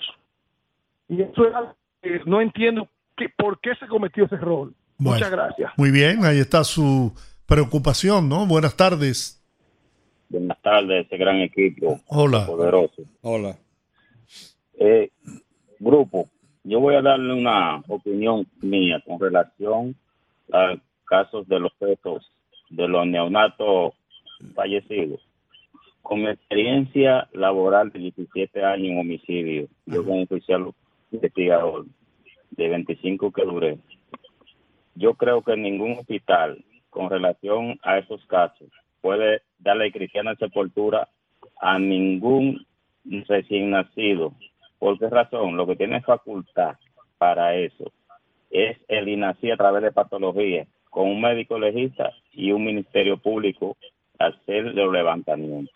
[1.07, 2.87] Y eso es algo que no entiendo
[3.17, 4.73] que, por qué se cometió ese error.
[4.99, 5.15] Bueno.
[5.15, 5.71] Muchas gracias.
[5.75, 7.15] Muy bien, ahí está su
[7.47, 8.45] preocupación, ¿no?
[8.45, 9.38] Buenas tardes.
[10.29, 12.45] Buenas tardes, ese gran equipo Hola.
[12.45, 13.01] poderoso.
[13.21, 13.57] Hola.
[14.77, 15.09] Eh,
[15.79, 16.29] grupo,
[16.63, 19.95] yo voy a darle una opinión mía con relación
[20.53, 20.75] a
[21.05, 22.31] casos de los fetos,
[22.69, 23.93] de los neonatos
[24.53, 25.19] fallecidos.
[26.03, 30.71] Con mi experiencia laboral de 17 años en homicidio, yo como oficial
[31.11, 31.87] investigador
[32.51, 33.79] de 25 que duré,
[34.93, 38.69] yo creo que ningún hospital con relación a esos casos
[39.01, 41.07] puede darle cristiana sepultura
[41.59, 42.65] a ningún
[43.27, 44.33] recién nacido.
[44.77, 45.57] ¿Por qué razón?
[45.57, 46.75] Lo que tiene facultad
[47.17, 47.91] para eso
[48.49, 53.77] es el INACI a través de patología, con un médico legista y un ministerio público
[54.17, 55.75] hacer los levantamientos.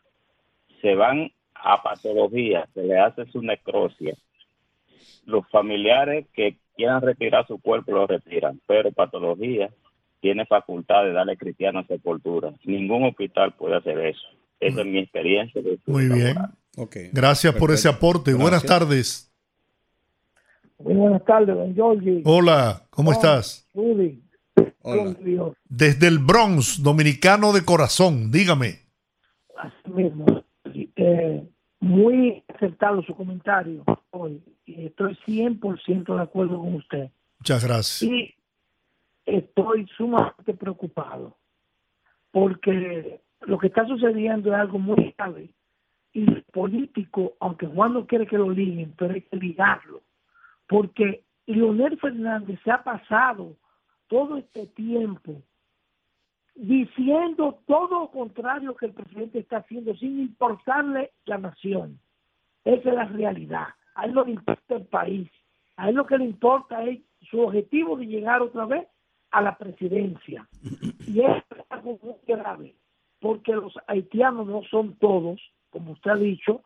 [0.81, 4.15] Se van a patología, se le hace su necrosia.
[5.25, 9.69] Los familiares que quieran retirar su cuerpo lo retiran, pero patología
[10.23, 12.53] tiene facultad de darle cristiana sepultura.
[12.63, 14.21] Ningún hospital puede hacer eso.
[14.61, 15.61] Esa es mi experiencia.
[15.61, 16.37] de Muy bien.
[17.11, 18.33] Gracias por ese aporte.
[18.33, 19.29] Buenas tardes.
[20.79, 22.21] Muy buenas tardes, don Giorgi.
[22.23, 23.67] Hola, ¿cómo Oh, estás?
[23.73, 24.21] Rudy.
[25.21, 28.79] Dios, Desde el Bronx, dominicano de corazón, dígame.
[29.57, 30.25] así mismo.
[30.95, 31.43] Eh,
[31.81, 34.41] muy acertado su comentario hoy.
[34.65, 37.09] Y estoy 100% de acuerdo con usted.
[37.39, 38.03] Muchas gracias.
[38.03, 38.33] Y
[39.25, 41.35] estoy sumamente preocupado
[42.31, 45.49] porque lo que está sucediendo es algo muy grave
[46.13, 50.01] y político, aunque Juan no quiere que lo liguen, pero hay que ligarlo,
[50.67, 53.55] porque Leonel Fernández se ha pasado
[54.07, 55.41] todo este tiempo
[56.55, 61.99] diciendo todo lo contrario que el presidente está haciendo sin importarle la nación.
[62.63, 63.67] Esa es la realidad.
[63.95, 65.29] A él no le importa el país.
[65.77, 68.87] A él lo que le importa es su objetivo de llegar otra vez
[69.33, 70.47] a la presidencia.
[71.07, 72.75] Y es algo muy grave,
[73.19, 76.63] porque los haitianos no son todos, como usted ha dicho,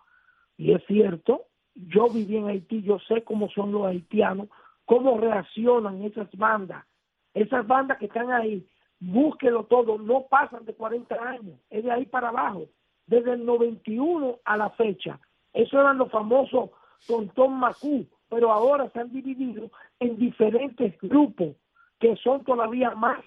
[0.57, 4.48] y es cierto, yo viví en Haití, yo sé cómo son los haitianos,
[4.85, 6.85] cómo reaccionan esas bandas.
[7.34, 8.65] Esas bandas que están ahí,
[8.99, 12.65] búsquelo todo, no pasan de 40 años, es de ahí para abajo,
[13.06, 15.19] desde el 91 a la fecha.
[15.53, 16.69] Eso eran los famosos
[17.06, 19.69] Tontón Macú, pero ahora se han dividido
[19.99, 21.56] en diferentes grupos
[21.99, 23.19] que son todavía más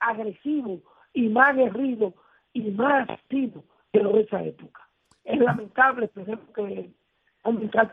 [0.00, 0.80] agresivos
[1.12, 2.14] y más aguerridos
[2.52, 4.80] y más activos que los de esa época.
[5.24, 6.90] Es lamentable, esperemos que
[7.42, 7.90] aumentar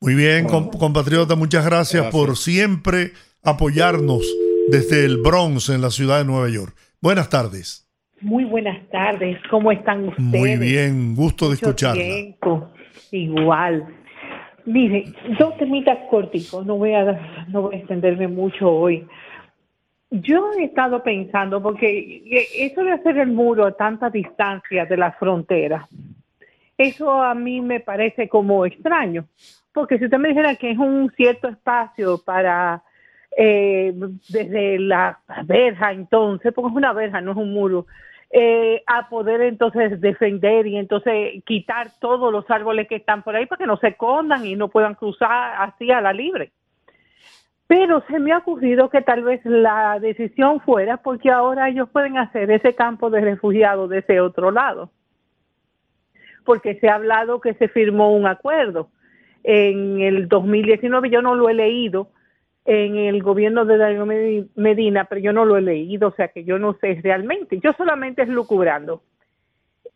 [0.00, 3.12] Muy bien, com- compatriota, muchas gracias, por siempre
[3.42, 4.22] apoyarnos
[4.68, 6.74] desde el Bronx en la ciudad de Nueva York.
[7.00, 7.88] Buenas tardes.
[8.20, 10.28] Muy buenas tardes, ¿cómo están ustedes?
[10.28, 12.02] Muy bien, gusto de escucharla.
[13.10, 13.86] igual.
[14.64, 19.06] Mire, dos temitas corticos, no voy a no voy a extenderme mucho hoy.
[20.10, 22.22] Yo he estado pensando, porque
[22.54, 25.88] eso de hacer el muro a tanta distancia de la frontera,
[26.76, 29.24] eso a mí me parece como extraño,
[29.72, 32.82] porque si usted me dijera que es un cierto espacio para,
[33.36, 33.92] eh,
[34.28, 37.86] desde la verja entonces, porque es una verja, no es un muro,
[38.34, 43.44] eh, a poder entonces defender y entonces quitar todos los árboles que están por ahí
[43.44, 46.50] para que no se escondan y no puedan cruzar así a la libre.
[47.66, 52.16] Pero se me ha ocurrido que tal vez la decisión fuera porque ahora ellos pueden
[52.16, 54.90] hacer ese campo de refugiados de ese otro lado.
[56.46, 58.88] Porque se ha hablado que se firmó un acuerdo
[59.44, 62.08] en el 2019, yo no lo he leído,
[62.64, 66.44] en el gobierno de Medi- Medina, pero yo no lo he leído, o sea que
[66.44, 69.02] yo no sé realmente, yo solamente es lucubrando.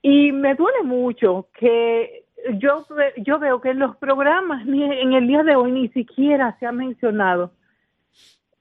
[0.02, 2.24] Y me duele mucho que
[2.54, 2.86] yo,
[3.18, 6.72] yo veo que en los programas, en el día de hoy, ni siquiera se ha
[6.72, 7.52] mencionado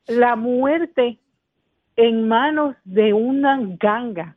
[0.07, 1.19] la muerte
[1.95, 4.35] en manos de una ganga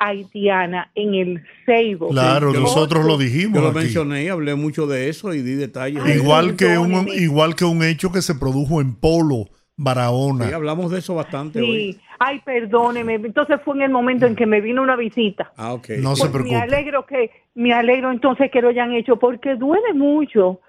[0.00, 2.08] haitiana en el Ceibo.
[2.08, 3.78] Claro, Yo- nosotros lo dijimos Yo lo aquí.
[3.80, 6.02] mencioné, hablé mucho de eso y di detalles.
[6.02, 9.46] de Igual que, un, igual que un hecho que se produjo en Polo,
[9.76, 10.48] Barahona.
[10.48, 11.92] Sí, hablamos de eso bastante hoy.
[11.94, 13.14] Sí, ay, perdóneme.
[13.14, 15.52] Entonces fue en el momento en que me vino una visita.
[15.56, 15.90] Ah, ok.
[16.00, 16.56] No se Pues me preocupe.
[16.56, 20.60] alegro que me alegro entonces que lo hayan hecho porque duele mucho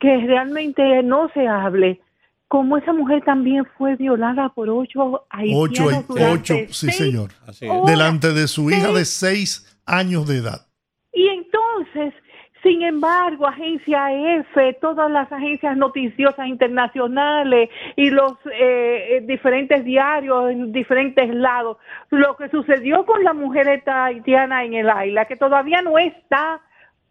[0.00, 2.00] que realmente no se hable
[2.48, 7.30] como esa mujer también fue violada por ocho haitianos Ocho, sí señor.
[7.42, 7.86] horas.
[7.86, 10.66] Delante de su hija de seis años de edad.
[11.12, 12.14] Y entonces,
[12.62, 20.50] sin embargo, agencia F, todas las agencias noticiosas internacionales y los eh, eh, diferentes diarios
[20.50, 21.76] en diferentes lados,
[22.10, 26.62] lo que sucedió con la mujer esta haitiana en el Aila, que todavía no está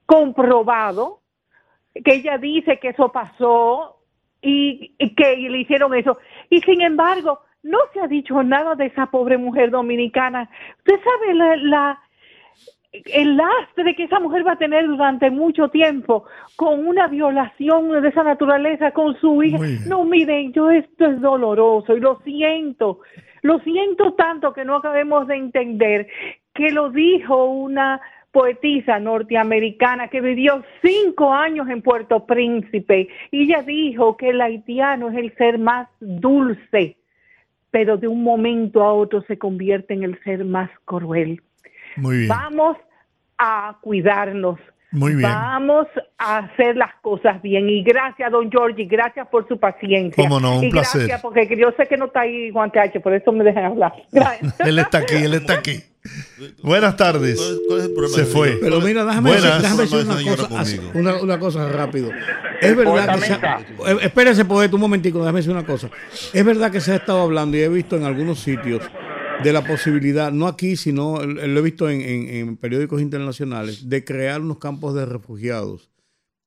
[0.07, 1.21] comprobado,
[1.93, 3.96] que ella dice que eso pasó
[4.41, 6.17] y, y que le hicieron eso.
[6.49, 10.49] Y sin embargo, no se ha dicho nada de esa pobre mujer dominicana.
[10.79, 11.99] Usted sabe la, la
[13.05, 18.07] el lastre que esa mujer va a tener durante mucho tiempo con una violación de
[18.07, 19.59] esa naturaleza con su hija.
[19.87, 22.99] No, miren, yo esto es doloroso y lo siento,
[23.41, 26.07] lo siento tanto que no acabemos de entender
[26.53, 28.01] que lo dijo una
[28.31, 35.09] poetisa norteamericana que vivió cinco años en Puerto Príncipe y ella dijo que el haitiano
[35.09, 36.97] es el ser más dulce,
[37.71, 41.41] pero de un momento a otro se convierte en el ser más cruel.
[41.95, 42.29] Muy bien.
[42.29, 42.77] Vamos
[43.37, 44.59] a cuidarnos.
[44.91, 45.29] Muy bien.
[45.29, 45.87] Vamos
[46.17, 47.69] a hacer las cosas bien.
[47.69, 50.23] Y gracias, don Georgie, gracias por su paciencia.
[50.23, 51.01] Cómo no, un y placer.
[51.01, 53.93] Gracias, porque yo sé que no está ahí Juan TH, por eso me dejan hablar.
[54.59, 55.83] Él está aquí, él está aquí.
[56.63, 57.39] Buenas tardes.
[58.13, 58.57] Se fue.
[58.61, 59.61] Pero mira, déjame decir, Buenas.
[59.61, 62.09] déjame decir una cosa, una, una cosa rápido.
[62.61, 65.89] Es verdad que se ha- eh, espérese, poeta, un momentico, déjame decir una cosa.
[66.33, 68.81] Es verdad que se ha estado hablando y he visto en algunos sitios
[69.43, 73.87] de la posibilidad, no aquí, sino eh, lo he visto en, en- en periódicos internacionales,
[73.89, 75.89] de crear unos campos de refugiados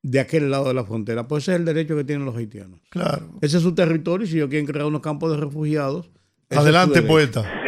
[0.03, 1.29] de aquel lado de la frontera.
[1.29, 2.81] Pues ese es el derecho que tienen los haitianos.
[2.91, 3.29] Claro.
[3.43, 6.11] Ese es su territorio y si ellos quieren crear unos campos de refugiados.
[6.49, 7.13] Adelante, derecho.
[7.13, 7.60] poeta.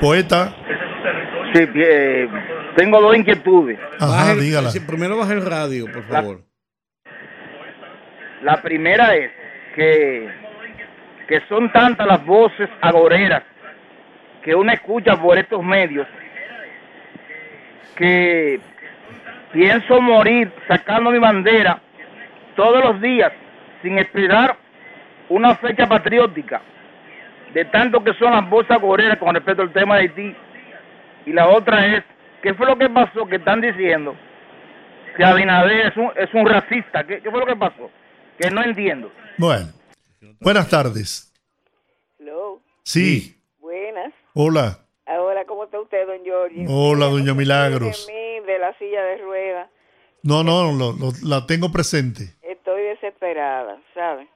[0.00, 0.54] Poeta.
[1.54, 2.28] Sí, eh,
[2.76, 3.78] tengo dos inquietudes.
[3.98, 4.70] Ajá, Baje- dígala.
[4.86, 6.40] primero baja el radio, por favor.
[8.42, 9.30] La primera es
[9.74, 10.28] que,
[11.28, 13.42] que son tantas las voces agoreras
[14.42, 16.06] que uno escucha por estos medios
[17.96, 18.60] que
[19.52, 21.80] pienso morir sacando mi bandera
[22.54, 23.32] todos los días
[23.82, 24.56] sin esperar
[25.30, 26.60] una fecha patriótica
[27.56, 30.36] de tanto que son las voces agoreras con respecto al tema de Haití.
[31.24, 32.04] Y la otra es,
[32.42, 34.14] ¿qué fue lo que pasó que están diciendo
[35.16, 37.02] que Abinader es un, es un racista?
[37.06, 37.90] ¿Qué, qué fue lo que pasó?
[38.38, 39.10] Que no entiendo.
[39.38, 39.68] Bueno.
[40.40, 41.32] Buenas tardes.
[42.18, 42.60] Hello.
[42.82, 43.40] Sí.
[43.58, 44.12] Buenas.
[44.34, 44.78] Hola.
[45.06, 46.66] Ahora, ¿cómo está usted, don Giorgio?
[46.68, 48.06] Hola, doña Milagros.
[48.06, 49.70] De mí, de la silla de ruedas.
[50.22, 52.34] No, no, lo- lo- la tengo presente.
[52.42, 54.28] Estoy desesperada, ¿sabe?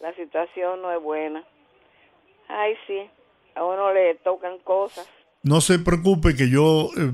[0.00, 1.42] La situación no es buena.
[2.48, 2.98] Ay, sí.
[3.54, 5.06] A uno le tocan cosas.
[5.42, 7.10] No se preocupe que yo eh,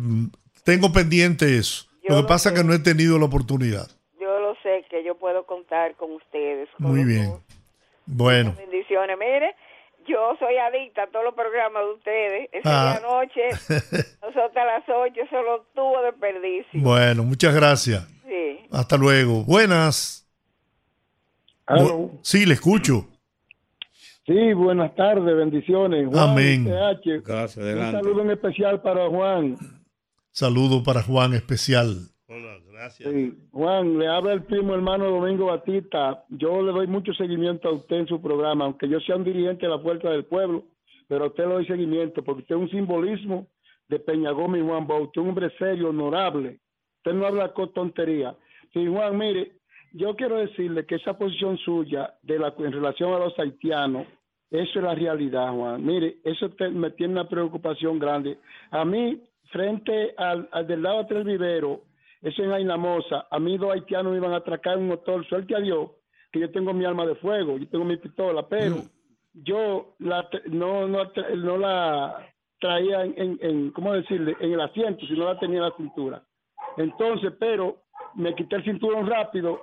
[0.64, 1.86] tengo pendiente eso.
[2.06, 3.88] Lo que pasa es que no he tenido la oportunidad.
[4.20, 6.68] Yo lo sé que yo puedo contar con ustedes.
[6.76, 7.30] con Muy bien.
[7.30, 7.40] dos.
[8.06, 8.54] Bueno.
[8.58, 9.16] Bendiciones.
[9.18, 9.54] Mire,
[10.06, 12.48] yo soy adicta a todos los programas de ustedes.
[12.52, 13.00] Esa Ah.
[13.00, 13.40] noche,
[14.22, 16.80] nosotros a las 8, solo tuvo desperdicio.
[16.80, 18.06] Bueno, muchas gracias.
[18.28, 18.66] Sí.
[18.70, 19.44] Hasta luego.
[19.44, 20.26] Buenas.
[21.66, 23.06] Bu- Sí, le escucho.
[24.26, 26.08] Sí, buenas tardes, bendiciones.
[26.08, 26.64] Juan Amén.
[26.64, 27.22] TH.
[27.26, 27.98] Gracias, Un adelante.
[28.00, 29.56] saludo en especial para Juan.
[30.30, 32.08] Saludo para Juan especial.
[32.98, 36.24] Sí, Juan, le habla el primo hermano Domingo Batista.
[36.28, 39.66] Yo le doy mucho seguimiento a usted en su programa, aunque yo sea un dirigente
[39.66, 40.64] de la Fuerza del Pueblo,
[41.08, 43.46] pero a usted le doy seguimiento porque usted es un simbolismo
[43.88, 45.04] de Peña Gómez y Juan Bau.
[45.04, 46.58] Usted es un hombre serio, honorable.
[46.98, 48.36] Usted no habla con tontería.
[48.72, 49.52] Sí, Juan, mire,
[49.96, 54.06] yo quiero decirle que esa posición suya de la, en relación a los haitianos,
[54.50, 55.84] eso es la realidad, Juan.
[55.84, 58.38] Mire, eso te- me tiene una preocupación grande.
[58.70, 61.80] A mí, frente al, al del lado de Tres Vivero,
[62.22, 65.60] eso en Ainamosa, a mí dos haitianos me iban a atracar un motor, suerte a
[65.60, 65.90] Dios,
[66.32, 68.84] que yo tengo mi arma de fuego, yo tengo mi pistola, pero
[69.34, 72.28] yo la, no, no, no la
[72.60, 76.22] traía en, en, en, ¿cómo decirle?, en el asiento, sino la tenía en la cintura.
[76.76, 77.83] Entonces, pero
[78.14, 79.62] me quité el cinturón rápido,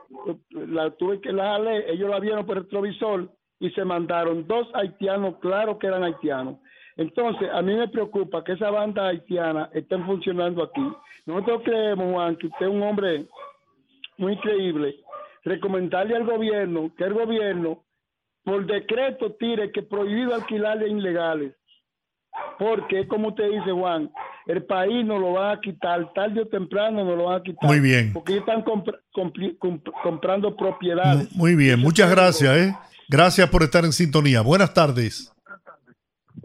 [0.51, 3.29] la tuve que la jalé, ellos la vieron por el retrovisor
[3.59, 6.57] y se mandaron dos haitianos, claro que eran haitianos.
[6.97, 10.85] Entonces, a mí me preocupa que esa banda haitiana estén funcionando aquí.
[11.25, 13.25] Nosotros creemos, Juan, que usted es un hombre
[14.17, 14.95] muy creíble.
[15.43, 17.83] Recomendarle al gobierno que el gobierno,
[18.43, 21.55] por decreto, tire que prohibido alquilarle ilegales.
[22.61, 24.11] Porque, como usted dice, Juan,
[24.45, 27.67] el país nos lo va a quitar, tarde o temprano nos lo van a quitar.
[27.67, 28.13] Muy bien.
[28.13, 31.35] Porque ellos están comp- comprando propiedades.
[31.35, 32.75] Muy bien, muchas gracias, ¿eh?
[33.09, 34.41] Gracias por estar en sintonía.
[34.41, 35.33] Buenas tardes.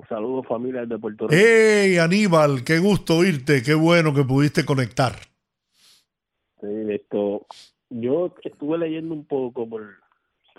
[0.09, 1.39] Saludos familia de Puerto Rico.
[1.39, 5.13] Hey, Aníbal, qué gusto oírte, qué bueno que pudiste conectar.
[6.63, 7.47] Sí, esto,
[7.91, 9.87] yo estuve leyendo un poco por,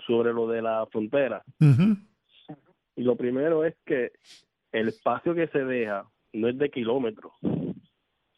[0.06, 1.96] sobre lo de la frontera Ujú.
[2.94, 4.12] y lo primero es que
[4.72, 7.32] el espacio que se deja no es de kilómetros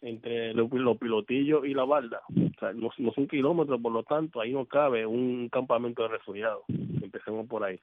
[0.02, 2.23] entre los, los pilotillos y la barda.
[2.28, 6.09] O sea, no, no son kilómetros, por lo tanto, ahí no cabe un campamento de
[6.09, 6.65] refugiados.
[6.69, 7.78] Empecemos por ahí.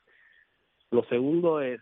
[0.92, 1.82] Lo segundo es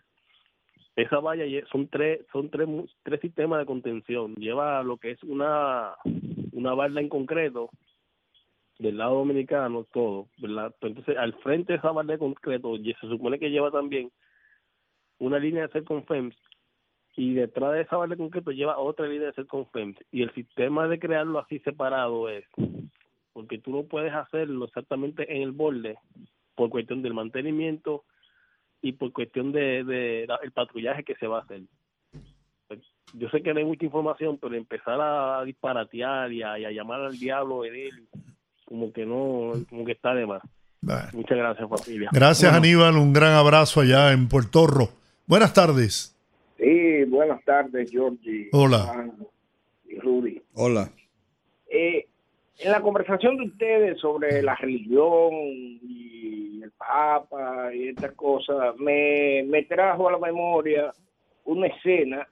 [0.96, 2.68] esa valla son tres son tres
[3.04, 5.94] tres sistemas de contención lleva lo que es una
[6.54, 7.70] una barda en concreto
[8.80, 10.28] del lado dominicano todo.
[10.40, 14.10] Pero entonces al frente de esa barda en concreto se supone que lleva también
[15.20, 16.40] una línea de circunferencia
[17.18, 19.98] y detrás de esa barra de concreto lleva otra línea de ser con FEMS.
[20.12, 22.46] Y el sistema de crearlo así separado es
[23.34, 25.98] porque tú no puedes hacerlo exactamente en el borde
[26.56, 28.04] por cuestión del mantenimiento
[28.82, 31.62] y por cuestión de, de la- el patrullaje que se va a hacer.
[32.68, 32.80] Pues,
[33.14, 36.72] Yo sé que no hay mucha información, pero empezar a disparatear y a, y a
[36.72, 38.08] llamar al diablo de él,
[38.66, 40.42] como que no, como que está de más.
[40.82, 41.02] Bueno.
[41.14, 42.10] Muchas gracias, familia.
[42.14, 42.64] Gracias, Bueno.
[42.66, 42.98] Aníbal.
[42.98, 44.92] Un gran abrazo allá en Puerto Rico.
[45.28, 46.15] Buenas tardes.
[46.66, 48.50] Sí, buenas tardes, Georgie.
[48.52, 49.08] Hola.
[49.88, 50.42] Y Rudy.
[50.56, 50.90] Hola.
[51.70, 52.08] Eh,
[52.58, 59.44] en la conversación de ustedes sobre la religión y el Papa y estas cosas, me,
[59.44, 60.92] me trajo a la memoria
[61.44, 62.28] una escena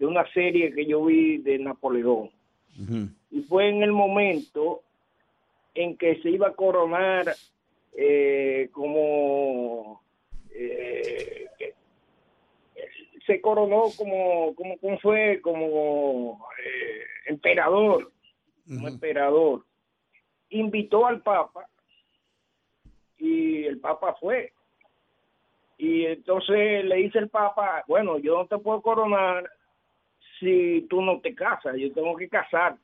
[0.00, 2.30] de una serie que yo vi de Napoleón.
[3.30, 4.82] Y fue en el momento
[5.74, 7.32] en que se iba a coronar
[7.96, 10.02] eh, como
[10.50, 11.47] eh,
[13.28, 18.10] se coronó como como, como fue como eh, emperador
[18.66, 19.64] como emperador.
[20.50, 21.66] Invitó al papa
[23.18, 24.52] y el papa fue.
[25.76, 29.48] Y entonces le dice el papa bueno yo no te puedo coronar
[30.40, 32.82] si tú no te casas yo tengo que casarte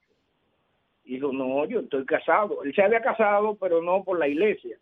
[1.04, 4.76] y dijo no yo estoy casado él se había casado pero no por la iglesia.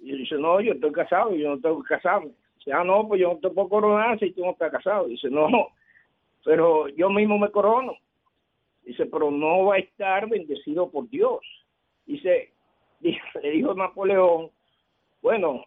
[0.00, 2.32] Y él dice no yo estoy casado yo no tengo que casarme
[2.64, 5.28] dice ah no pues yo no te puedo coronar si tú no estás casado dice
[5.30, 5.48] no
[6.44, 7.96] pero yo mismo me corono
[8.84, 11.40] Dice, pero no va a estar bendecido por Dios.
[12.06, 12.52] Dice,
[13.00, 14.50] le dijo Napoleón,
[15.22, 15.64] bueno,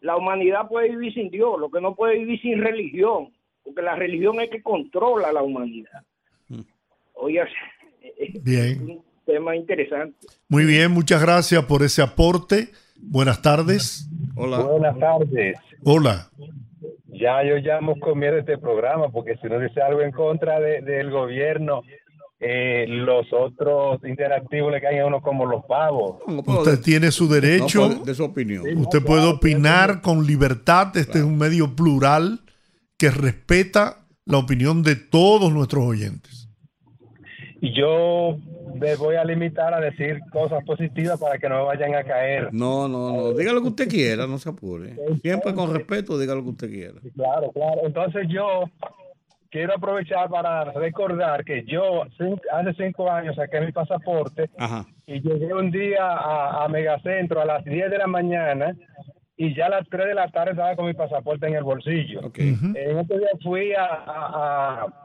[0.00, 3.32] la humanidad puede vivir sin Dios, lo que no puede vivir sin religión,
[3.64, 6.04] porque la religión es que controla la humanidad.
[7.14, 7.42] Oye,
[8.16, 8.80] es Bien.
[8.90, 10.26] un tema interesante.
[10.48, 12.68] Muy bien, muchas gracias por ese aporte.
[12.96, 14.08] Buenas tardes.
[14.38, 14.58] Hola.
[14.60, 15.58] Buenas tardes.
[15.84, 16.28] Hola.
[17.08, 20.80] Ya yo llamo con miedo este programa porque si uno dice algo en contra de-
[20.82, 21.82] del gobierno,
[22.40, 26.18] eh, los otros interactivos le caen a uno como los pavos.
[26.46, 27.88] Usted tiene su derecho.
[27.88, 28.64] No, pues, de su opinión.
[28.78, 30.96] Usted puede opinar con libertad.
[30.96, 32.38] Este es un medio plural
[32.96, 36.48] que respeta la opinión de todos nuestros oyentes.
[37.60, 38.36] Y yo
[38.74, 42.48] me voy a limitar a decir cosas positivas para que no me vayan a caer.
[42.52, 43.32] No, no, no.
[43.32, 44.94] Diga lo que usted quiera, no se apure.
[45.22, 47.00] Siempre con respeto, diga lo que usted quiera.
[47.14, 47.80] Claro, claro.
[47.84, 48.64] Entonces yo
[49.50, 52.02] quiero aprovechar para recordar que yo
[52.50, 54.84] hace cinco años saqué mi pasaporte Ajá.
[55.06, 58.76] y llegué un día a, a Megacentro a las 10 de la mañana
[59.36, 62.20] y ya a las 3 de la tarde estaba con mi pasaporte en el bolsillo.
[62.36, 65.04] En este día fui a, a, a-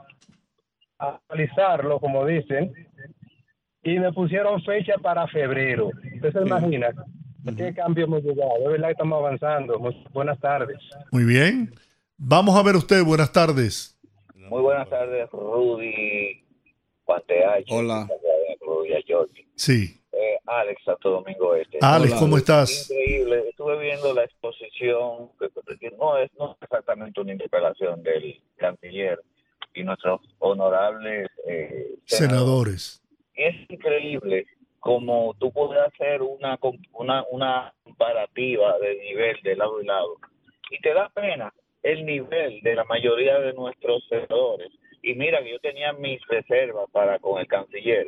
[0.99, 2.71] a actualizarlo, como dicen,
[3.83, 5.89] y me pusieron fecha para febrero.
[6.15, 6.89] Usted se imagina
[7.57, 8.59] qué cambio hemos llegado.
[8.59, 9.79] De verdad que estamos avanzando.
[9.79, 10.77] Muy buenas tardes.
[11.11, 11.73] Muy bien.
[12.17, 13.03] Vamos a ver usted.
[13.03, 13.99] Buenas tardes.
[14.35, 16.43] Muy buenas tardes, Rudy,
[17.05, 17.71] TH.
[17.71, 18.07] Hola.
[18.61, 19.47] Rudy, a Jordi.
[19.55, 19.99] Sí.
[20.11, 21.79] Eh, Alex, Santo Domingo Este.
[21.81, 22.89] Alex, ¿cómo estás?
[22.89, 23.49] Increíble.
[23.49, 25.49] Estuve viendo la exposición, que,
[25.79, 29.19] que no es no es exactamente una interpelación del canciller
[29.73, 33.02] y nuestros honorables eh, Senadores.
[33.35, 34.45] Es increíble
[34.79, 40.17] como tú puedes hacer una, com- una, una comparativa de nivel de lado y lado.
[40.69, 41.53] Y te da pena
[41.83, 44.69] el nivel de la mayoría de nuestros senadores.
[45.01, 48.07] Y mira que yo tenía mis reservas para con el canciller.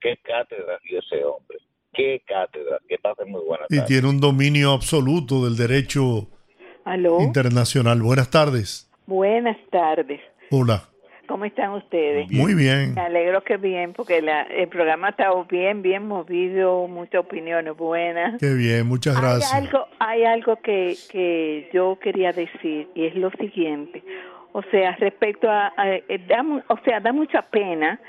[0.00, 1.58] Qué cátedra dio ese hombre.
[1.92, 2.78] Qué cátedra.
[2.88, 6.28] Que pase muy buena Y tiene un dominio absoluto del derecho
[6.84, 8.00] Aló, internacional.
[8.02, 8.90] Buenas tardes.
[9.06, 10.20] buenas tardes.
[10.50, 10.88] Hola.
[11.26, 12.30] ¿Cómo están ustedes?
[12.30, 12.94] Muy bien.
[12.94, 18.40] Me alegro que bien, porque la- el programa está bien, bien movido, muchas opiniones buenas.
[18.40, 19.52] Qué bien, muchas gracias.
[19.52, 24.02] Hay algo, hay algo que, que yo quería decir y es lo siguiente.
[24.52, 28.00] O sea, respecto a, a- eh, da o sea, da mucha pena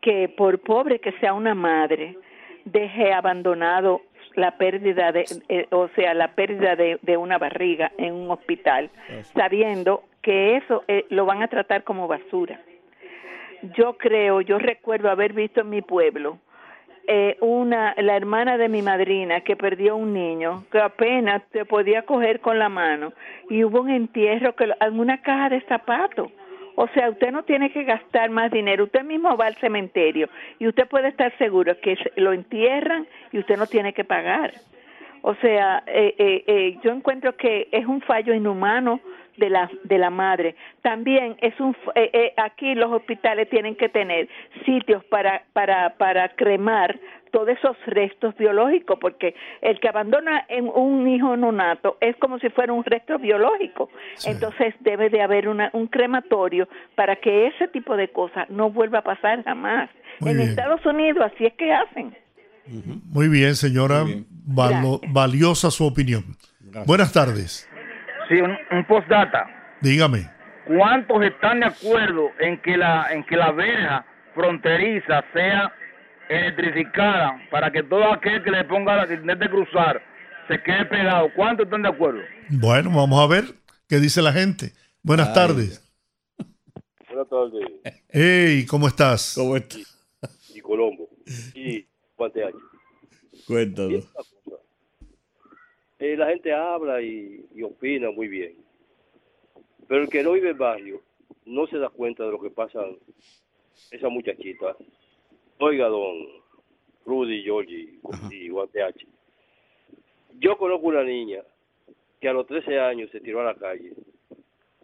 [0.00, 2.16] que por pobre que sea una madre
[2.64, 4.02] deje abandonado
[4.36, 8.90] la pérdida de, eh, o sea, la pérdida de, de una barriga en un hospital,
[9.34, 12.60] sabiendo que eso eh, lo van a tratar como basura.
[13.76, 16.38] Yo creo, yo recuerdo haber visto en mi pueblo
[17.08, 22.02] eh, una la hermana de mi madrina que perdió un niño que apenas te podía
[22.02, 23.12] coger con la mano
[23.48, 26.32] y hubo un entierro que en una caja de zapatos.
[26.76, 30.28] O sea, usted no tiene que gastar más dinero, usted mismo va al cementerio
[30.58, 34.52] y usted puede estar seguro que lo entierran y usted no tiene que pagar.
[35.22, 39.00] O sea, eh, eh, eh, yo encuentro que es un fallo inhumano
[39.36, 40.54] de la de la madre.
[40.82, 44.28] También es un eh, eh, aquí los hospitales tienen que tener
[44.64, 46.98] sitios para para para cremar
[47.32, 52.48] todos esos restos biológicos porque el que abandona en un hijo nonato es como si
[52.50, 53.90] fuera un resto biológico.
[54.24, 59.00] Entonces debe de haber una, un crematorio para que ese tipo de cosas no vuelva
[59.00, 59.90] a pasar jamás.
[60.20, 60.48] Muy en bien.
[60.50, 62.16] Estados Unidos así es que hacen.
[63.12, 64.04] Muy bien, señora.
[64.46, 66.24] Valo- valiosa su opinión.
[66.86, 67.68] Buenas tardes.
[68.28, 69.46] Sí, un, un postdata.
[69.80, 70.28] Dígame.
[70.66, 74.04] ¿Cuántos están de acuerdo en que la en que la verja
[74.34, 75.72] fronteriza sea
[76.28, 80.02] electrificada para que todo aquel que le ponga la intente cruzar
[80.48, 81.30] se quede pegado?
[81.36, 82.20] ¿Cuántos están de acuerdo?
[82.48, 83.44] Bueno, vamos a ver
[83.88, 84.72] qué dice la gente.
[85.02, 85.34] Buenas Ay.
[85.34, 85.82] tardes.
[87.08, 88.02] Buenas tardes.
[88.08, 89.34] Hey, ¿cómo estás?
[89.36, 90.04] ¿Cómo estás?
[90.54, 91.08] Y Colombo.
[91.54, 91.86] Y
[92.16, 92.56] Guanteache.
[93.46, 94.08] Cuéntanos.
[95.98, 98.54] Eh, la gente habla y, y opina muy bien.
[99.88, 101.02] Pero el que no vive en barrio
[101.44, 102.84] no se da cuenta de lo que pasa
[103.90, 104.76] esa muchachita.
[105.58, 106.26] Oiga, don
[107.04, 107.98] Rudy, Georgie
[108.30, 109.06] y Guanteache.
[110.38, 111.42] Yo conozco una niña
[112.20, 113.92] que a los 13 años se tiró a la calle.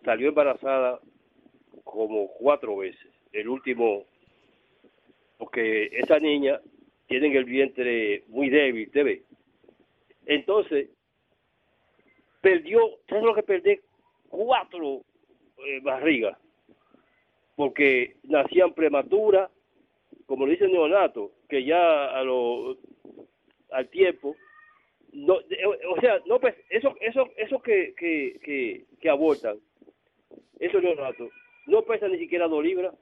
[0.04, 1.00] Salió embarazada
[1.84, 3.06] como cuatro veces.
[3.32, 4.04] El último,
[5.38, 6.60] porque esa niña
[7.06, 9.22] tiene el vientre muy débil, ¿te ve?
[10.26, 10.88] Entonces,
[12.42, 13.78] perdió, ¿sabes lo que perdió?
[14.28, 15.00] Cuatro
[15.64, 16.36] eh, barrigas,
[17.56, 19.50] porque nacían prematuras,
[20.26, 22.76] como le dicen neonato, que ya a lo,
[23.70, 24.36] al tiempo,
[25.12, 29.58] no, o sea, no pues, eso, eso, eso que, que, que, que abortan,
[30.58, 31.30] esos neonatos,
[31.66, 32.94] no pesan ni siquiera dos libras.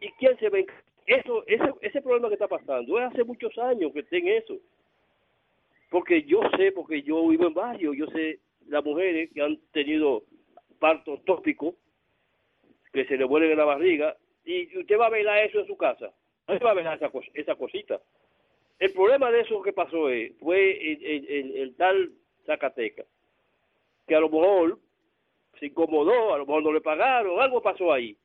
[0.00, 0.66] ¿Y quién se ve?
[1.06, 4.58] Eso, ese, ese problema que está pasando, es hace muchos años que estén eso.
[5.90, 10.24] Porque yo sé, porque yo vivo en barrio, yo sé las mujeres que han tenido
[10.78, 11.74] partos tópicos,
[12.92, 15.76] que se le vuelven en la barriga, y usted va a ver eso en su
[15.76, 16.12] casa.
[16.48, 18.00] No va a ver esa, esa cosita.
[18.78, 20.08] El problema de eso que pasó
[20.40, 22.10] fue el- el- el tal
[22.46, 23.04] Zacateca,
[24.06, 24.78] que a lo mejor
[25.58, 28.16] se incomodó, a lo mejor no le pagaron, algo pasó ahí,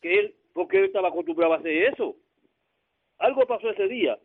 [0.00, 2.16] que él, porque él estaba acostumbrado a hacer eso.
[3.18, 4.18] Algo pasó ese día,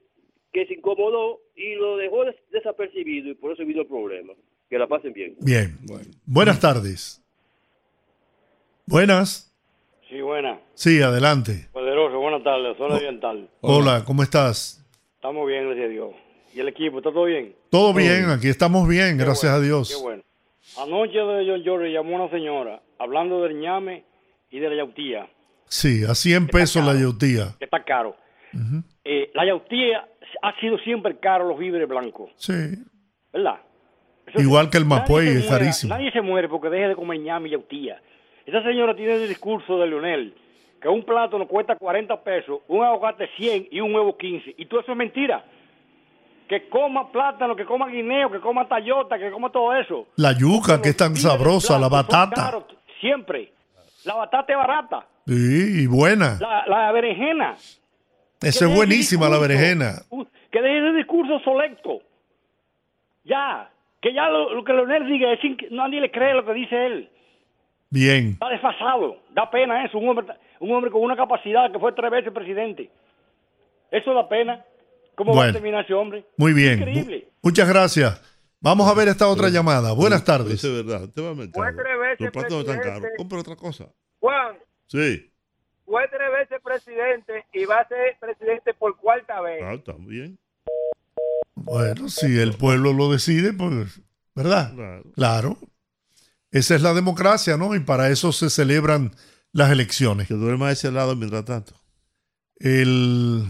[0.54, 4.34] que se incomodó y lo dejó des- desapercibido y por eso vino el problema.
[4.70, 5.36] Que la pasen bien.
[5.42, 5.78] Bien.
[6.26, 7.22] Buenas tardes.
[8.86, 9.50] Buenas.
[10.10, 10.60] Sí, buena.
[10.74, 11.68] Sí, adelante.
[11.72, 12.78] Poderoso, buenas tardes.
[12.78, 13.50] Zona Oriental.
[13.62, 14.84] Hola, ¿cómo estás?
[15.16, 16.10] Estamos bien, gracias a Dios.
[16.54, 17.56] ¿Y el equipo, está todo bien?
[17.72, 20.02] Todo bien, aquí estamos bien, Qué gracias bueno, a Qué Dios.
[20.04, 20.24] bueno.
[20.78, 24.04] Anoche de John George llamó una señora hablando del ñame
[24.52, 25.28] y de la yautía,
[25.66, 27.56] Sí, a 100 pesos la yautía.
[27.58, 28.16] que está caro.
[29.04, 30.08] Eh, la yautía
[30.42, 32.54] ha sido siempre caro los víveres blancos, Sí.
[33.32, 33.60] ¿verdad?
[34.36, 35.94] Igual que el Mapuey, es muera- carísimo.
[35.94, 38.02] Nadie se muere porque deje de comer ñame y yautía.
[38.46, 40.34] Esa señora tiene el discurso de Leonel,
[40.82, 44.56] que un plátano cuesta 40 pesos, un aguacate 100 y un huevo 15.
[44.58, 45.46] Y todo eso es mentira.
[46.50, 50.08] Que coma plátano, que coma guineo, que coma tallota, que coma todo eso.
[50.18, 52.36] La yuca, que es tan sabrosa, la batata.
[52.36, 52.64] caros
[53.00, 53.54] siempre.
[54.06, 55.08] La batata es barata.
[55.26, 56.38] Sí, y buena.
[56.42, 57.56] La, la berenjena.
[58.44, 60.02] Esa es buenísima la berenjena.
[60.52, 62.02] Que deje ese discurso solecto.
[63.24, 63.70] Ya.
[64.02, 66.54] Que ya lo, lo que Leonel diga, es sin que nadie le cree lo que
[66.54, 67.10] dice él.
[67.90, 68.32] Bien.
[68.34, 69.18] Está desfasado.
[69.34, 69.98] Da pena eso.
[69.98, 70.26] Un hombre,
[70.60, 72.90] un hombre con una capacidad que fue tres veces presidente.
[73.92, 74.64] Eso da pena.
[75.16, 75.54] ¿Cómo va a Bueno.
[75.54, 76.26] terminar ese hombre?
[76.38, 76.80] Muy bien.
[76.80, 77.28] Increíble.
[77.42, 78.22] Muchas gracias.
[78.60, 79.94] Vamos a ver esta otra llamada.
[79.94, 80.54] Buenas tardes.
[80.54, 81.04] Eso es verdad.
[81.04, 81.66] Usted va al mercado.
[81.76, 83.02] tres veces Los plátanos están presidente.
[83.02, 83.18] caros.
[83.18, 83.86] Compra otra cosa.
[84.20, 84.56] Juan,
[84.88, 85.33] Sí.
[85.86, 89.62] Fue tres veces presidente y va a ser presidente por cuarta vez.
[89.64, 90.38] Ah, está bien.
[91.56, 94.02] Bueno, si el pueblo lo decide, pues,
[94.36, 94.74] ¿verdad?
[95.16, 95.58] Claro.
[96.52, 97.76] Esa es la democracia, ¿no?
[97.76, 99.12] Y para eso se celebran
[99.52, 100.28] las elecciones.
[100.28, 101.74] Que duerma a ese lado mientras tanto.
[102.58, 103.44] El...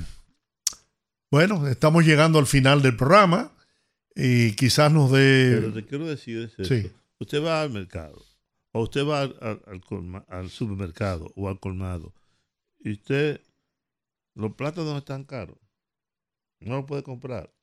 [1.32, 3.52] Bueno, estamos llegando al final del programa
[4.16, 5.58] y quizás nos dé...
[5.60, 6.64] Pero te quiero decir es esto.
[6.66, 6.92] Sí.
[7.20, 8.22] Usted va al mercado,
[8.74, 12.14] o usted va al, al- al supermercado o al colmado,
[12.84, 13.42] y usted,
[14.36, 15.58] los plátanos están caros,
[16.60, 17.54] no lo puede comprar,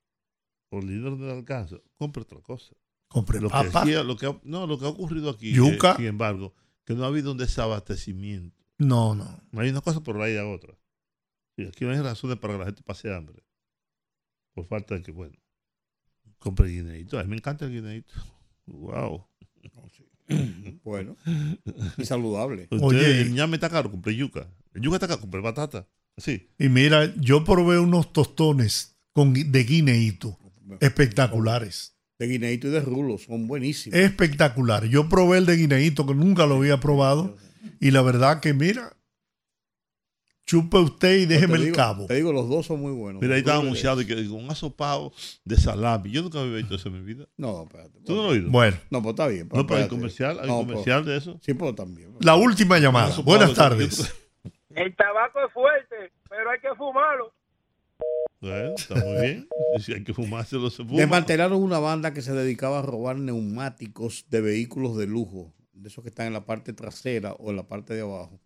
[0.71, 2.75] o el dinero no le alcanza, compre otra cosa.
[3.09, 3.85] Compre lo que papa.
[3.85, 5.93] sí- lo que ha- no, lo que ha ocurrido aquí, Yuca.
[5.93, 8.57] eh, sin embargo, que no ha habido un desabastecimiento.
[8.79, 9.43] No, no.
[9.51, 10.75] No hay una cosa por ahí a otra.
[11.57, 13.45] Y aquí no hay razones para que la gente pase hambre.
[14.55, 15.37] Por falta de que, bueno,
[16.39, 17.19] compre guineito.
[17.19, 18.13] A mí me encanta el guineito.
[18.67, 19.27] Wow.
[20.83, 21.17] Bueno.
[21.99, 22.67] Y saludable.
[22.71, 24.49] Oye, el ñame está caro, compré yuca.
[24.75, 25.87] El yuca está caro, compré batata.
[26.17, 26.49] Sí.
[26.59, 30.39] Y mira, yo probé unos tostones con, de guineíto
[30.81, 31.97] espectaculares.
[32.19, 33.99] De guineíto y de rulo, son buenísimos.
[33.99, 34.85] Espectacular.
[34.87, 37.37] Yo probé el de guineíto que nunca lo había probado.
[37.81, 38.97] Y la verdad que, mira,
[40.51, 42.07] chupe usted y déjeme el cabo.
[42.07, 43.23] Te digo, los dos son muy buenos.
[43.23, 45.13] Mira, ahí estaba anunciado que con un asopado
[45.45, 46.11] de salami.
[46.11, 47.27] Yo nunca había visto eso en mi vida.
[47.37, 48.01] No, espérate.
[48.05, 48.51] ¿Tú no lo has oído?
[48.51, 48.77] Bueno.
[48.91, 49.49] No, pues está bien.
[49.53, 51.39] No, pero hay comercial, hay No, comercial pues- de eso.
[51.41, 52.15] Sí, pero también.
[52.19, 53.07] La última llamada.
[53.07, 54.15] Asopado Buenas de- tardes.
[54.75, 57.33] El tabaco es fuerte, pero hay que fumarlo.
[58.41, 59.49] Bueno, está muy bien.
[59.79, 60.97] Si hay que fumárselo, se fuma.
[60.99, 66.03] Desmantelaron una banda que se dedicaba a robar neumáticos de vehículos de lujo, de esos
[66.03, 68.41] que están en la parte trasera o en la parte de abajo.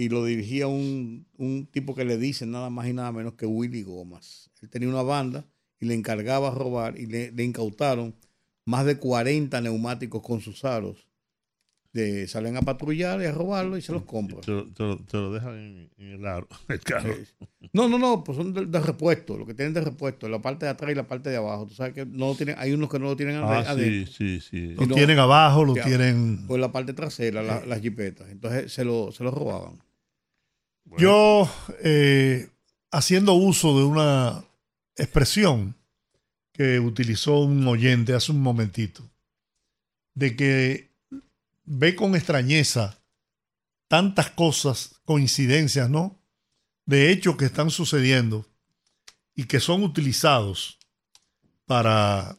[0.00, 3.44] Y lo dirigía un, un tipo que le dicen nada más y nada menos que
[3.46, 4.50] Willy Gomas.
[4.62, 5.44] Él tenía una banda
[5.78, 8.14] y le encargaba robar y le, le incautaron
[8.64, 11.06] más de 40 neumáticos con sus aros.
[11.92, 14.42] De, salen a patrullar y a robarlo y se los compran.
[14.42, 17.12] Te, lo- te lo, te lo dejan en, en el aro, el carro.
[17.72, 20.66] No, no, no, pues son de, de repuesto, lo que tienen de repuesto, la parte
[20.66, 21.66] de atrás y la parte de abajo.
[21.66, 23.70] Tú sabes que no lo tienen, hay unos que no lo tienen Ah, ade- sí,
[23.70, 24.12] adentro.
[24.12, 24.66] sí, sí.
[24.86, 28.30] Lo tienen abajo, lo tienen- Por la parte trasera, la- las jipetas.
[28.30, 29.74] Entonces se lo, se lo robaban.
[30.98, 31.50] Yo,
[31.82, 32.50] eh,
[32.90, 34.44] haciendo uso de una
[34.96, 35.76] expresión
[36.52, 39.08] que utilizó un oyente hace un momentito,
[40.14, 40.90] de que
[41.64, 43.00] ve con extrañeza
[43.88, 46.20] tantas cosas, coincidencias, ¿no?
[46.86, 48.46] De hechos que están sucediendo
[49.34, 50.78] y que son utilizados
[51.64, 52.36] para,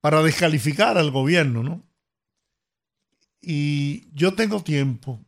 [0.00, 1.84] para descalificar al gobierno, ¿no?
[3.40, 5.24] Y yo tengo tiempo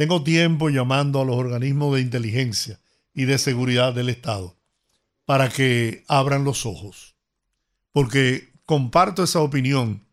[0.00, 2.80] tengo tiempo llamando a los organismos de inteligencia
[3.12, 4.56] y de seguridad del Estado
[5.26, 7.16] para que abran los ojos.
[7.92, 10.06] Porque comparto esa opinión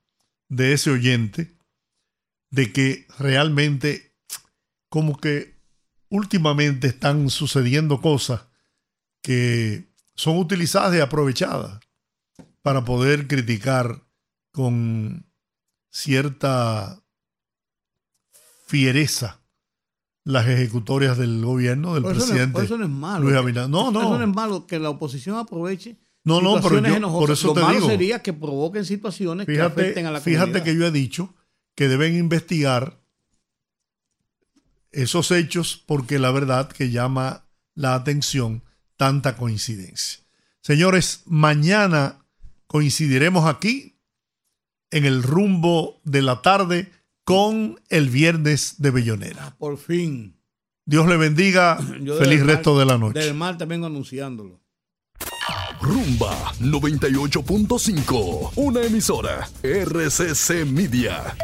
[0.49, 1.55] de ese oyente
[2.49, 4.13] de que realmente
[4.89, 5.55] como que
[6.09, 8.41] últimamente están sucediendo cosas
[9.21, 11.79] que son utilizadas y aprovechadas
[12.61, 14.03] para poder criticar
[14.51, 15.25] con
[15.89, 17.01] cierta
[18.65, 19.39] fiereza
[20.27, 23.23] las ejecutorias del gobierno del Por no, presidente por eso no es malo.
[23.25, 23.69] Luis Abinader.
[23.69, 24.17] No, Eso no.
[24.17, 25.97] no es malo que la oposición aproveche.
[26.25, 27.19] No, no, pero yo- enojosas.
[27.27, 27.87] por eso Lo te malo digo.
[27.87, 30.63] sería que provoquen situaciones que afecten a la Fíjate, fíjate comunidad.
[30.65, 31.33] que yo he dicho
[31.75, 32.99] que deben investigar
[34.91, 37.45] esos hechos porque la verdad que llama
[37.75, 38.63] la atención
[38.95, 40.23] tanta coincidencia.
[40.61, 42.25] Señores, mañana
[42.67, 43.97] coincidiremos aquí
[44.91, 46.91] en el rumbo de la tarde
[47.27, 49.53] con el viernes de Bellonera.
[49.59, 50.37] Por fin.
[50.85, 51.77] Dios le bendiga.
[51.99, 53.19] Yo Feliz resto de la noche.
[53.19, 54.61] Del mar también anunciándolo.
[55.81, 61.35] Rumba 98.5, una emisora RCC Media.